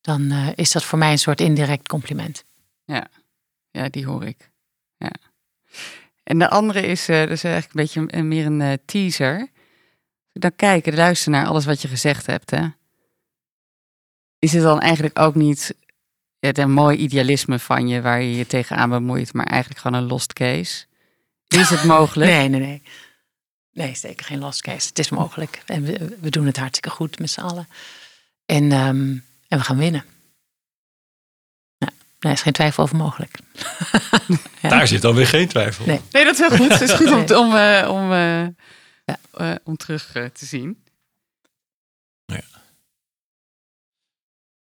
dan 0.02 0.32
eh, 0.32 0.48
is 0.56 0.72
dat 0.72 0.84
voor 0.84 0.98
mij 0.98 1.12
een 1.12 1.20
soort 1.20 1.42
indirect 1.42 1.88
compliment. 1.88 2.44
Ja, 3.72 3.90
die 3.90 4.06
hoor 4.06 4.26
ik. 4.26 4.50
En 6.26 6.40
de 6.40 6.50
andere 6.50 6.82
is, 6.82 7.06
dat 7.06 7.30
is 7.30 7.44
eigenlijk 7.44 7.66
een 7.66 7.82
beetje 7.82 8.04
een- 8.20 8.28
meer 8.28 8.46
een 8.46 8.62
eh, 8.62 8.74
teaser. 8.86 9.50
Dan 10.34 10.56
kijken, 10.56 10.96
luisteren 10.96 11.40
naar 11.40 11.48
alles 11.50 11.66
wat 11.66 11.82
je 11.82 11.88
gezegd 11.88 12.26
hebt. 12.26 12.50
Hè? 12.52 12.68
Is 14.40 14.54
het 14.54 14.62
dan 14.64 14.80
eigenlijk 14.80 15.20
ook 15.20 15.36
niet 15.36 15.76
het 16.40 16.58
een 16.58 16.72
mooi 16.72 16.98
idealisme 16.98 17.60
van 17.60 17.88
je 17.88 18.02
waar 18.02 18.22
je 18.22 18.36
je 18.36 18.48
tegenaan 18.48 18.90
bemoeit, 18.90 19.34
maar 19.34 19.46
eigenlijk 19.46 19.82
gewoon 19.82 20.02
een 20.02 20.08
lost 20.08 20.34
case? 20.34 20.86
Is 21.48 21.70
het 21.70 21.84
mogelijk? 21.96 22.32
Nee, 22.32 22.48
nee, 22.48 22.60
nee. 22.60 22.82
Nee, 23.72 23.96
zeker 23.96 24.26
geen 24.26 24.40
lost 24.40 24.62
case. 24.62 24.88
Het 24.88 25.00
is 25.00 25.10
mogelijk. 25.10 25.62
En 25.66 25.84
we, 25.84 26.18
we 26.22 26.30
doen 26.30 26.46
het 26.46 26.58
hartstikke 26.58 26.90
goed 26.90 27.20
met 27.20 27.30
z'n 27.30 27.42
allen. 27.42 27.68
En, 28.46 28.72
ehm, 28.72 29.00
en 29.48 29.58
we 29.58 29.60
gaan 29.60 29.78
winnen. 29.78 30.06
Nou, 32.20 32.20
daar 32.20 32.32
is 32.32 32.42
geen 32.42 32.54
twijfel 32.54 32.84
over 32.84 32.96
mogelijk. 32.98 33.38
Ja. 34.62 34.70
Daar 34.70 34.88
zit 34.88 35.02
dan 35.02 35.16
weer 35.16 35.28
geen 35.28 35.48
twijfel. 35.48 35.86
Nee. 35.86 36.02
Nee, 36.12 36.24
dat 36.24 36.34
is 36.34 36.40
heel 36.40 36.58
goed. 36.58 36.70
Het 36.72 36.82
is 36.82 36.92
goed 36.92 37.10
om, 37.12 37.18
Nee. 37.26 37.40
om, 37.40 37.56
eh, 37.56 37.90
om, 37.92 38.12
eh, 38.12 38.42
Ja. 39.06 39.18
eh, 39.34 39.56
om 39.64 39.78
terug 39.78 40.12
te 40.12 40.46
zien. 40.46 40.84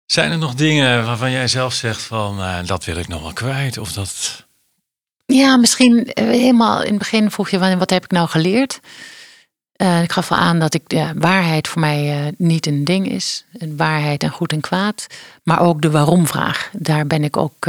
Zijn 0.06 0.30
er 0.30 0.38
nog 0.38 0.54
dingen 0.54 1.04
waarvan 1.04 1.30
jij 1.30 1.48
zelf 1.48 1.74
zegt 1.74 2.02
van 2.02 2.38
uh, 2.38 2.58
dat 2.66 2.84
wil 2.84 2.96
ik 2.96 3.08
nog 3.08 3.22
wel 3.22 3.32
kwijt? 3.32 3.78
Of 3.78 3.92
dat. 3.92 4.44
Ja, 5.26 5.56
misschien 5.56 5.96
uh, 5.98 6.10
helemaal 6.14 6.82
in 6.82 6.88
het 6.90 6.98
begin 6.98 7.30
vroeg 7.30 7.50
je 7.50 7.58
wat 7.78 7.90
heb 7.90 8.04
ik 8.04 8.10
nou 8.10 8.28
geleerd? 8.28 8.80
Uh, 9.76 10.02
ik 10.02 10.12
gaf 10.12 10.30
al 10.30 10.36
aan 10.36 10.58
dat 10.58 10.74
ik, 10.74 10.82
ja, 10.86 11.12
waarheid 11.16 11.68
voor 11.68 11.80
mij 11.80 12.32
niet 12.38 12.66
een 12.66 12.84
ding 12.84 13.10
is. 13.10 13.44
Waarheid 13.76 14.22
en 14.22 14.30
goed 14.30 14.52
en 14.52 14.60
kwaad. 14.60 15.06
Maar 15.42 15.60
ook 15.60 15.82
de 15.82 15.90
waarom-vraag, 15.90 16.70
daar 16.72 17.06
ben 17.06 17.24
ik 17.24 17.36
ook 17.36 17.66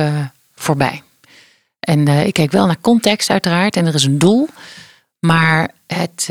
voorbij. 0.56 1.04
En 1.80 2.08
ik 2.08 2.34
kijk 2.34 2.52
wel 2.52 2.66
naar 2.66 2.82
context 2.82 3.30
uiteraard 3.30 3.76
en 3.76 3.86
er 3.86 3.94
is 3.94 4.04
een 4.04 4.18
doel. 4.18 4.48
Maar 5.20 5.72
het 5.88 6.30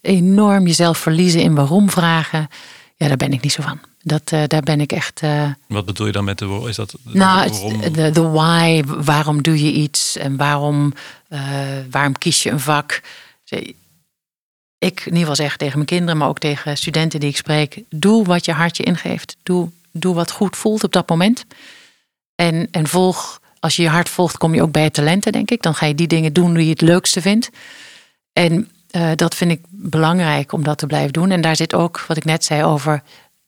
enorm 0.00 0.66
jezelf 0.66 0.98
verliezen 0.98 1.40
in 1.40 1.54
waarom-vragen, 1.54 2.48
ja, 2.96 3.08
daar 3.08 3.16
ben 3.16 3.32
ik 3.32 3.42
niet 3.42 3.52
zo 3.52 3.62
van. 3.62 3.78
Dat, 4.02 4.28
daar 4.28 4.62
ben 4.62 4.80
ik 4.80 4.92
echt. 4.92 5.20
Wat 5.68 5.84
bedoel 5.84 6.06
je 6.06 6.12
dan 6.12 6.24
met 6.24 6.38
de 6.38 6.64
Is 6.68 6.76
dat 6.76 6.94
nou, 7.02 7.50
de, 7.92 8.10
de 8.10 8.22
why, 8.22 8.82
waarom 8.86 9.42
doe 9.42 9.64
je 9.64 9.72
iets 9.72 10.16
en 10.16 10.36
waarom, 10.36 10.92
waarom 11.90 12.18
kies 12.18 12.42
je 12.42 12.50
een 12.50 12.60
vak? 12.60 13.00
Ik 14.84 15.00
in 15.00 15.04
ieder 15.04 15.18
geval 15.18 15.36
zeg 15.36 15.56
tegen 15.56 15.74
mijn 15.74 15.86
kinderen, 15.86 16.16
maar 16.16 16.28
ook 16.28 16.38
tegen 16.38 16.76
studenten 16.76 17.20
die 17.20 17.28
ik 17.28 17.36
spreek: 17.36 17.82
doe 17.90 18.24
wat 18.24 18.44
je 18.44 18.52
hartje 18.52 18.82
ingeeft. 18.82 19.36
Doe, 19.42 19.70
doe 19.92 20.14
wat 20.14 20.30
goed 20.30 20.56
voelt 20.56 20.84
op 20.84 20.92
dat 20.92 21.08
moment. 21.08 21.44
En, 22.34 22.68
en 22.70 22.86
volg, 22.86 23.40
als 23.60 23.76
je 23.76 23.82
je 23.82 23.88
hart 23.88 24.08
volgt, 24.08 24.36
kom 24.36 24.54
je 24.54 24.62
ook 24.62 24.72
bij 24.72 24.82
je 24.82 24.90
talenten, 24.90 25.32
denk 25.32 25.50
ik. 25.50 25.62
Dan 25.62 25.74
ga 25.74 25.86
je 25.86 25.94
die 25.94 26.06
dingen 26.06 26.32
doen 26.32 26.54
die 26.54 26.64
je 26.64 26.70
het 26.70 26.80
leukste 26.80 27.20
vindt. 27.20 27.50
En 28.32 28.68
dat 29.14 29.34
vind 29.34 29.50
ik 29.50 29.60
belangrijk 29.68 30.52
om 30.52 30.64
dat 30.64 30.78
te 30.78 30.86
blijven 30.86 31.12
doen. 31.12 31.30
En 31.30 31.40
daar 31.40 31.56
zit 31.56 31.74
ook 31.74 32.00
wat 32.00 32.16
ik 32.16 32.24
net 32.24 32.44
zei 32.44 32.64
over 32.64 33.02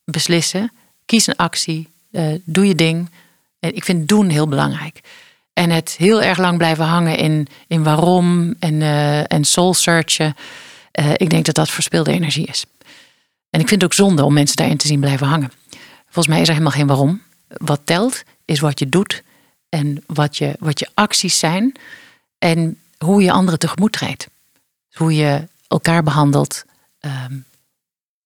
beslissen. 0.05 0.73
Kies 1.05 1.27
een 1.27 1.37
actie. 1.37 1.89
Uh, 2.11 2.35
doe 2.45 2.67
je 2.67 2.75
ding. 2.75 3.11
Ik 3.61 3.85
vind 3.85 4.09
doen 4.09 4.29
heel 4.29 4.49
belangrijk. 4.49 5.01
En 5.53 5.71
het 5.71 5.95
heel 5.99 6.23
erg 6.23 6.39
lang 6.39 6.59
blijven 6.59 6.85
hangen 6.85 7.17
in, 7.17 7.47
in 7.67 7.83
waarom 7.83 8.55
en, 8.59 8.75
uh, 8.75 9.33
en 9.33 9.45
soul 9.45 9.75
searchen. 9.75 10.37
Uh, 11.01 11.13
ik 11.17 11.31
denk 11.31 11.45
dat 11.45 11.55
dat 11.55 11.71
verspilde 11.71 12.13
energie 12.13 12.47
is. 12.47 12.65
En 13.51 13.61
ik 13.61 13.69
vind 13.69 13.83
het 13.83 13.91
ook 13.91 13.97
zonde 13.97 14.25
om 14.25 14.33
mensen 14.33 14.57
daarin 14.57 14.77
te 14.77 14.87
zien 14.87 15.01
blijven 15.01 15.27
hangen. 15.27 15.53
Volgens 16.05 16.27
mij 16.27 16.41
is 16.41 16.47
er 16.47 16.53
helemaal 16.53 16.77
geen 16.77 16.87
waarom. 16.87 17.23
Wat 17.49 17.81
telt 17.85 18.23
is 18.45 18.61
wat 18.61 18.79
je 18.79 18.89
doet 18.89 19.23
en 19.69 20.05
wat 20.07 20.37
je, 20.37 20.57
wat 20.59 20.79
je 20.79 20.89
acties 20.95 21.39
zijn 21.39 21.75
en 22.39 22.79
hoe 22.99 23.23
je 23.23 23.33
anderen 23.33 23.59
tegemoet 23.59 23.93
treedt. 23.93 24.29
Hoe 24.93 25.15
je 25.15 25.49
elkaar 25.69 26.03
behandelt, 26.03 26.65
um, 27.01 27.45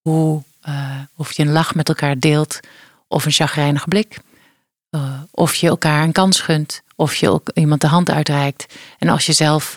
hoe 0.01 0.43
uh, 0.69 1.01
of 1.17 1.33
je 1.33 1.43
een 1.43 1.53
lach 1.53 1.75
met 1.75 1.89
elkaar 1.89 2.19
deelt 2.19 2.61
of 3.09 3.25
een 3.25 3.33
chagrijnige 3.33 3.89
blik. 3.89 4.19
Uh, 4.91 5.21
of 5.31 5.55
je 5.55 5.69
elkaar 5.69 6.03
een 6.03 6.13
kans 6.13 6.41
gunt. 6.41 6.83
Of 6.97 7.15
je 7.15 7.41
iemand 7.55 7.81
de 7.81 7.87
hand 7.87 8.11
uitreikt. 8.11 8.75
En 8.99 9.09
als 9.09 9.27
je 9.27 9.33
zelf 9.33 9.77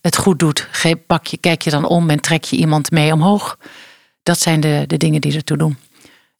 het 0.00 0.16
goed 0.16 0.38
doet, 0.38 0.68
pak 1.06 1.26
je, 1.26 1.36
kijk 1.36 1.62
je 1.62 1.70
dan 1.70 1.84
om 1.84 2.10
en 2.10 2.20
trek 2.20 2.44
je 2.44 2.56
iemand 2.56 2.90
mee 2.90 3.12
omhoog. 3.12 3.58
Dat 4.22 4.38
zijn 4.38 4.60
de, 4.60 4.84
de 4.86 4.96
dingen 4.96 5.20
die 5.20 5.34
ertoe 5.34 5.56
doen. 5.56 5.76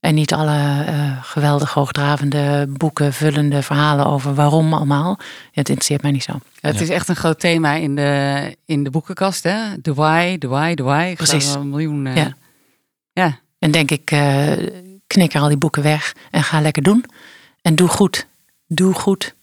En 0.01 0.15
niet 0.15 0.33
alle 0.33 0.85
uh, 0.89 1.25
geweldig 1.25 1.73
hoogdravende 1.73 2.67
boeken, 2.69 3.13
vullende 3.13 3.63
verhalen 3.63 4.07
over 4.07 4.35
waarom 4.35 4.75
allemaal. 4.75 5.19
Het 5.53 5.69
interesseert 5.69 6.03
mij 6.03 6.11
niet 6.11 6.23
zo. 6.23 6.41
Het 6.61 6.81
is 6.81 6.89
echt 6.89 7.09
een 7.09 7.17
groot 7.17 7.41
thema 7.41 7.75
in 7.75 7.97
de, 7.97 8.57
in 8.65 8.85
de 8.85 8.91
boekenkast. 8.91 9.43
Hè? 9.43 9.81
The 9.81 9.95
why, 9.95 10.39
the 10.39 10.49
why, 10.49 10.75
the 10.75 10.83
why. 10.83 11.15
Precies. 11.15 11.55
Een 11.55 11.69
miljoen 11.69 12.07
uh, 12.07 12.17
ja. 12.17 12.37
Ja. 13.13 13.39
En 13.59 13.71
denk 13.71 13.91
ik, 13.91 14.11
uh, 14.11 14.53
knik 15.07 15.35
er 15.35 15.41
al 15.41 15.49
die 15.49 15.57
boeken 15.57 15.83
weg 15.83 16.15
en 16.31 16.43
ga 16.43 16.61
lekker 16.61 16.83
doen. 16.83 17.05
En 17.63 17.75
doe 17.75 17.89
goed. 17.89 18.27
Doe 18.67 18.95
goed 18.95 19.35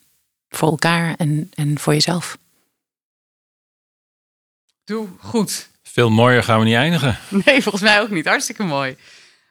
voor 0.50 0.70
elkaar 0.70 1.16
en, 1.18 1.52
en 1.54 1.80
voor 1.80 1.94
jezelf. 1.94 2.38
Doe 4.88 5.08
goed. 5.20 5.70
Veel 5.84 6.10
mooier 6.10 6.44
gaan 6.44 6.60
we 6.60 6.66
niet 6.66 6.76
eindigen. 6.76 7.18
Nee, 7.46 7.62
volgens 7.62 7.84
mij 7.84 8.02
ook 8.02 8.10
niet. 8.10 8.26
Hartstikke 8.26 8.64
mooi. 8.64 8.98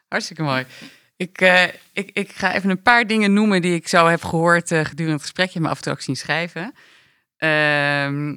Hartstikke 0.09 0.43
mooi. 0.43 0.66
Ik, 1.16 1.41
uh, 1.41 1.64
ik, 1.93 2.11
ik 2.12 2.32
ga 2.32 2.55
even 2.55 2.70
een 2.70 2.82
paar 2.82 3.07
dingen 3.07 3.32
noemen 3.32 3.62
die 3.62 3.74
ik 3.74 3.89
zo 3.89 4.07
heb 4.07 4.24
gehoord 4.24 4.70
uh, 4.70 4.84
gedurende 4.84 5.12
het 5.12 5.22
gesprek. 5.22 5.51
Je 5.51 5.61
me 5.61 5.68
af 5.68 5.76
en 5.76 5.82
toe 5.82 5.93
ook 5.93 6.01
zien 6.01 6.16
schrijven. 6.16 6.74
Uh, 7.39 8.34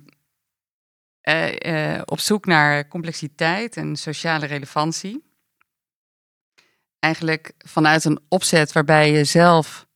op 2.05 2.19
zoek 2.19 2.45
naar 2.45 2.87
complexiteit 2.87 3.77
en 3.77 3.95
sociale 3.95 4.45
relevantie 4.45 5.29
eigenlijk 6.99 7.53
vanuit 7.57 8.05
een 8.05 8.19
opzet 8.27 8.71
waarbij 8.71 9.11
je 9.11 9.23
zelf 9.23 9.87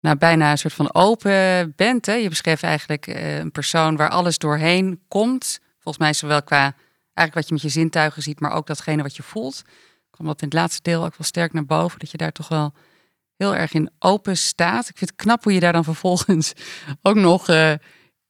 nou, 0.00 0.16
bijna 0.16 0.50
een 0.50 0.58
soort 0.58 0.74
van 0.74 0.94
open 0.94 1.72
bent. 1.76 2.06
Hè? 2.06 2.14
Je 2.14 2.28
beschreef 2.28 2.62
eigenlijk 2.62 3.06
eh, 3.06 3.38
een 3.38 3.50
persoon 3.50 3.96
waar 3.96 4.10
alles 4.10 4.38
doorheen 4.38 5.02
komt. 5.08 5.60
Volgens 5.82 6.04
mij 6.04 6.12
zowel 6.12 6.42
qua 6.42 6.74
eigenlijk 7.14 7.34
wat 7.34 7.46
je 7.46 7.52
met 7.52 7.62
je 7.62 7.80
zintuigen 7.80 8.22
ziet, 8.22 8.40
maar 8.40 8.52
ook 8.52 8.66
datgene 8.66 9.02
wat 9.02 9.16
je 9.16 9.22
voelt. 9.22 9.62
Kwam 10.10 10.26
dat 10.26 10.42
in 10.42 10.48
het 10.48 10.56
laatste 10.56 10.82
deel 10.82 11.04
ook 11.04 11.16
wel 11.16 11.26
sterk 11.26 11.52
naar 11.52 11.66
boven. 11.66 11.98
Dat 11.98 12.10
je 12.10 12.16
daar 12.16 12.32
toch 12.32 12.48
wel 12.48 12.72
heel 13.36 13.54
erg 13.56 13.72
in 13.72 13.90
open 13.98 14.36
staat. 14.36 14.88
Ik 14.88 14.96
vind 14.96 15.10
het 15.10 15.20
knap 15.20 15.42
hoe 15.42 15.52
je 15.52 15.60
daar 15.60 15.72
dan 15.72 15.84
vervolgens 15.84 16.52
ook 17.02 17.16
nog 17.16 17.48
uh, 17.48 17.72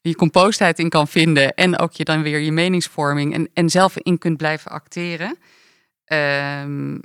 je 0.00 0.14
compoostheid 0.14 0.78
in 0.78 0.88
kan 0.88 1.08
vinden. 1.08 1.54
En 1.54 1.78
ook 1.78 1.92
je 1.92 2.04
dan 2.04 2.22
weer 2.22 2.38
je 2.38 2.52
meningsvorming 2.52 3.34
en, 3.34 3.50
en 3.54 3.70
zelf 3.70 3.96
in 3.96 4.18
kunt 4.18 4.36
blijven 4.36 4.70
acteren. 4.70 5.38
Um, 6.04 7.00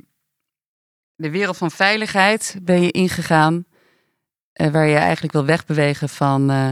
de 1.15 1.29
wereld 1.29 1.57
van 1.57 1.71
veiligheid 1.71 2.55
ben 2.61 2.81
je 2.81 2.91
ingegaan, 2.91 3.65
uh, 4.61 4.67
waar 4.67 4.87
je 4.87 4.95
eigenlijk 4.95 5.33
wil 5.33 5.45
wegbewegen 5.45 6.09
van 6.09 6.51
uh, 6.51 6.71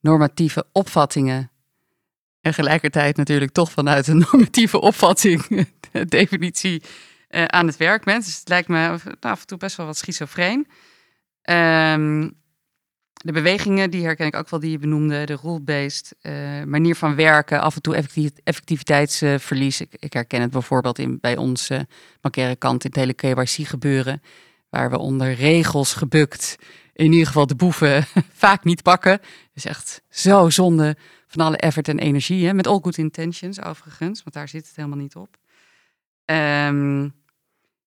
normatieve 0.00 0.66
opvattingen. 0.72 1.50
En 2.46 2.54
gelijkertijd 2.54 3.16
natuurlijk 3.16 3.52
toch 3.52 3.70
vanuit 3.70 4.06
een 4.06 4.18
normatieve 4.30 4.80
opvatting, 4.80 5.66
de 5.92 6.04
definitie 6.04 6.82
uh, 7.30 7.44
aan 7.44 7.66
het 7.66 7.76
werk 7.76 8.04
bent. 8.04 8.24
Dus 8.24 8.38
het 8.38 8.48
lijkt 8.48 8.68
me 8.68 8.74
nou, 8.76 9.00
af 9.20 9.40
en 9.40 9.46
toe 9.46 9.58
best 9.58 9.76
wel 9.76 9.86
wat 9.86 9.96
schizofreen. 9.96 10.66
Um, 11.50 12.36
de 13.12 13.32
bewegingen, 13.32 13.90
die 13.90 14.04
herken 14.04 14.26
ik 14.26 14.36
ook 14.36 14.50
wel, 14.50 14.60
die 14.60 14.70
je 14.70 14.78
benoemde. 14.78 15.24
De 15.24 15.38
rule-based 15.42 16.14
uh, 16.22 16.32
manier 16.62 16.94
van 16.94 17.14
werken, 17.14 17.60
af 17.60 17.74
en 17.74 17.82
toe 17.82 18.04
effectiviteitsverlies. 18.44 19.80
Ik, 19.80 19.96
ik, 19.98 20.12
herken 20.12 20.40
het 20.40 20.50
bijvoorbeeld 20.50 20.98
in, 20.98 21.18
bij 21.20 21.36
ons 21.36 21.70
uh, 21.70 21.80
kant 22.58 22.84
in 22.84 22.90
het 22.90 22.96
hele 22.96 23.14
KYC 23.14 23.66
gebeuren. 23.66 24.22
Waar 24.68 24.90
we 24.90 24.98
onder 24.98 25.34
regels 25.34 25.94
gebukt 25.94 26.56
in 26.96 27.12
ieder 27.12 27.26
geval 27.26 27.46
de 27.46 27.54
boeven 27.54 28.06
vaak 28.44 28.64
niet 28.64 28.82
pakken. 28.82 29.20
is 29.52 29.64
echt 29.64 30.02
zo 30.08 30.50
zonde 30.50 30.96
van 31.26 31.46
alle 31.46 31.56
effort 31.56 31.88
en 31.88 31.98
energie. 31.98 32.46
Hè? 32.46 32.54
Met 32.54 32.66
all 32.66 32.78
good 32.82 32.98
intentions 32.98 33.62
overigens, 33.62 34.22
want 34.22 34.34
daar 34.34 34.48
zit 34.48 34.66
het 34.66 34.76
helemaal 34.76 34.98
niet 34.98 35.16
op. 35.16 35.36
Um, 36.24 37.14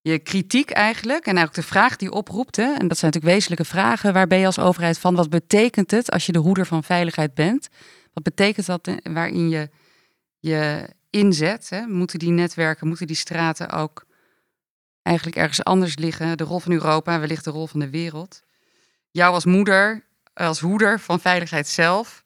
je 0.01 0.19
kritiek 0.19 0.69
eigenlijk 0.69 1.25
en 1.25 1.35
eigenlijk 1.37 1.67
de 1.67 1.73
vraag 1.73 1.95
die 1.95 2.11
oproept. 2.11 2.57
En 2.57 2.87
dat 2.87 2.97
zijn 2.97 3.11
natuurlijk 3.11 3.33
wezenlijke 3.33 3.65
vragen. 3.65 4.13
Waar 4.13 4.27
ben 4.27 4.39
je 4.39 4.45
als 4.45 4.59
overheid 4.59 4.99
van? 4.99 5.15
Wat 5.15 5.29
betekent 5.29 5.91
het 5.91 6.11
als 6.11 6.25
je 6.25 6.31
de 6.31 6.39
hoeder 6.39 6.65
van 6.65 6.83
veiligheid 6.83 7.33
bent? 7.33 7.69
Wat 8.13 8.23
betekent 8.23 8.65
dat 8.65 8.87
eh, 8.87 8.95
waarin 9.03 9.49
je 9.49 9.69
je 10.39 10.89
inzet? 11.09 11.69
Hè? 11.69 11.87
Moeten 11.87 12.19
die 12.19 12.31
netwerken, 12.31 12.87
moeten 12.87 13.07
die 13.07 13.15
straten 13.15 13.69
ook 13.69 14.05
eigenlijk 15.01 15.37
ergens 15.37 15.63
anders 15.63 15.97
liggen? 15.97 16.37
De 16.37 16.43
rol 16.43 16.59
van 16.59 16.71
Europa, 16.71 17.19
wellicht 17.19 17.43
de 17.43 17.51
rol 17.51 17.67
van 17.67 17.79
de 17.79 17.89
wereld. 17.89 18.43
Jou 19.11 19.33
als 19.33 19.45
moeder, 19.45 20.05
als 20.33 20.59
hoeder 20.59 20.99
van 20.99 21.19
veiligheid 21.19 21.67
zelf, 21.67 22.21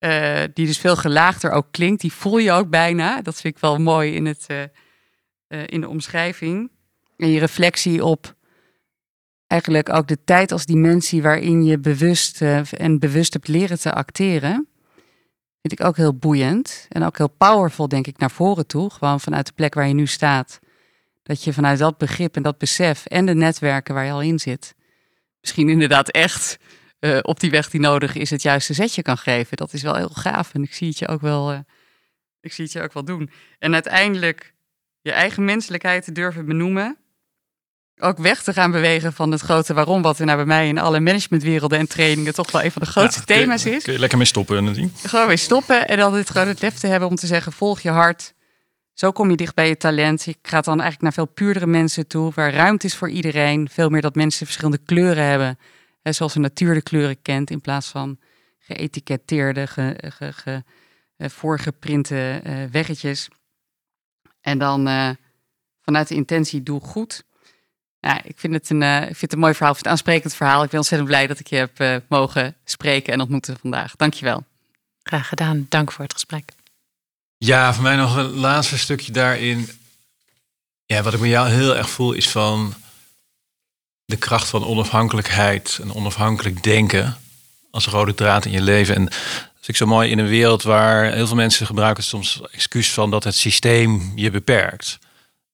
uh, 0.00 0.42
die 0.54 0.66
dus 0.66 0.78
veel 0.78 0.96
gelaagder 0.96 1.50
ook 1.50 1.66
klinkt, 1.70 2.00
die 2.00 2.12
voel 2.12 2.38
je 2.38 2.52
ook 2.52 2.70
bijna. 2.70 3.22
Dat 3.22 3.40
vind 3.40 3.54
ik 3.54 3.60
wel 3.60 3.78
mooi 3.78 4.14
in, 4.14 4.26
het, 4.26 4.44
uh, 4.50 4.62
uh, 5.48 5.62
in 5.66 5.80
de 5.80 5.88
omschrijving. 5.88 6.70
En 7.16 7.28
je 7.28 7.38
reflectie 7.38 8.04
op 8.04 8.34
eigenlijk 9.46 9.92
ook 9.92 10.08
de 10.08 10.24
tijd 10.24 10.52
als 10.52 10.66
dimensie 10.66 11.22
waarin 11.22 11.64
je 11.64 11.78
bewust 11.78 12.42
en 12.70 12.98
bewust 12.98 13.32
hebt 13.32 13.48
leren 13.48 13.80
te 13.80 13.92
acteren. 13.92 14.68
Vind 15.60 15.80
ik 15.80 15.86
ook 15.86 15.96
heel 15.96 16.14
boeiend 16.14 16.86
en 16.88 17.04
ook 17.04 17.18
heel 17.18 17.28
powerful, 17.28 17.88
denk 17.88 18.06
ik, 18.06 18.18
naar 18.18 18.30
voren 18.30 18.66
toe. 18.66 18.90
Gewoon 18.90 19.20
vanuit 19.20 19.46
de 19.46 19.52
plek 19.52 19.74
waar 19.74 19.88
je 19.88 19.94
nu 19.94 20.06
staat. 20.06 20.58
Dat 21.22 21.44
je 21.44 21.52
vanuit 21.52 21.78
dat 21.78 21.98
begrip 21.98 22.36
en 22.36 22.42
dat 22.42 22.58
besef 22.58 23.06
en 23.06 23.26
de 23.26 23.34
netwerken 23.34 23.94
waar 23.94 24.04
je 24.04 24.12
al 24.12 24.22
in 24.22 24.38
zit, 24.38 24.74
misschien 25.44 25.68
inderdaad 25.68 26.10
echt 26.10 26.58
uh, 27.00 27.18
op 27.22 27.40
die 27.40 27.50
weg 27.50 27.70
die 27.70 27.80
nodig 27.80 28.14
is, 28.14 28.30
het 28.30 28.42
juiste 28.42 28.74
zetje 28.74 29.02
kan 29.02 29.18
geven. 29.18 29.56
Dat 29.56 29.72
is 29.72 29.82
wel 29.82 29.94
heel 29.94 30.08
gaaf 30.08 30.54
en 30.54 30.62
ik 30.62 30.74
zie 30.74 30.88
het 30.88 30.98
je 30.98 31.08
ook 31.08 31.20
wel, 31.20 31.52
uh, 31.52 31.58
ik 32.40 32.52
zie 32.52 32.64
het 32.64 32.72
je 32.72 32.82
ook 32.82 32.92
wel 32.92 33.04
doen. 33.04 33.30
En 33.58 33.74
uiteindelijk 33.74 34.54
je 35.00 35.12
eigen 35.12 35.44
menselijkheid 35.44 36.04
te 36.04 36.12
durven 36.12 36.46
benoemen 36.46 36.98
ook 37.98 38.18
weg 38.18 38.42
te 38.42 38.52
gaan 38.52 38.70
bewegen 38.70 39.12
van 39.12 39.30
het 39.30 39.40
grote 39.40 39.74
waarom, 39.74 40.02
wat 40.02 40.18
er 40.18 40.26
nou 40.26 40.36
bij 40.36 40.46
mij 40.46 40.68
in 40.68 40.78
alle 40.78 41.00
managementwerelden 41.00 41.78
en 41.78 41.88
trainingen 41.88 42.34
toch 42.34 42.50
wel 42.50 42.62
een 42.62 42.72
van 42.72 42.82
de 42.82 42.88
grootste 42.88 43.22
ja, 43.26 43.34
thema's 43.34 43.64
is. 43.64 43.82
Kun 43.84 43.92
je 43.92 43.98
lekker 43.98 44.18
mee 44.18 44.26
stoppen, 44.26 44.64
Nadine? 44.64 44.88
Gewoon 45.02 45.26
mee 45.26 45.36
stoppen 45.36 45.88
en 45.88 45.98
dan 45.98 46.14
het 46.14 46.30
gewoon 46.30 46.48
het 46.48 46.60
lef 46.60 46.74
te 46.74 46.86
hebben 46.86 47.08
om 47.08 47.16
te 47.16 47.26
zeggen: 47.26 47.52
volg 47.52 47.80
je 47.80 47.90
hart, 47.90 48.33
Zo 48.94 49.12
kom 49.12 49.30
je 49.30 49.36
dicht 49.36 49.54
bij 49.54 49.68
je 49.68 49.76
talent. 49.76 50.24
Je 50.24 50.36
gaat 50.42 50.64
dan 50.64 50.80
eigenlijk 50.80 51.02
naar 51.02 51.12
veel 51.12 51.34
puurdere 51.34 51.66
mensen 51.66 52.06
toe, 52.06 52.32
waar 52.34 52.52
ruimte 52.52 52.86
is 52.86 52.96
voor 52.96 53.10
iedereen. 53.10 53.68
Veel 53.68 53.88
meer 53.88 54.00
dat 54.00 54.14
mensen 54.14 54.46
verschillende 54.46 54.80
kleuren 54.84 55.24
hebben, 55.24 55.58
hè, 56.02 56.12
zoals 56.12 56.32
de 56.32 56.40
natuur 56.40 56.74
de 56.74 56.82
kleuren 56.82 57.22
kent, 57.22 57.50
in 57.50 57.60
plaats 57.60 57.88
van 57.88 58.18
geëtiketteerde, 58.58 59.66
ge, 59.66 60.62
uh, 61.18 61.28
voorgeprinte 61.28 62.40
uh, 62.46 62.64
weggetjes. 62.70 63.28
En 64.40 64.58
dan 64.58 64.88
uh, 64.88 65.10
vanuit 65.82 66.08
de 66.08 66.14
intentie 66.14 66.62
doe 66.62 66.80
goed. 66.80 67.24
Ja, 68.00 68.22
ik, 68.22 68.38
vind 68.38 68.54
het 68.54 68.70
een, 68.70 68.82
ik 68.82 69.04
vind 69.04 69.20
het 69.20 69.32
een 69.32 69.38
mooi 69.38 69.54
verhaal, 69.54 69.74
vind 69.74 69.84
het 69.84 69.94
aansprekend 69.94 70.34
verhaal. 70.34 70.62
Ik 70.62 70.70
ben 70.70 70.78
ontzettend 70.78 71.10
blij 71.10 71.26
dat 71.26 71.38
ik 71.38 71.46
je 71.46 71.56
heb 71.56 72.02
mogen 72.08 72.56
spreken 72.64 73.12
en 73.12 73.20
ontmoeten 73.20 73.56
vandaag. 73.60 73.96
Dankjewel. 73.96 74.44
Graag 75.02 75.28
gedaan. 75.28 75.66
Dank 75.68 75.92
voor 75.92 76.04
het 76.04 76.12
gesprek. 76.12 76.52
Ja, 77.44 77.74
voor 77.74 77.82
mij 77.82 77.96
nog 77.96 78.16
een 78.16 78.30
laatste 78.30 78.78
stukje 78.78 79.12
daarin. 79.12 79.70
Ja, 80.86 81.02
wat 81.02 81.14
ik 81.14 81.20
met 81.20 81.30
jou 81.30 81.48
heel 81.48 81.76
erg 81.76 81.90
voel 81.90 82.12
is 82.12 82.28
van 82.28 82.74
de 84.04 84.16
kracht 84.16 84.48
van 84.48 84.66
onafhankelijkheid 84.66 85.78
en 85.82 85.94
onafhankelijk 85.94 86.62
denken 86.62 87.16
als 87.70 87.86
rode 87.86 88.14
draad 88.14 88.44
in 88.44 88.50
je 88.50 88.62
leven. 88.62 88.94
En 88.94 89.04
dat 89.04 89.14
is 89.60 89.68
ik 89.68 89.76
zo 89.76 89.86
mooi 89.86 90.10
in 90.10 90.18
een 90.18 90.26
wereld 90.26 90.62
waar 90.62 91.12
heel 91.12 91.26
veel 91.26 91.36
mensen 91.36 91.66
gebruiken 91.66 92.04
soms 92.04 92.40
excuus 92.52 92.92
van 92.92 93.10
dat 93.10 93.24
het 93.24 93.36
systeem 93.36 94.12
je 94.14 94.30
beperkt. 94.30 94.98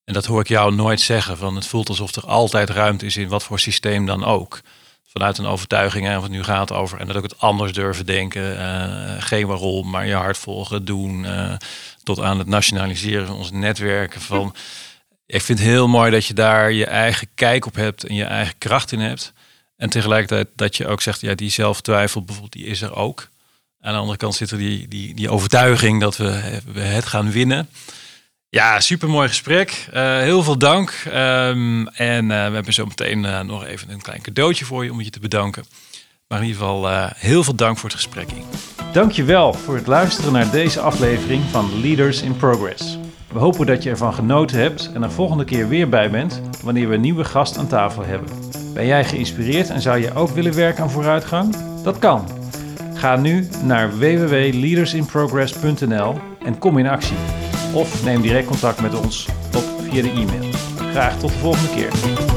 En 0.05 0.15
dat 0.15 0.27
hoor 0.27 0.41
ik 0.41 0.49
jou 0.49 0.75
nooit 0.75 1.01
zeggen. 1.01 1.37
Van 1.37 1.55
het 1.55 1.67
voelt 1.67 1.89
alsof 1.89 2.15
er 2.15 2.27
altijd 2.27 2.71
ruimte 2.71 3.07
is 3.07 3.17
in 3.17 3.29
wat 3.29 3.43
voor 3.43 3.61
systeem 3.61 4.07
dan 4.07 4.25
ook 4.25 4.61
vanuit 5.13 5.39
een 5.39 5.47
overtuiging 5.47 6.07
en 6.07 6.21
wat 6.21 6.31
nu 6.31 6.43
gaat 6.43 6.73
over. 6.73 7.01
En 7.01 7.07
dat 7.07 7.17
ook 7.17 7.23
het 7.23 7.39
anders 7.39 7.73
durven 7.73 8.07
denken. 8.07 8.57
Uh, 8.57 9.23
geen 9.23 9.47
waarom, 9.47 9.91
maar 9.91 10.07
je 10.07 10.15
hart 10.15 10.39
volgen, 10.39 10.85
doen. 10.85 11.25
Uh, 11.25 11.53
tot 12.03 12.21
aan 12.21 12.39
het 12.39 12.47
nationaliseren 12.47 13.27
van 13.27 13.37
onze 13.37 13.55
netwerken. 13.55 14.21
Van, 14.21 14.55
ik 15.27 15.43
vind 15.43 15.59
het 15.59 15.69
heel 15.69 15.89
mooi 15.89 16.11
dat 16.11 16.27
je 16.27 16.35
daar 16.35 16.73
je 16.73 16.87
eigen 16.87 17.29
kijk 17.35 17.67
op 17.67 17.75
hebt 17.75 18.05
en 18.05 18.15
je 18.15 18.25
eigen 18.25 18.55
kracht 18.59 18.93
in 18.93 19.01
hebt. 19.01 19.33
En 19.77 19.91
tegelijkertijd 19.91 20.49
dat 20.57 20.77
je 20.77 20.87
ook 20.87 21.01
zegt, 21.01 21.21
ja, 21.21 21.35
die 21.35 21.51
zelftwijfel 21.51 22.23
bijvoorbeeld, 22.23 22.53
die 22.53 22.67
is 22.67 22.83
er 22.83 22.95
ook. 22.95 23.29
Aan 23.81 23.93
de 23.93 23.99
andere 23.99 24.19
kant 24.19 24.35
zit 24.35 24.51
er 24.51 24.59
die, 24.59 24.89
die, 24.89 25.15
die 25.15 25.31
overtuiging 25.31 26.01
dat 26.01 26.17
we, 26.17 26.61
we 26.73 26.81
het 26.81 27.05
gaan 27.05 27.31
winnen. 27.31 27.69
Ja, 28.53 28.81
super 28.81 29.09
mooi 29.09 29.29
gesprek. 29.29 29.87
Uh, 29.95 30.19
heel 30.19 30.43
veel 30.43 30.59
dank. 30.59 31.05
Um, 31.07 31.89
en 31.89 32.25
uh, 32.25 32.29
we 32.29 32.55
hebben 32.55 32.73
zo 32.73 32.87
meteen 32.87 33.25
uh, 33.25 33.41
nog 33.41 33.65
even 33.65 33.91
een 33.91 34.03
klein 34.03 34.23
cadeautje 34.23 34.65
voor 34.65 34.85
je 34.85 34.93
om 34.93 35.01
je 35.01 35.11
te 35.11 35.21
bedanken. 35.21 35.65
Maar 36.29 36.39
in 36.39 36.45
ieder 36.47 36.61
geval 36.61 37.09
heel 37.17 37.45
veel 37.45 37.55
dank 37.55 37.79
voor 37.79 37.89
het 37.89 37.99
gesprek. 37.99 38.29
Dankjewel 38.93 39.53
voor 39.53 39.75
het 39.75 39.87
luisteren 39.87 40.33
naar 40.33 40.51
deze 40.51 40.81
aflevering 40.81 41.43
van 41.51 41.81
Leaders 41.81 42.23
in 42.23 42.37
Progress. 42.37 42.99
We 43.33 43.39
hopen 43.39 43.67
dat 43.67 43.83
je 43.83 43.91
ervan 43.91 44.15
genoten 44.15 44.59
hebt 44.59 44.91
en 44.95 45.03
er 45.03 45.11
volgende 45.11 45.45
keer 45.45 45.69
weer 45.69 45.89
bij 45.89 46.11
bent 46.11 46.41
wanneer 46.63 46.89
we 46.89 46.95
een 46.95 47.01
nieuwe 47.01 47.25
gast 47.25 47.59
aan 47.59 47.69
tafel 47.69 48.05
hebben. 48.05 48.29
Ben 48.75 48.87
jij 48.87 49.05
geïnspireerd 49.05 49.71
en 49.71 49.81
zou 49.81 49.99
je 49.99 50.15
ook 50.15 50.31
willen 50.31 50.55
werken 50.55 50.83
aan 50.83 50.91
vooruitgang? 50.91 51.57
Dat 51.83 51.99
kan. 51.99 52.29
Ga 52.95 53.17
nu 53.17 53.49
naar 53.63 53.99
www.leadersinprogress.nl 53.99 56.21
en 56.45 56.59
kom 56.59 56.79
in 56.79 56.87
actie. 56.87 57.17
Of 57.75 58.05
neem 58.05 58.21
direct 58.21 58.47
contact 58.47 58.81
met 58.81 58.95
ons 58.95 59.29
op 59.57 59.65
via 59.83 60.03
de 60.03 60.11
e-mail. 60.11 60.53
Graag 60.91 61.19
tot 61.19 61.31
de 61.31 61.39
volgende 61.39 61.75
keer. 61.75 62.30